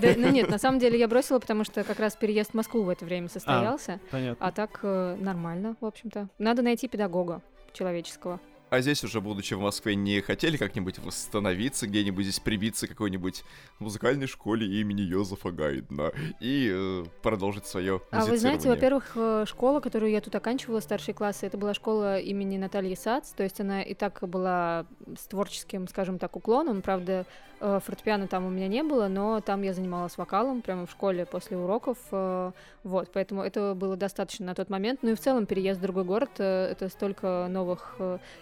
[0.00, 2.82] Да, ну нет, на самом деле я бросила, потому что как раз переезд в Москву
[2.82, 3.94] в это время состоялся.
[3.94, 4.46] А, понятно.
[4.46, 6.28] А так э, нормально, в общем-то.
[6.38, 7.42] Надо найти педагога
[7.72, 8.40] человеческого.
[8.70, 13.42] А здесь уже, будучи в Москве, не хотели как-нибудь восстановиться, где-нибудь здесь прибиться к какой-нибудь
[13.78, 19.80] музыкальной школе имени Йозефа Гайдна и э, продолжить свое А вы знаете, во-первых, э, школа,
[19.80, 23.82] которую я тут оканчивала, старшие классы, это была школа имени Натальи Сац, то есть она
[23.82, 24.84] и так была
[25.18, 27.24] с творческим, скажем так, уклоном, правда,
[27.60, 31.56] фортепиано там у меня не было, но там я занималась вокалом прямо в школе после
[31.56, 31.98] уроков.
[32.12, 32.52] Э,
[32.84, 35.00] вот, поэтому это было достаточно на тот момент.
[35.02, 37.96] Ну и в целом переезд в другой город э,— это столько новых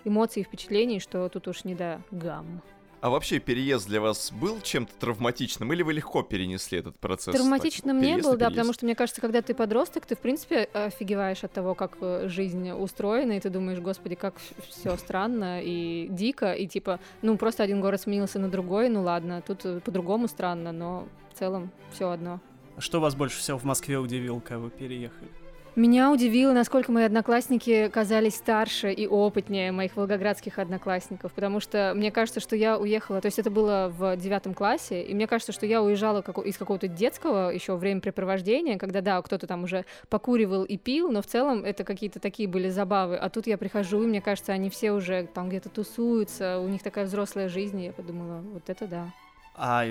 [0.05, 2.63] эмоций и впечатлений, что тут уж не до гамм.
[3.07, 7.37] А вообще переезд для вас был чем-то травматичным, или вы легко перенесли этот процесс?
[7.37, 11.45] Травматичным не был, да, потому что мне кажется, когда ты подросток, ты в принципе офигеваешь
[11.45, 14.35] от того, как э, жизнь устроена, и ты думаешь, господи, как
[14.69, 19.41] все странно и дико, и типа, ну просто один город сменился на другой, ну ладно,
[19.41, 22.41] тут э, по-другому странно, но в целом все одно.
[22.77, 25.31] Что вас больше всего в Москве удивило, когда вы переехали?
[25.77, 32.11] Меня удивило, насколько мои одноклассники казались старше и опытнее моих волгоградских одноклассников, потому что мне
[32.11, 35.67] кажется, что я уехала, то есть это было в девятом классе, и мне кажется, что
[35.67, 41.11] я уезжала из какого-то детского еще времяпрепровождения, когда, да, кто-то там уже покуривал и пил,
[41.11, 44.55] но в целом это какие-то такие были забавы, а тут я прихожу, и мне кажется,
[44.55, 48.71] они все уже там где-то тусуются, у них такая взрослая жизнь, и я подумала, вот
[48.71, 49.13] это да.
[49.55, 49.85] А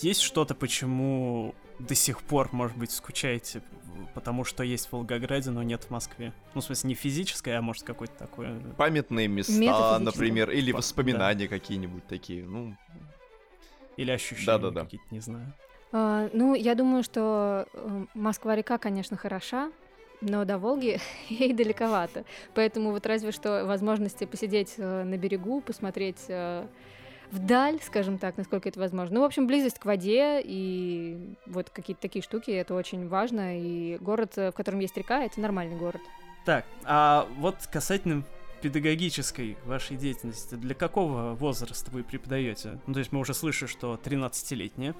[0.00, 3.62] есть что-то, почему до сих пор, может быть, скучаете
[4.14, 6.32] потому что есть в Волгограде, но нет в Москве.
[6.54, 8.58] Ну, в смысле, не физическое, а может какое-то такое...
[8.76, 11.48] Памятные места, например, или воспоминания да.
[11.48, 12.76] какие-нибудь такие, ну...
[13.96, 14.84] Или ощущения да, да, да.
[14.84, 15.52] какие-то, не знаю.
[15.92, 19.70] А, ну, я думаю, что э, Москва-река, конечно, хороша,
[20.22, 20.98] но до Волги
[21.28, 22.24] ей далековато.
[22.54, 26.66] Поэтому вот разве что возможности посидеть э, на берегу, посмотреть э,
[27.32, 29.16] вдаль, скажем так, насколько это возможно.
[29.16, 33.58] Ну, в общем, близость к воде и вот какие-то такие штуки, это очень важно.
[33.58, 36.00] И город, в котором есть река, это нормальный город.
[36.44, 38.24] Так, а вот касательно
[38.60, 42.78] педагогической вашей деятельности, для какого возраста вы преподаете?
[42.86, 44.94] Ну, то есть мы уже слышим, что 13-летняя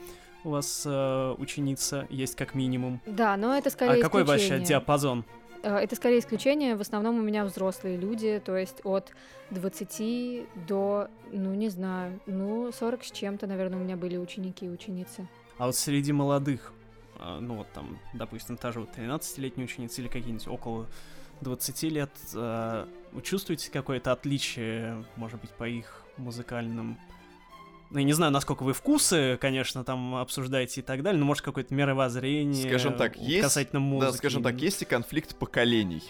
[0.45, 3.01] у вас э, ученица есть как минимум.
[3.07, 5.25] Да, но это скорее А какой вообще диапазон?
[5.63, 6.77] Э, это скорее исключение.
[6.77, 9.13] В основном у меня взрослые люди, то есть от
[9.51, 14.69] 20 до, ну, не знаю, ну, 40 с чем-то, наверное, у меня были ученики и
[14.69, 15.29] ученицы.
[15.59, 16.73] А вот среди молодых,
[17.19, 20.89] а, ну, вот там, допустим, та же вот 13-летняя ученица или какие-нибудь около
[21.41, 26.99] 20 лет, а, вы чувствуете какое-то отличие, может быть, по их музыкальным
[27.93, 31.45] ну, я не знаю, насколько вы вкусы, конечно, там обсуждаете и так далее, но может
[31.45, 34.11] какое-то мировоззрение скажем так, есть, касательно музыки.
[34.11, 36.03] Да, скажем так, есть и конфликт поколений.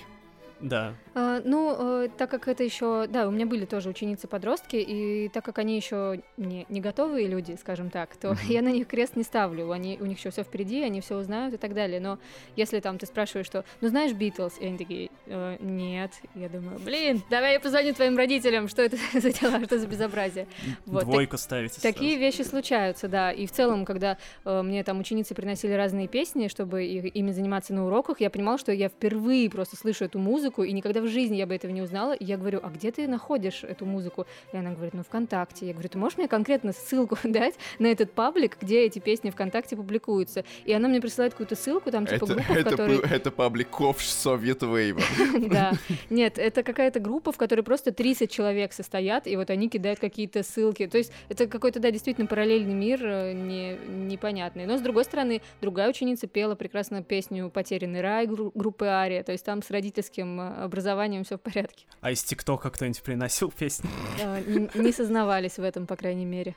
[0.63, 0.95] Да.
[1.15, 5.45] А, ну, э, так как это еще, да, у меня были тоже ученицы-подростки, и так
[5.45, 8.47] как они еще не, не готовые люди, скажем так, то mm-hmm.
[8.49, 9.71] я на них крест не ставлю.
[9.73, 12.01] Они, у них еще все впереди, они все узнают и так далее.
[12.01, 12.19] Но
[12.57, 16.79] если там ты спрашиваешь, что, ну знаешь Битлз, и они такие, э, нет, я думаю,
[16.79, 20.47] блин, давай я позвоню твоим родителям, что это за дела, что за безобразие.
[20.87, 21.81] Вот, Двойку так, ставите.
[21.81, 22.21] Такие сразу.
[22.21, 23.33] вещи случаются, да.
[23.33, 27.75] И в целом, когда э, мне там ученицы приносили разные песни, чтобы их, ими заниматься
[27.75, 31.09] на уроках, я понимала, что я впервые просто слышу эту музыку музыку, и никогда в
[31.09, 32.13] жизни я бы этого не узнала.
[32.13, 34.27] И я говорю, а где ты находишь эту музыку?
[34.53, 35.67] И она говорит, ну, ВКонтакте.
[35.67, 39.77] Я говорю, ты можешь мне конкретно ссылку дать на этот паблик, где эти песни ВКонтакте
[39.77, 40.45] публикуются?
[40.65, 42.99] И она мне присылает какую-то ссылку, там, типа, это, группа, это, в которой...
[42.99, 45.01] Это паблик Ковш Совет Вейва.
[45.53, 45.73] Да.
[46.11, 50.43] Нет, это какая-то группа, в которой просто 30 человек состоят, и вот они кидают какие-то
[50.43, 50.87] ссылки.
[50.87, 54.67] То есть это какой-то, да, действительно параллельный мир, э, не, непонятный.
[54.67, 59.45] Но, с другой стороны, другая ученица пела прекрасно песню «Потерянный рай» группы Ария, то есть
[59.45, 61.87] там с родительским образованием все в порядке.
[62.01, 63.89] А из ТикТока кто-нибудь приносил песни?
[64.21, 66.55] А, не сознавались в этом, по крайней мере.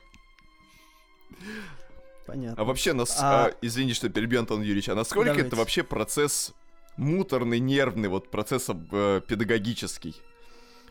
[2.26, 2.60] Понятно.
[2.60, 3.46] А вообще, нас, а...
[3.46, 5.48] А, извини, что перебью, Антон Юрьевич, а насколько Давайте.
[5.48, 6.52] это вообще процесс
[6.96, 10.16] муторный, нервный, вот процесс э, педагогический?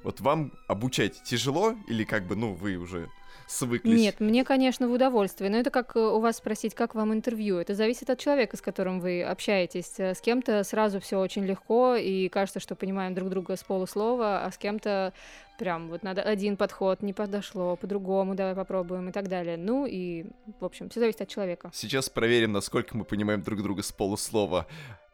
[0.03, 3.09] Вот вам обучать тяжело или как бы, ну, вы уже
[3.47, 3.99] свыклись?
[3.99, 5.49] Нет, мне, конечно, в удовольствие.
[5.49, 7.57] Но это как э, у вас спросить, как вам интервью.
[7.57, 9.93] Это зависит от человека, с которым вы общаетесь.
[9.97, 14.43] Э, с кем-то сразу все очень легко, и кажется, что понимаем друг друга с полуслова,
[14.43, 15.13] а с кем-то
[15.57, 19.57] прям вот надо один подход, не подошло, по-другому давай попробуем и так далее.
[19.57, 20.25] Ну и,
[20.59, 21.71] в общем, все зависит от человека.
[21.73, 24.67] Сейчас проверим, насколько мы понимаем друг друга с полуслова.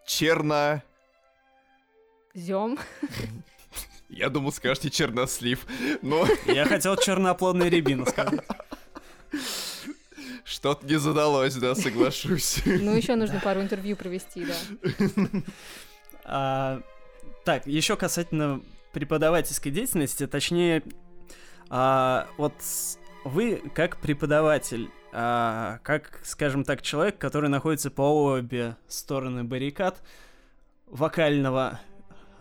[0.06, 0.82] Черно...
[2.34, 2.80] Зем.
[4.10, 5.66] Я думал, скажете чернослив,
[6.02, 6.28] но...
[6.46, 8.42] Я хотел черноплодный рябину сказать.
[10.44, 12.62] Что-то не задалось, да, соглашусь.
[12.66, 15.42] Ну, еще нужно пару интервью провести, да.
[16.24, 16.82] А,
[17.46, 18.62] так, еще касательно
[18.92, 20.84] преподавательской деятельности, точнее,
[21.70, 22.54] а, вот
[23.24, 30.04] вы как преподаватель, а, как, скажем так, человек, который находится по обе стороны баррикад
[30.86, 31.80] вокального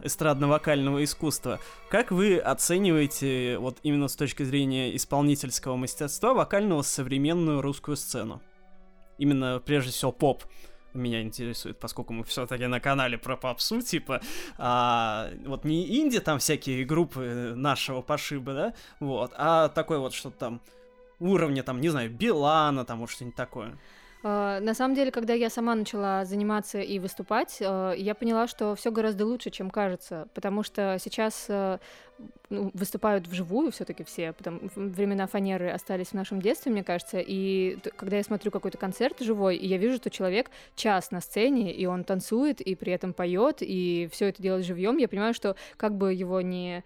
[0.02, 1.60] эстрадно-вокального искусства.
[1.88, 8.42] Как вы оцениваете, вот именно с точки зрения исполнительского мастерства, вокального современную русскую сцену?
[9.18, 10.44] Именно, прежде всего, поп
[10.94, 14.20] меня интересует, поскольку мы все-таки на канале про попсу, типа,
[14.58, 20.36] а, вот не инди там всякие группы нашего пошиба, да, вот, а такой вот что-то
[20.36, 20.60] там
[21.20, 23.78] уровня, там, не знаю, Билана, там, вот что-нибудь такое.
[24.22, 28.74] А, на самом деле, когда я сама начала заниматься и выступать, а, я поняла, что
[28.74, 31.80] все гораздо лучше, чем кажется, потому что сейчас а,
[32.50, 37.78] ну, выступают вживую все-таки все, потому времена фанеры остались в нашем детстве, мне кажется, и
[37.96, 41.86] когда я смотрю какой-то концерт живой, и я вижу, что человек час на сцене, и
[41.86, 45.96] он танцует, и при этом поет, и все это делает живьем, я понимаю, что как
[45.96, 46.84] бы его не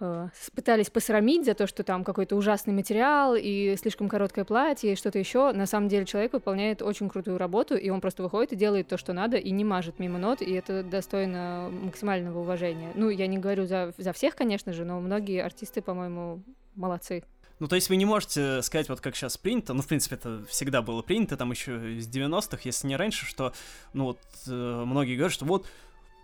[0.00, 4.96] э, пытались посрамить за то, что там какой-то ужасный материал и слишком короткое платье и
[4.96, 5.52] что-то еще.
[5.52, 8.96] На самом деле человек выполняет очень крутую работу, и он просто выходит и делает то,
[8.96, 12.92] что надо, и не мажет мимо нот, и это достойно максимального уважения.
[12.94, 16.42] Ну, я не говорю за, за всех, конечно же, но многие артисты, по-моему,
[16.74, 17.22] молодцы.
[17.60, 20.44] Ну, то есть вы не можете сказать, вот как сейчас принято, ну, в принципе, это
[20.48, 23.52] всегда было принято, там еще с 90-х, если не раньше, что,
[23.92, 24.18] ну, вот,
[24.48, 25.66] э, многие говорят, что вот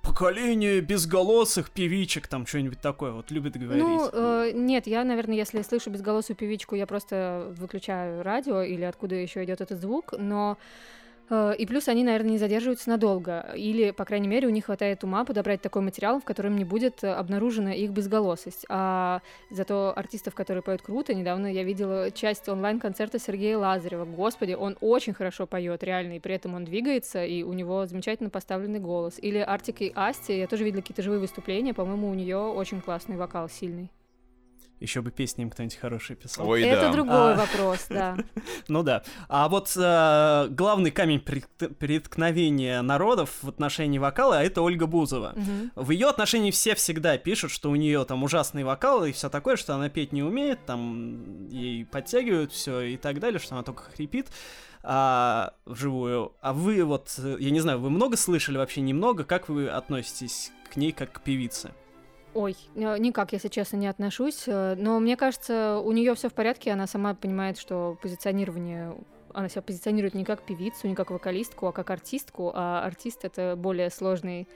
[0.03, 3.83] поколение безголосых певичек, там что-нибудь такое, вот любит говорить.
[3.83, 9.15] Ну, э, нет, я, наверное, если слышу безголосую певичку, я просто выключаю радио или откуда
[9.15, 10.59] еще идет этот звук, но
[11.31, 13.53] и плюс они, наверное, не задерживаются надолго.
[13.57, 17.05] Или, по крайней мере, у них хватает ума подобрать такой материал, в котором не будет
[17.05, 18.67] обнаружена их безголосость.
[18.69, 19.21] А
[19.51, 24.05] зато артистов, которые поют круто, недавно я видела часть онлайн-концерта Сергея Лазарева.
[24.05, 28.31] Господи, он очень хорошо поет, реально, и при этом он двигается, и у него замечательно
[28.31, 29.19] поставленный голос.
[29.19, 33.17] Или Артик и Асти, я тоже видела какие-то живые выступления, по-моему, у нее очень классный
[33.17, 33.91] вокал, сильный.
[34.81, 36.49] Еще бы песни им кто-нибудь хороший писал.
[36.49, 36.93] Ой, Это да.
[36.93, 37.37] другой а...
[37.37, 38.17] вопрос, да.
[38.69, 39.03] ну да.
[39.29, 45.35] А вот э, главный камень преткновения народов в отношении вокала это Ольга Бузова.
[45.37, 45.85] Угу.
[45.85, 49.57] В ее отношении все всегда пишут, что у нее там ужасный вокал и все такое,
[49.57, 53.83] что она петь не умеет, там ей подтягивают все и так далее, что она только
[53.83, 54.29] хрипит
[54.83, 56.33] а, вживую.
[56.41, 59.25] А вы вот, я не знаю, вы много слышали вообще немного?
[59.25, 61.73] Как вы относитесь к ней как к певице?
[62.33, 64.45] Ой, э, никак, если честно, не отношусь.
[64.47, 68.95] Э, но мне кажется, у нее все в порядке, она сама понимает, что позиционирование
[69.33, 73.55] она себя позиционирует не как певицу, не как вокалистку, а как артистку, а артист это
[73.57, 74.49] более сложный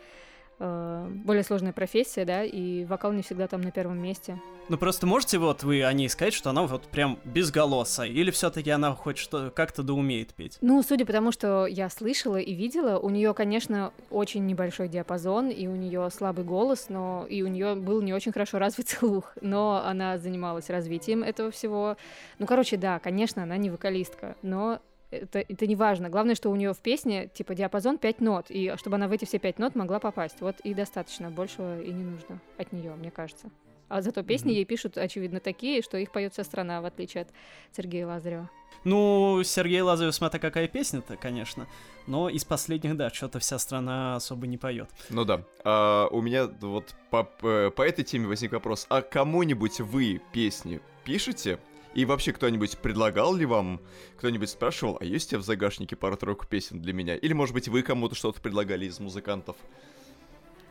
[0.65, 4.41] э, более сложная профессия, да, и вокал не всегда там на первом месте.
[4.71, 8.71] Ну просто можете вот вы о ней сказать, что она вот прям безголосая, или все-таки
[8.71, 10.57] она хоть что как-то да умеет петь?
[10.63, 15.51] Ну, судя по тому, что я слышала и видела, у нее, конечно, очень небольшой диапазон,
[15.51, 19.35] и у нее слабый голос, но и у нее был не очень хорошо развит слух,
[19.43, 21.97] но она занималась развитием этого всего.
[22.39, 24.81] Ну, короче, да, конечно, она не вокалистка, но
[25.23, 26.09] это, это не важно.
[26.09, 29.25] Главное, что у нее в песне, типа, диапазон 5 нот, и чтобы она в эти
[29.25, 30.41] все 5 нот могла попасть.
[30.41, 33.51] Вот и достаточно, большего и не нужно от нее, мне кажется.
[33.89, 34.57] А зато песни mm-hmm.
[34.57, 37.29] ей пишут, очевидно, такие, что их поет вся страна, в отличие от
[37.77, 38.51] Сергея Лазарева.
[38.83, 41.67] Ну, Сергей Лазарев, смотря какая песня-то, конечно.
[42.07, 44.91] Но из последних, да, что-то вся страна особо не поет.
[45.11, 45.43] Ну да.
[45.65, 48.87] А, у меня вот по, по этой теме возник вопрос.
[48.91, 51.59] А кому-нибудь вы песни пишете?
[51.95, 53.81] И вообще, кто-нибудь предлагал ли вам,
[54.19, 57.15] кто-нибудь спрашивал, а есть у тебя в загашнике пара-тройку песен для меня?
[57.15, 59.57] Или, может быть, вы кому-то что-то предлагали из музыкантов?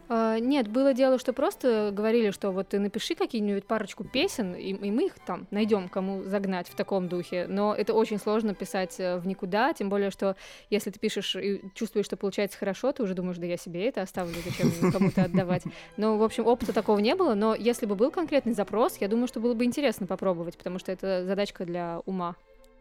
[0.09, 4.71] А, нет, было дело, что просто говорили, что вот ты напиши какие-нибудь парочку песен, и,
[4.71, 7.47] и мы их там найдем, кому загнать в таком духе.
[7.47, 10.35] Но это очень сложно писать э, в никуда, тем более, что
[10.69, 14.01] если ты пишешь и чувствуешь, что получается хорошо, ты уже думаешь, да я себе это
[14.01, 15.63] оставлю, зачем кому-то отдавать.
[15.97, 19.27] Но, в общем, опыта такого не было, но если бы был конкретный запрос, я думаю,
[19.27, 22.35] что было бы интересно попробовать, потому что это задачка для ума.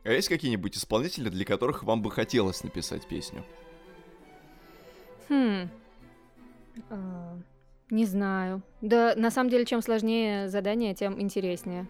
[0.04, 3.44] А есть какие-нибудь исполнители, для которых вам бы хотелось написать песню?
[5.28, 5.68] Хм,
[7.90, 8.62] не знаю.
[8.80, 11.86] Да, на самом деле, чем сложнее задание, тем интереснее.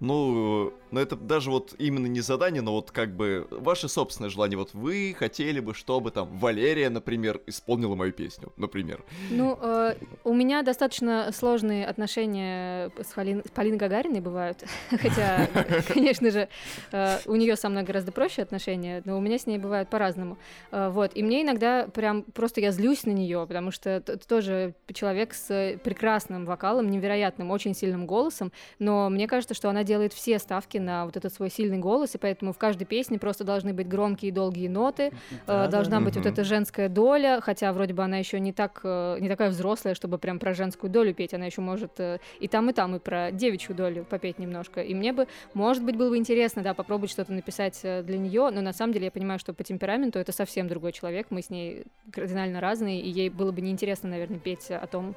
[0.00, 4.58] Ну, ну это даже вот именно не задание, но вот как бы ваше собственное желание.
[4.58, 9.02] Вот вы хотели бы, чтобы там Валерия, например, исполнила мою песню, например.
[9.30, 14.64] Ну, э, у меня достаточно сложные отношения с, Полин, с Полиной Гагариной бывают.
[14.90, 15.48] Хотя,
[15.88, 16.48] конечно же,
[16.92, 20.36] э, у нее со мной гораздо проще отношения, но у меня с ней бывают по-разному.
[20.72, 21.12] Э, вот.
[21.14, 25.78] И мне иногда прям просто я злюсь на нее, потому что это тоже человек с
[25.82, 31.06] прекрасным вокалом, невероятным, очень сильным голосом, но мне кажется, что она делает все ставки на
[31.06, 34.32] вот этот свой сильный голос, и поэтому в каждой песне просто должны быть громкие и
[34.32, 35.12] долгие ноты,
[35.46, 36.04] да, должна да.
[36.04, 36.24] быть угу.
[36.24, 39.94] вот эта женская доля, хотя вроде бы она еще не так э, не такая взрослая,
[39.94, 42.98] чтобы прям про женскую долю петь, она еще может э, и там и там и
[42.98, 44.82] про девичью долю попеть немножко.
[44.82, 48.50] И мне бы, может быть, было бы интересно, да, попробовать что-то написать э, для нее,
[48.52, 51.50] но на самом деле я понимаю, что по темпераменту это совсем другой человек, мы с
[51.50, 55.14] ней кардинально разные, и ей было бы неинтересно, наверное, петь о том,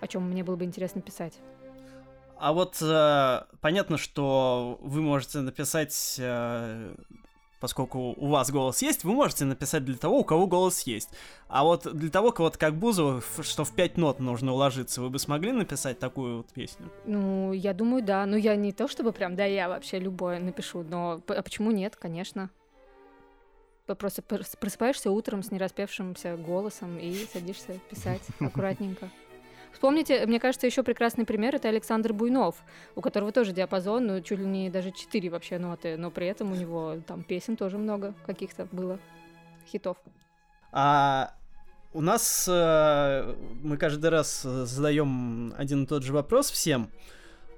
[0.00, 1.34] о чем мне было бы интересно писать.
[2.38, 6.94] А вот э, понятно, что вы можете написать, э,
[7.58, 11.10] поскольку у вас голос есть, вы можете написать для того, у кого голос есть.
[11.48, 15.18] А вот для того, кого-то как Бузова, что в пять нот нужно уложиться, вы бы
[15.18, 16.88] смогли написать такую вот песню?
[17.06, 18.24] Ну, я думаю, да.
[18.24, 21.96] Ну, я не то чтобы прям, да, я вообще любое напишу, но а почему нет,
[21.96, 22.50] конечно.
[23.86, 29.10] Просто просыпаешься утром с нераспевшимся голосом и садишься писать аккуратненько.
[29.72, 32.56] Вспомните, мне кажется, еще прекрасный пример это Александр Буйнов,
[32.94, 36.52] у которого тоже диапазон, ну, чуть ли не даже четыре вообще ноты, но при этом
[36.52, 38.98] у него там песен тоже много каких-то было,
[39.66, 39.96] хитов.
[40.72, 41.34] А
[41.92, 46.90] у нас э, мы каждый раз задаем один и тот же вопрос всем.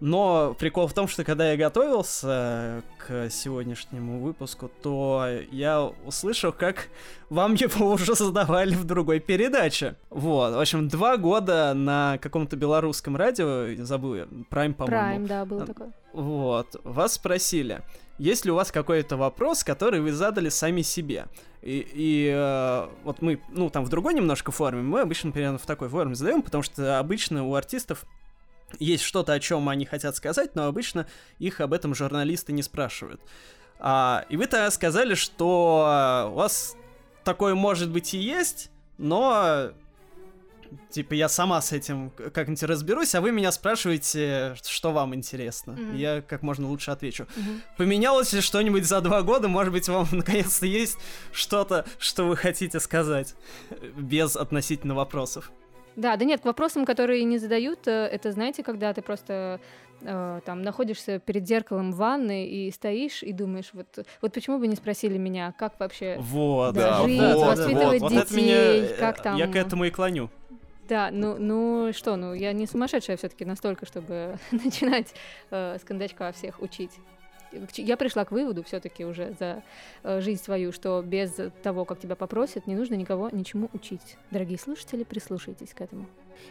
[0.00, 6.88] Но прикол в том, что когда я готовился к сегодняшнему выпуску, то я услышал, как
[7.28, 9.96] вам его уже задавали в другой передаче.
[10.08, 15.24] Вот, в общем, два года на каком-то белорусском радио, забыл я, Prime, по-моему.
[15.24, 15.92] Prime, да, было такое.
[16.14, 17.82] Вот, вас спросили,
[18.18, 21.26] есть ли у вас какой-то вопрос, который вы задали сами себе?
[21.62, 25.66] И, и э, вот мы, ну, там в другой немножко форме, мы обычно примерно в
[25.66, 28.06] такой форме задаем, потому что обычно у артистов
[28.78, 31.06] есть что-то, о чем они хотят сказать, но обычно
[31.38, 33.20] их об этом журналисты не спрашивают.
[33.78, 36.76] А, и вы-то сказали, что у вас
[37.24, 39.72] такое может быть и есть, но
[40.90, 45.72] типа я сама с этим как-нибудь разберусь, а вы меня спрашиваете, что вам интересно.
[45.72, 45.96] Mm-hmm.
[45.96, 47.24] Я как можно лучше отвечу.
[47.24, 47.60] Mm-hmm.
[47.76, 49.48] Поменялось ли что-нибудь за два года?
[49.48, 50.98] Может быть, вам наконец-то есть
[51.32, 53.34] что-то, что вы хотите сказать
[53.96, 55.50] без относительно вопросов?
[55.96, 59.60] Да, да нет, к вопросам, которые не задают, э, это, знаете, когда ты просто
[60.02, 64.66] э, там находишься перед зеркалом в ванной и стоишь и думаешь, вот, вот почему бы
[64.66, 68.96] не спросили меня, как вообще вот, да, жить, вот, воспитывать вот, детей, вот меня, э,
[68.98, 69.36] как там...
[69.36, 70.30] Я к этому и клоню.
[70.88, 75.14] Да, ну, ну что, ну я не сумасшедшая все-таки настолько, чтобы начинать
[75.50, 76.92] э, с кондачка всех учить
[77.76, 79.62] я пришла к выводу все-таки уже за
[80.02, 81.32] э, жизнь свою, что без
[81.62, 84.16] того, как тебя попросят, не нужно никого ничему учить.
[84.30, 86.06] Дорогие слушатели, прислушайтесь к этому.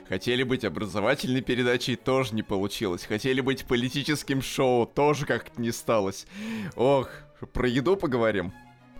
[0.07, 3.05] Хотели быть образовательной передачей, тоже не получилось.
[3.05, 6.27] Хотели быть политическим шоу, тоже как-то не сталось.
[6.75, 7.09] Ох,
[7.53, 8.53] про еду поговорим?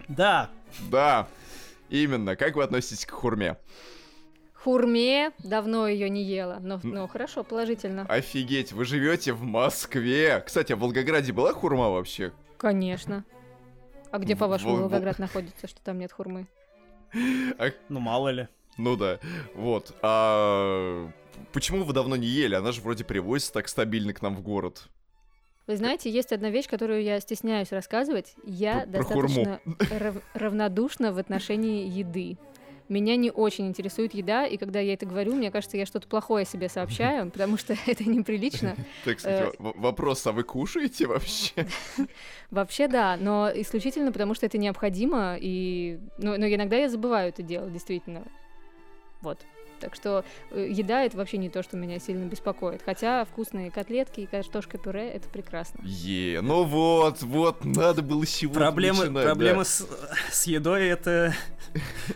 [0.08, 0.50] Да.
[0.90, 1.28] Да,
[1.90, 2.36] именно.
[2.36, 3.58] Как вы относитесь к хурме?
[4.64, 8.06] Хурме, давно ее не ела, но, но хорошо, положительно.
[8.10, 10.44] Офигеть, вы живете в Москве.
[10.46, 12.34] Кстати, а в Волгограде была хурма вообще?
[12.58, 13.24] Конечно.
[14.12, 16.46] А где, по-вашему, в- Волгоград находится, что там нет хурмы?
[17.58, 18.48] А, Ну, мало ли.
[18.78, 19.20] ну да,
[19.56, 19.96] вот.
[20.02, 21.10] А
[21.54, 22.56] почему вы давно не ели?
[22.56, 24.88] Она же вроде привозится так стабильно к нам в город.
[25.68, 28.34] Вы знаете, есть одна вещь, которую я стесняюсь рассказывать.
[28.44, 29.60] Я Про- достаточно
[29.92, 32.38] рав- равнодушна в отношении еды.
[32.90, 36.46] Меня не очень интересует еда, и когда я это говорю, мне кажется, я что-то плохое
[36.46, 38.76] себе сообщаю, потому что это неприлично.
[39.06, 41.68] Так сказать, Э, вопрос, а вы кушаете вообще?
[42.52, 46.00] Вообще да, но исключительно потому, что это необходимо, и...
[46.18, 48.24] но, но иногда я забываю это делать, действительно.
[49.22, 49.40] Вот.
[49.80, 52.82] Так что э, еда— это вообще не то, что меня сильно беспокоит.
[52.84, 55.82] Хотя вкусные котлетки и картошка-пюре— это прекрасно.
[55.84, 59.66] Е, ну вот, вот, надо было сегодня Проблемы, начинать, проблемы да.
[59.66, 59.88] с,
[60.32, 61.34] с едой это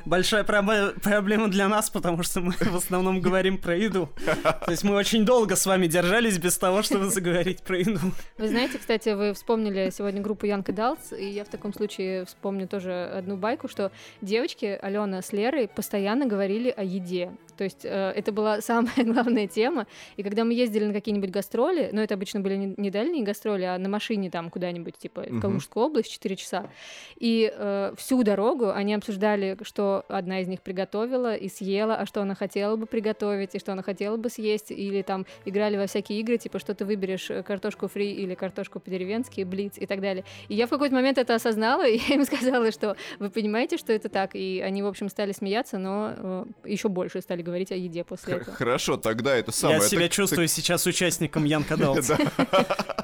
[0.06, 4.10] большая проблема для нас, потому что мы в основном говорим про еду.
[4.44, 8.00] То есть мы очень долго с вами держались без того, чтобы заговорить про еду.
[8.38, 12.68] Вы знаете, кстати, вы вспомнили сегодня группу Young Adults, и я в таком случае вспомню
[12.68, 13.92] тоже одну байку, что
[14.22, 17.32] девочки Алена с Лерой постоянно говорили о еде.
[17.58, 19.88] То есть э, это была самая главная тема.
[20.18, 23.78] И когда мы ездили на какие-нибудь гастроли, но это обычно были не, дальние гастроли, а
[23.78, 25.40] на машине там куда-нибудь, типа в.
[25.40, 26.70] Калужскую область, 4 часа.
[27.18, 32.22] И э, всю дорогу они обсуждали, что одна из них приготовила и съела, а что
[32.22, 36.20] она хотела бы приготовить, и что она хотела бы съесть, или там играли во всякие
[36.20, 40.24] игры, типа, что ты выберешь э, картошку фри или картошку по-деревенски, блиц и так далее.
[40.50, 43.94] И я в какой-то момент это осознала, и я им сказала, что вы понимаете, что
[43.94, 48.04] это так, и они, в общем, стали смеяться, но еще больше стали говорить о еде
[48.04, 48.58] после Х- этого.
[48.58, 49.80] Хорошо, тогда это самое.
[49.82, 52.06] Я себя так- чувствую сейчас участником Янка Далт.
[52.08, 52.18] Да.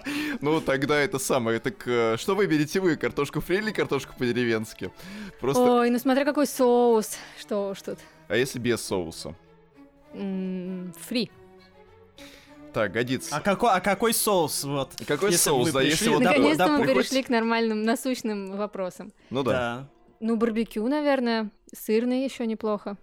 [0.41, 1.59] Ну, тогда это самое.
[1.59, 4.91] Так э, что выберете вы, картошку фри или картошку по-деревенски?
[5.41, 7.99] Ой, ну смотря какой соус, что уж тут.
[8.27, 9.35] А если без соуса?
[10.13, 11.29] Фри.
[12.73, 13.35] Так, годится.
[13.35, 14.63] А какой, а какой соус?
[14.63, 14.93] Вот.
[15.07, 16.23] Какой если соус, да, если пришли, вот...
[16.23, 19.11] да, такой- Наконец-то да, мы приходится- перешли к нормальным, насущным вопросам.
[19.29, 19.51] Ну да.
[19.51, 19.89] Да.
[20.21, 21.49] Ну, барбекю, наверное.
[21.75, 22.97] Сырный еще неплохо.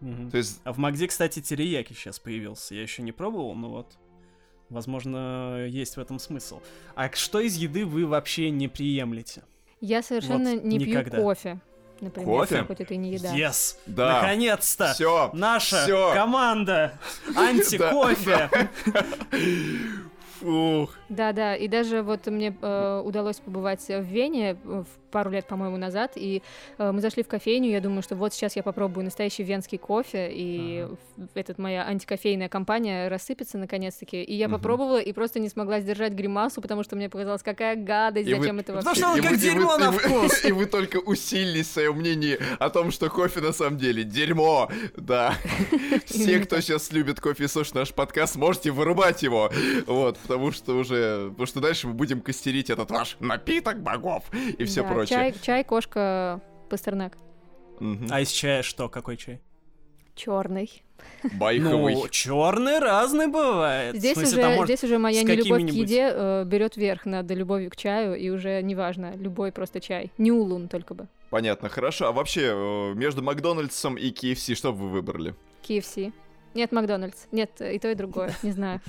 [0.00, 0.30] Мгм.
[0.30, 2.74] То есть, А в Макде, кстати, терияки сейчас появился.
[2.74, 3.96] Я еще не пробовал, но вот.
[4.68, 6.60] Возможно, есть в этом смысл.
[6.96, 9.44] А что из еды вы вообще не приемлете?
[9.80, 11.10] Я совершенно Вот не никогда.
[11.16, 11.60] пью кофе.
[12.00, 12.62] Например, Кофе?
[12.64, 13.34] хоть это и не еда.
[13.34, 13.76] Yes!
[13.86, 14.20] да.
[14.20, 14.92] Наконец-то!
[14.92, 15.30] Все.
[15.32, 16.12] Наша Всё.
[16.12, 16.98] команда
[17.36, 18.50] антикофе!
[21.08, 21.16] Фух.
[21.16, 25.76] Да-да, и даже вот мне э, удалось побывать в Вене э, в пару лет, по-моему,
[25.78, 26.42] назад, и
[26.78, 30.28] э, мы зашли в кофейню, я думаю, что вот сейчас я попробую настоящий венский кофе,
[30.30, 30.80] и
[31.16, 31.28] Ага.
[31.34, 34.56] этот моя антикофейная компания рассыпется наконец-таки, и я Мгм.
[34.58, 38.40] попробовала и просто не смогла сдержать гримасу, потому что мне показалось, какая гадость, И вы-
[38.40, 39.00] зачем это Потому вообще?
[39.00, 40.44] что он И как вы- и вы- дерьмо и на вы- вкус.
[40.44, 44.68] И вы только усилились в своем мнении о том, что кофе на самом деле дерьмо.
[44.96, 45.34] Да.
[46.04, 49.50] Все, кто сейчас любит кофе и слушает наш подкаст, можете вырубать его.
[49.86, 50.95] Вот, потому что уже...
[51.30, 54.24] Потому что дальше мы будем костерить этот ваш напиток богов
[54.58, 55.18] и все Да, прочее.
[55.18, 57.16] Чай, чай, кошка, пастернак.
[57.80, 58.08] Мгм.
[58.10, 58.88] А из чая что?
[58.88, 59.40] Какой чай?
[60.14, 60.82] Черный.
[61.38, 61.94] Байковый.
[61.94, 63.94] Ну, черный разный бывает.
[63.96, 67.30] Здесь смысле, уже, там может- здесь уже моя нелюбовь к еде э, берет верх над
[67.30, 70.10] любовью к чаю, и уже неважно, любой просто чай.
[70.16, 71.08] Не улун только бы.
[71.28, 72.06] Понятно, хорошо.
[72.06, 75.34] А вообще, э, между Макдональдсом и KFC что бы вы выбрали?
[75.68, 76.12] KFC.
[76.54, 77.26] Нет, Макдональдс.
[77.32, 78.34] Нет, и то, и другое.
[78.42, 78.80] Не знаю.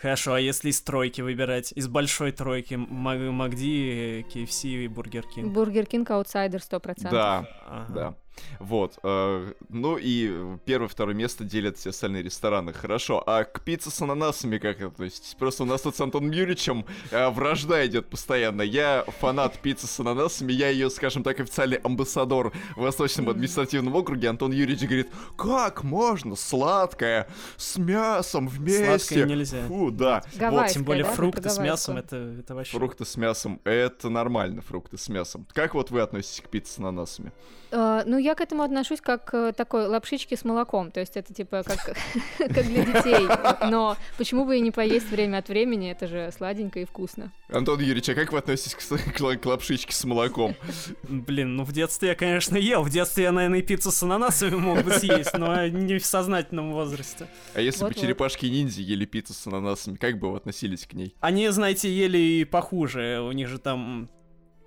[0.00, 1.72] Хорошо, а если из тройки выбирать?
[1.72, 5.52] Из большой тройки Мак- Макди, KFC и Бургер Кинг.
[5.52, 7.10] Бургер Кинг аутсайдер 100%.
[7.10, 7.92] Да, Ага.
[7.94, 8.14] да.
[8.58, 8.98] Вот.
[9.02, 12.72] э, ну и первое, второе место делят все остальные рестораны.
[12.72, 13.22] Хорошо.
[13.26, 15.34] А к пицце с ананасами как относитесь?
[15.34, 18.62] Просто у нас тут с Антоном Юрьевичем э, вражда идет постоянно.
[18.62, 20.52] Я фанат пиццы с ананасами.
[20.52, 24.28] Я ее, скажем так, официальный амбассадор в Восточном административном округе.
[24.28, 28.98] Антон Юрьевич говорит, как можно сладкое с мясом вместе?
[28.98, 29.66] Сладкое нельзя.
[29.66, 30.22] Фу, да.
[30.24, 31.10] Вот, Гавайская, Тем более да?
[31.10, 32.76] фрукты с мясом, это, это вообще...
[32.76, 33.60] Фрукты с мясом.
[33.64, 35.46] Это нормально, фрукты с мясом.
[35.52, 37.32] Как вот вы относитесь к пицце с ананасами?
[37.74, 40.92] Э, ну, я к этому отношусь как к такой лапшички с молоком.
[40.92, 41.96] То есть это типа как,
[42.38, 43.26] как для детей.
[43.68, 45.90] Но почему бы и не поесть время от времени?
[45.90, 47.32] Это же сладенько и вкусно.
[47.48, 50.54] Антон Юрьевич, а как вы относитесь к, к к лапшичке с молоком?
[51.02, 52.82] Блин, ну в детстве я, конечно, ел.
[52.82, 56.72] В детстве я, наверное, и пиццу с ананасами мог бы съесть, но не в сознательном
[56.72, 57.26] возрасте.
[57.54, 58.02] А если бы Вот-вот.
[58.02, 61.14] черепашки-ниндзя ели пиццу с ананасами, как бы вы относились к ней?
[61.20, 63.20] Они, знаете, ели и похуже.
[63.20, 64.08] У них же там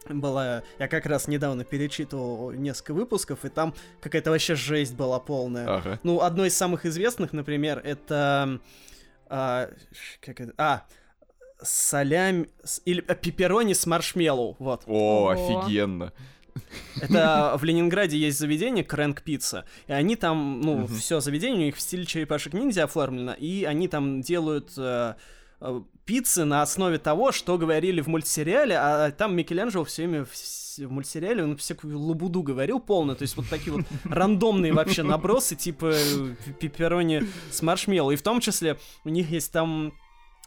[0.09, 0.63] была...
[0.79, 5.77] Я как раз недавно перечитывал несколько выпусков, и там какая-то вообще жесть была полная.
[5.77, 5.99] Ага.
[6.03, 8.59] Ну, одно из самых известных, например, это...
[9.27, 9.69] а,
[10.21, 10.53] как это?
[10.57, 10.84] А,
[11.61, 12.47] салям...
[12.63, 14.84] с- Или а, пепперони с маршмеллоу, вот.
[14.85, 15.59] О, Ого.
[15.61, 16.13] офигенно.
[17.01, 21.75] Это в Ленинграде есть заведение Крэнк Пицца, и они там, ну, все заведение у них
[21.75, 25.13] в стиле черепашек ниндзя оформлено, и они там делают э,
[26.05, 30.91] пиццы на основе того, что говорили в мультсериале, а там Микеланджело все время в, в
[30.91, 35.93] мультсериале он всякую лабуду говорил полную, то есть вот такие вот рандомные вообще набросы, типа
[35.93, 39.93] э, пепперони с маршмеллоу, и в том числе у них есть там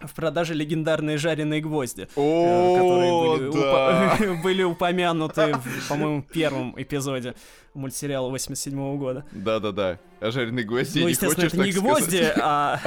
[0.01, 2.03] в продаже легендарные жареные гвозди.
[2.03, 4.17] э, которые О, были, да.
[4.19, 7.35] упо- были упомянуты, в, по-моему, первом эпизоде
[7.75, 9.25] мультсериала 87 года.
[9.33, 9.99] Да-да-да.
[10.21, 12.81] А жареные гвозди ну, не естественно, хочешь это не гвозди, а,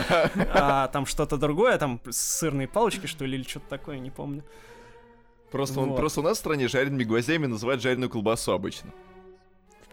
[0.53, 4.43] а там что-то другое, там сырные палочки, что ли, или что-то такое, не помню.
[5.51, 5.97] Просто, он, Вот.
[5.97, 8.89] просто у нас в стране жареными гвоздями называют жареную колбасу обычно.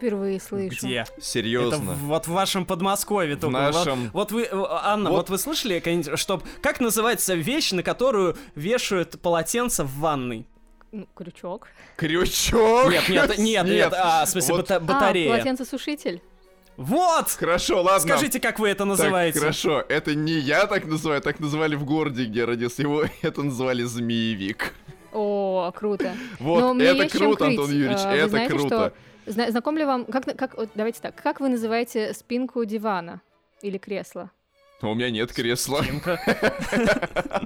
[0.01, 0.75] Впервые слышу.
[0.87, 1.01] Где?
[1.07, 1.77] Это Серьезно.
[1.93, 3.59] в- вот в вашем Подмосковье В только.
[3.67, 4.09] Вот- нашем...
[4.13, 5.17] Вот вы, Анна, Вот.
[5.17, 10.47] вот, вы слышали, какая-нибудь, что как называется вещь, на которую вешают полотенце в ванной?
[10.91, 11.67] Ну, крючок.
[11.97, 12.89] Крючок!
[12.91, 14.61] Нет, нет, нет, нет, а, в смысле Вот.
[14.69, 15.29] бата- А, батарея.
[15.29, 16.21] полотенцесушитель.
[16.77, 17.29] Вот!
[17.29, 17.99] Хорошо, ладно.
[17.99, 19.39] Скажите, как вы это Так, называете?
[19.39, 22.81] хорошо, это не я так называю, так называли в городе, где я родился.
[22.81, 24.73] Его это называли змеевик.
[25.13, 26.13] О, круто.
[26.39, 27.45] Вот, Но это круто.
[27.45, 28.93] Антон Юрьевич, А, это знаете, круто.
[29.25, 33.21] Зна- знаком ли вам, как, как, давайте так, как вы называете спинку дивана
[33.61, 34.31] или кресла?
[34.81, 35.83] А У меня нет кресла.
[35.83, 36.19] Спинка.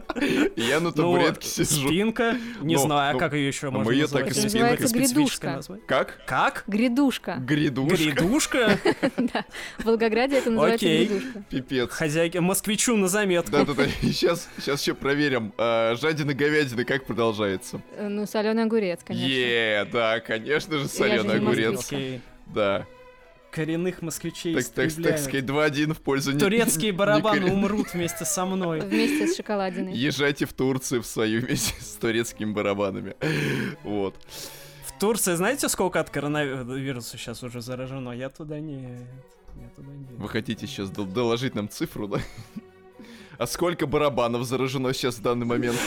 [0.56, 1.88] Я на Ну, табуретке сижу.
[1.88, 2.38] Спинка.
[2.62, 4.28] Не Ну, знаю, ну, как ее еще а можно мы её назвать.
[4.28, 5.48] так и грядушка.
[5.52, 5.86] название.
[5.88, 6.18] Как?
[6.26, 6.64] Как?
[6.68, 7.36] Грядушка.
[7.40, 7.96] Грядушка.
[7.98, 8.80] Грядушка?
[9.18, 9.46] Да,
[9.80, 11.06] в Волгограде это называется Окей.
[11.08, 11.44] грядушка.
[11.50, 11.90] Пипец.
[11.92, 13.52] Хозяйки, москвичу на заметку.
[13.52, 15.54] Да-да-да, сейчас, сейчас еще проверим.
[15.58, 17.82] А, жадина говядина как продолжается?
[17.98, 19.28] Э, Ну, соленый огурец, конечно.
[19.28, 21.90] Е, да, конечно же, соленый огурец.
[22.48, 22.86] Да.
[23.56, 25.22] Коренных москвичей Так, так, так истребляют.
[25.22, 28.82] сказать, 2-1 в пользу не- Турецкие не барабаны корен- умрут вместе со мной.
[28.82, 29.94] Вместе с шоколадиной.
[29.96, 33.16] Езжайте в Турцию в свою вместе с турецкими барабанами.
[33.84, 34.16] Вот.
[34.86, 38.12] В Турции знаете, сколько от коронавируса сейчас уже заражено?
[38.12, 39.02] Я туда нет.
[39.62, 40.10] Я туда нет.
[40.18, 42.20] Вы хотите сейчас дол- доложить нам цифру, да?
[43.38, 45.78] А сколько барабанов заражено сейчас в данный момент?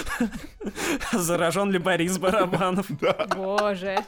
[1.12, 2.86] Заражен ли Борис Барабанов?
[3.36, 3.98] Боже.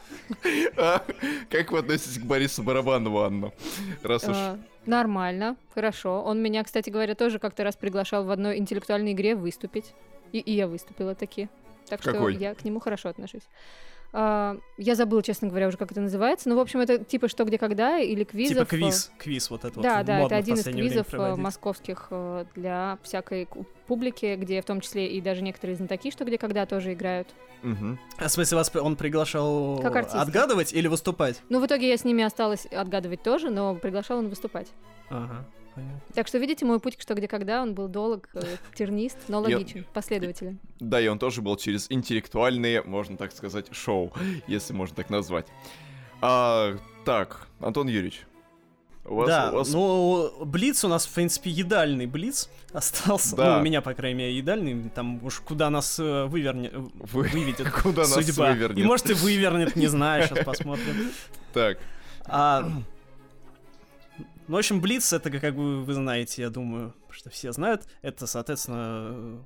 [0.77, 1.03] А,
[1.49, 3.53] Как вы относитесь к Борису Барабанову, Анна?
[4.03, 4.37] Раз уж...
[4.37, 4.57] Э,
[4.87, 6.23] Нормально, хорошо.
[6.23, 9.93] Он меня, кстати говоря, тоже как-то раз приглашал в одной интеллектуальной игре выступить.
[10.33, 11.49] И, и я выступила таки.
[11.89, 12.35] Так Какой?
[12.35, 13.43] что я к нему хорошо отношусь.
[14.13, 16.49] А, я забыла, честно говоря, уже как это называется.
[16.49, 18.57] Ну, в общем, это типа что, где, когда или квизов.
[18.57, 19.13] Типа квиз.
[19.19, 20.07] Квиз вот это Да, вот.
[20.07, 23.49] да, модно это один из квизов э, московских э, для всякой
[23.87, 27.29] публики, где в том числе и даже некоторые знатоки, что где когда тоже играют.
[27.63, 27.99] Мгм.
[28.19, 31.41] А в смысле, вас он приглашал Как отгадывать или выступать?
[31.49, 34.69] Ну, в итоге я с ними осталась отгадывать тоже, но приглашал он выступать.
[35.09, 35.45] Ага,
[35.81, 36.01] понятно.
[36.15, 38.43] Так что, видите, мой путь что, где, когда, он был долг, э,
[38.75, 40.59] тернист, но логичен, последователен.
[40.79, 44.13] Да, и он тоже был через интеллектуальные, можно так сказать, шоу,
[44.47, 45.47] если можно так назвать.
[46.21, 48.27] А, так, Антон Юрьевич.
[49.07, 53.35] У вас, да, у вас- ну, Блиц у нас, в принципе, едальный Блиц остался.
[53.35, 53.55] Да.
[53.55, 54.91] Ну, у меня, по крайней мере, едальный.
[54.91, 58.53] Там уж куда нас э, вывернет, Вы- выведет Куда нас судьба.
[58.53, 58.79] вывернет?
[58.79, 61.11] И может и вывернет, не знаю, сейчас посмотрим.
[61.55, 61.79] Так,
[62.27, 62.71] А,
[64.51, 68.27] ну, в общем, Блиц, это, как вы, вы знаете, я думаю, что все знают, это,
[68.27, 69.39] соответственно, э,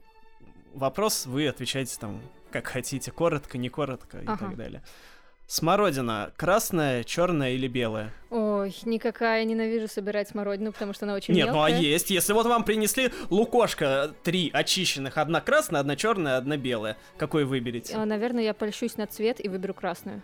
[0.72, 4.38] вопрос, вы отвечаете там, как хотите, коротко, не коротко и Ага.
[4.46, 4.82] так далее.
[5.46, 8.14] Смородина красная, черная или белая?
[8.30, 11.84] Ой, никакая, ненавижу собирать смородину, потому что она очень Нет, ну а мелкая.
[11.86, 12.08] есть.
[12.10, 17.94] Если вот вам принесли лукошка три очищенных, одна красная, одна черная, одна белая, какой выберете?
[17.94, 20.22] А, Наверное, я польщусь на цвет и выберу красную.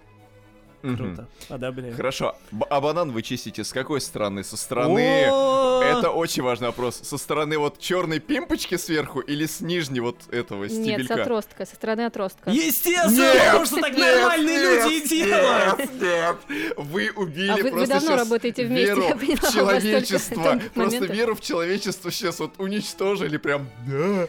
[0.82, 1.28] Круто.
[1.48, 1.94] Одобряю.
[1.94, 2.34] Хорошо.
[2.50, 4.42] Б- а банан вы чистите с какой стороны?
[4.44, 5.00] Со стороны...
[5.00, 7.00] Это очень важный вопрос.
[7.02, 11.22] Со стороны вот черной пимпочки сверху или с нижней вот этого Нет, с стебелька?
[11.22, 12.50] отростка, со стороны отростка.
[12.50, 15.78] Естественно, Нет, потому что так нет, нормальные нет, люди и делают.
[15.78, 16.36] Нет, нет.
[16.76, 20.60] Вы убили А вы- вы просто давно щас работаете вместе, веру я поняла, в человечество.
[20.74, 23.68] Просто веру в человечество сейчас вот уничтожили прям.
[23.86, 24.26] Да.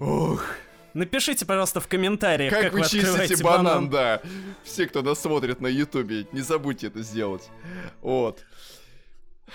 [0.00, 0.44] Ох,
[0.94, 4.20] Напишите, пожалуйста, в комментариях, как, как, вы чистите открываете банан, да.
[4.64, 7.48] Все, кто нас смотрит на ютубе, не забудьте это сделать.
[8.02, 8.44] Вот.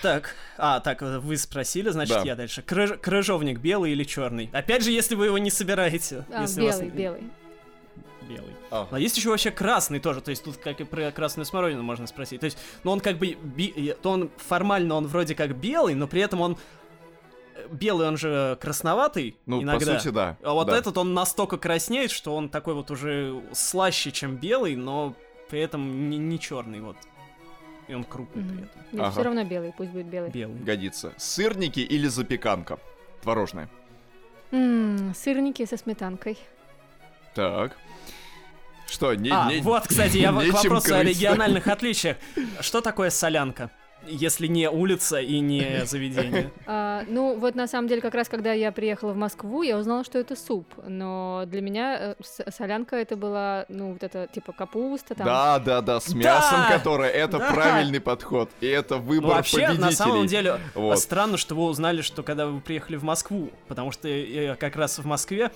[0.02, 2.24] Так, а, так, вы спросили, значит, Да.
[2.24, 2.62] я дальше.
[2.62, 4.50] Крыж- крыжовник белый или черный?
[4.52, 6.26] Опять же, если вы его не собираете.
[6.34, 7.24] А, если у вас- белый, белый.
[8.28, 8.54] Белый.
[8.72, 8.88] А.
[8.92, 12.08] А есть еще вообще красный тоже, то есть тут как и про красную смородину можно
[12.08, 12.40] спросить.
[12.42, 16.08] То есть, ну он как бы, би- то он формально он вроде как белый, но
[16.08, 16.58] при этом он
[17.72, 19.94] белый, он же красноватый Ну, иногда.
[19.94, 20.38] по сути, да.
[20.44, 20.78] А вот да.
[20.78, 25.16] этот он настолько краснеет, что он такой вот уже слаще, чем белый, но
[25.50, 26.98] при этом не, не черный вот.
[27.88, 28.64] И он крупный при Мгм.
[28.64, 29.02] этом.
[29.02, 29.12] Ага.
[29.12, 30.32] все равно белый, пусть будет белый.
[30.32, 30.58] Белый.
[30.60, 31.14] Годится.
[31.18, 32.80] Сырники или запеканка?
[33.22, 33.70] Творожная.
[34.52, 36.38] М, сырники со сметанкой.
[37.36, 37.78] Так.
[38.88, 41.02] Что, не, а, не, вот, кстати, я к вопросу о крыться.
[41.02, 42.18] региональных отличиях.
[42.62, 43.72] Что такое солянка?
[44.08, 46.52] Если не улица и не заведение.
[46.68, 50.04] А, ну, вот на самом деле, как раз когда я приехала в Москву, я узнала,
[50.04, 50.68] что это суп.
[50.88, 55.26] Но для меня э, солянка это была, ну, вот это типа капуста там.
[55.28, 56.78] Да, да, да, с мясом, Да!
[56.78, 57.52] которое это Да!
[57.52, 58.50] правильный подход.
[58.62, 59.82] И это выбор Вообще, победителей.
[59.86, 60.98] на самом деле, Вот.
[61.00, 64.08] странно, что вы узнали, что когда вы приехали в Москву, потому что
[64.60, 65.52] как раз в Москве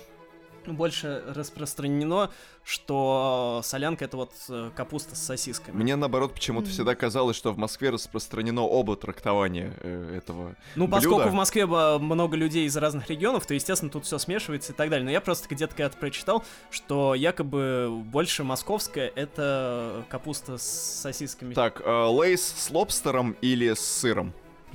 [0.76, 2.30] больше распространено,
[2.64, 5.76] что солянка это вот э, капуста с сосисками.
[5.76, 6.72] Мне наоборот почему-то Мгм.
[6.72, 10.54] всегда казалось, что в Москве распространено оба трактования э, этого.
[10.76, 11.30] Ну, поскольку блюда.
[11.30, 15.04] в Москве много людей из разных регионов, то, естественно, тут все смешивается и так далее.
[15.04, 21.54] Но я просто где-то когда-то прочитал, что якобы больше московская это капуста с сосисками.
[21.54, 24.32] Так, э, лейс с лобстером или с сыром?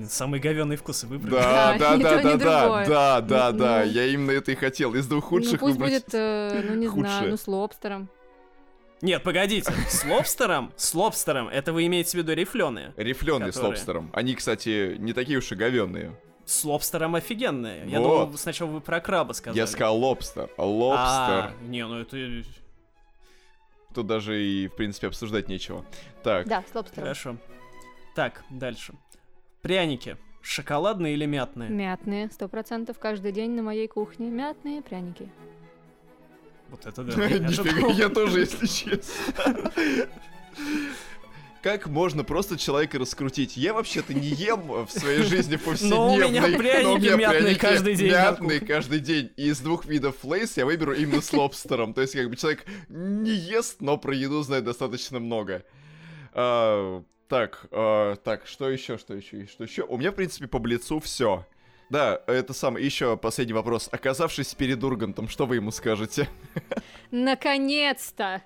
[0.10, 1.32] Самые говенные вкусы выбрали.
[1.36, 2.88] Да, да, да, да, да, другое.
[2.88, 3.84] да, да, Ну, да.
[3.86, 3.92] ну.
[3.92, 4.94] Я именно это и хотел.
[4.94, 6.04] Из двух ну, худших пусть выбрать.
[6.04, 7.12] будет, э, ну, не худшее.
[7.12, 8.10] знаю, ну, с лобстером.
[9.02, 10.74] Нет, погодите, с лобстером?
[10.78, 12.94] С лобстером, это вы имеете в виду рифленые?
[12.98, 14.10] Рифленые с лобстером.
[14.14, 16.18] Они, кстати, не такие уж и говенные.
[16.46, 17.88] С лобстером офигенные.
[17.88, 19.58] Я думал, сначала вы про краба сказали.
[19.58, 20.50] Я сказал лобстер.
[20.58, 21.54] А, Лобстер.
[21.68, 22.18] не, ну это...
[23.94, 25.86] Тут даже и, в принципе, обсуждать нечего.
[26.22, 27.04] Так, Да, с лобстером.
[27.04, 27.38] Хорошо.
[28.14, 28.94] Так, дальше.
[29.66, 30.16] Пряники.
[30.44, 31.72] Шоколадные или мятные?
[31.72, 34.30] Мятные, сто процентов, каждый день на моей кухне.
[34.30, 35.28] Мятные пряники.
[36.70, 37.26] Вот это да.
[37.28, 37.90] Я Нифига, ожидал.
[37.90, 39.72] я тоже, если честно.
[41.64, 43.58] Как можно просто человека раскрутить?
[43.58, 46.58] Я вообще-то не ем в своей жизни Но у меня повседневной.
[46.60, 49.32] пряники но у меня мятные пряники каждый день Мятные каждый день.
[49.36, 51.96] И из двух видов лейс я выберу именно с лобстером.
[51.96, 55.66] То есть, как бы человек не ест, но про еду знает достаточно много.
[57.28, 59.84] Так, а, так, что еще, что еще, что еще?
[59.84, 61.46] У меня, в принципе, по блицу все.
[61.90, 62.86] Да, это самое.
[62.86, 63.90] Еще последний вопрос.
[63.92, 66.28] Оказавшись перед Ургантом, что вы ему скажете?
[67.12, 68.42] Наконец-то!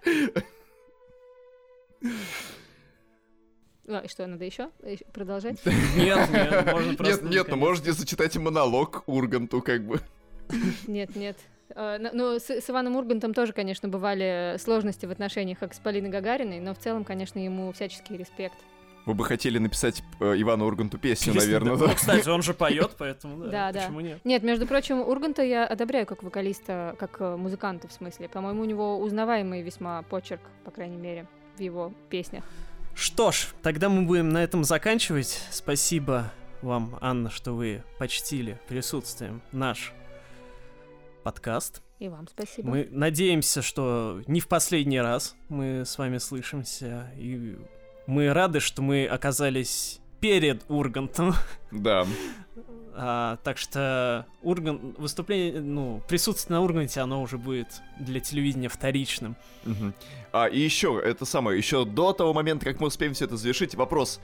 [3.87, 4.69] А, и что, надо еще
[5.13, 5.65] продолжать?
[5.65, 7.25] Нет, нет, можно Нет, просто...
[7.25, 9.99] нет, ну можете зачитать монолог Урганту, как бы.
[10.87, 11.37] Нет, нет.
[11.75, 16.59] Ну, с, с Иваном Ургантом тоже, конечно, бывали сложности в отношениях, как с Полиной Гагариной,
[16.59, 18.57] но в целом, конечно, ему всяческий респект.
[19.05, 21.79] Вы бы хотели написать э, Ивану Урганту песню, Песня, наверное, да.
[21.79, 21.87] да?
[21.87, 23.79] Ну, кстати, он же поет, поэтому да, Да, да.
[23.81, 24.19] почему нет?
[24.23, 28.29] Нет, между прочим, Урганта я одобряю как вокалиста, как э, музыканта в смысле.
[28.29, 31.27] По-моему, у него узнаваемый весьма почерк, по крайней мере,
[31.57, 32.43] в его песнях.
[32.93, 35.41] Что ж, тогда мы будем на этом заканчивать.
[35.49, 36.31] Спасибо
[36.61, 39.93] вам, Анна, что вы почтили присутствием наш
[41.23, 41.81] подкаст.
[41.99, 42.69] И вам спасибо.
[42.69, 47.11] Мы надеемся, что не в последний раз мы с вами слышимся.
[47.17, 47.57] И
[48.07, 51.33] мы рады, что мы оказались перед Ургантом.
[51.71, 52.05] Да.
[52.95, 59.37] А, так что Ургант, выступление, ну, присутствие на Урганте, оно уже будет для телевидения вторичным.
[59.63, 59.93] Мгм.
[60.33, 63.75] А, и еще, это самое, еще до того момента, как мы успеем все это завершить,
[63.75, 64.19] вопрос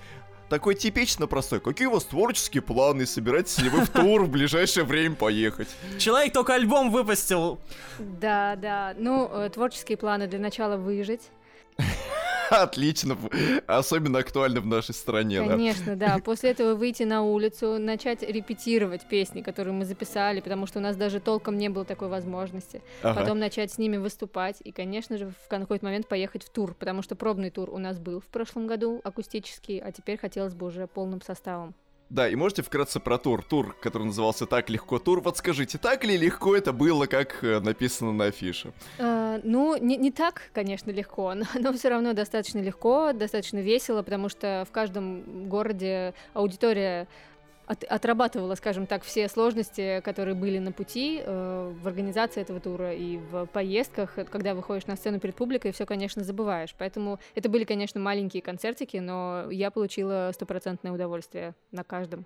[0.50, 1.60] такой типично простой.
[1.60, 3.06] Какие у вас творческие планы?
[3.06, 5.68] Собираетесь ли вы в тур в ближайшее время поехать?
[6.00, 7.60] Человек только альбом выпустил.
[8.00, 8.94] Да, да.
[8.98, 11.30] Ну, э, творческие планы для начала выжить.
[12.50, 13.18] Отлично.
[13.68, 15.50] Особенно актуально в нашей стране, да.
[15.50, 16.20] Конечно, да.
[16.24, 20.96] После этого выйти на улицу, начать репетировать песни, которые мы записали, потому что у нас
[20.96, 22.82] даже толком не было такой возможности.
[23.02, 23.22] Ага.
[23.22, 27.02] Потом начать с ними выступать и, конечно же, в какой-то момент поехать в тур, потому
[27.02, 30.88] что пробный тур у нас был в прошлом году, акустический, а теперь хотелось бы уже
[30.88, 31.74] полным составом.
[32.10, 33.44] Да, и можете вкратце про тур.
[33.44, 35.22] Тур, который назывался «Так легко тур».
[35.22, 38.74] Вот скажите, так ли легко это было, как э, написано на афише?
[39.00, 44.04] Э, ну, не, не так, конечно, легко, но, но все равно достаточно легко, достаточно весело,
[44.04, 47.08] потому что в каждом городе аудитория
[47.68, 52.94] от- отрабатывала, скажем так, все сложности, которые были на пути э, в организации этого тура
[52.94, 56.76] и в поездках, когда выходишь на сцену перед публикой, все, конечно, забываешь.
[56.78, 62.26] Поэтому это были, конечно, маленькие концертики, но я получила стопроцентное удовольствие на каждом.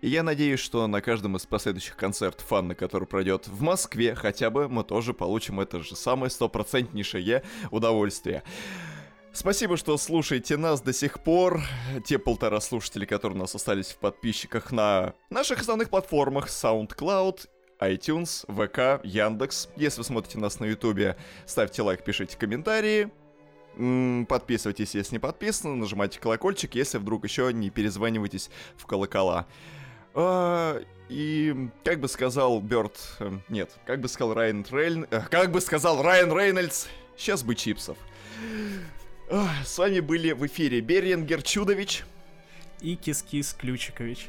[0.00, 4.50] И я надеюсь, что на каждом из последующих концертов Анны, который пройдет в Москве, хотя
[4.50, 8.42] бы мы тоже получим это же самое стопроцентнейшее удовольствие.
[9.32, 11.60] Спасибо, что слушаете нас до сих пор.
[12.04, 17.48] Те полтора слушателей, которые у нас остались в подписчиках на наших основных платформах SoundCloud,
[17.80, 19.68] iTunes, ВК, Яндекс.
[19.76, 23.10] Если вы смотрите нас на Ютубе, ставьте лайк, пишите комментарии.
[24.28, 29.46] Подписывайтесь, если не подписаны, нажимайте колокольчик, если вдруг еще не перезванивайтесь в колокола.
[30.14, 32.98] А, и как бы сказал Бёрд...
[33.20, 35.06] э, Нет, как бы сказал Райан Рейн...
[35.08, 36.86] э, Как бы сказал Райан Рейнольдс,
[37.16, 37.96] сейчас бы чипсов.
[39.64, 42.04] С вами были в эфире Берингер Чудович.
[42.80, 44.28] И Кис-Кис Ключикович.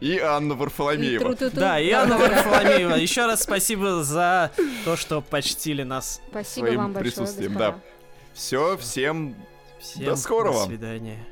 [0.00, 1.36] И Анна Варфоломеева.
[1.52, 2.94] Да, и Анна Варфоломеева.
[2.94, 4.50] Еще раз спасибо за
[4.84, 6.20] то, что почтили нас.
[6.30, 7.72] Спасибо своим вам большое, присутствием, господа.
[7.72, 7.80] да.
[8.32, 9.36] Все, всем
[9.80, 10.60] Всем До скорого.
[10.60, 11.26] До свидания.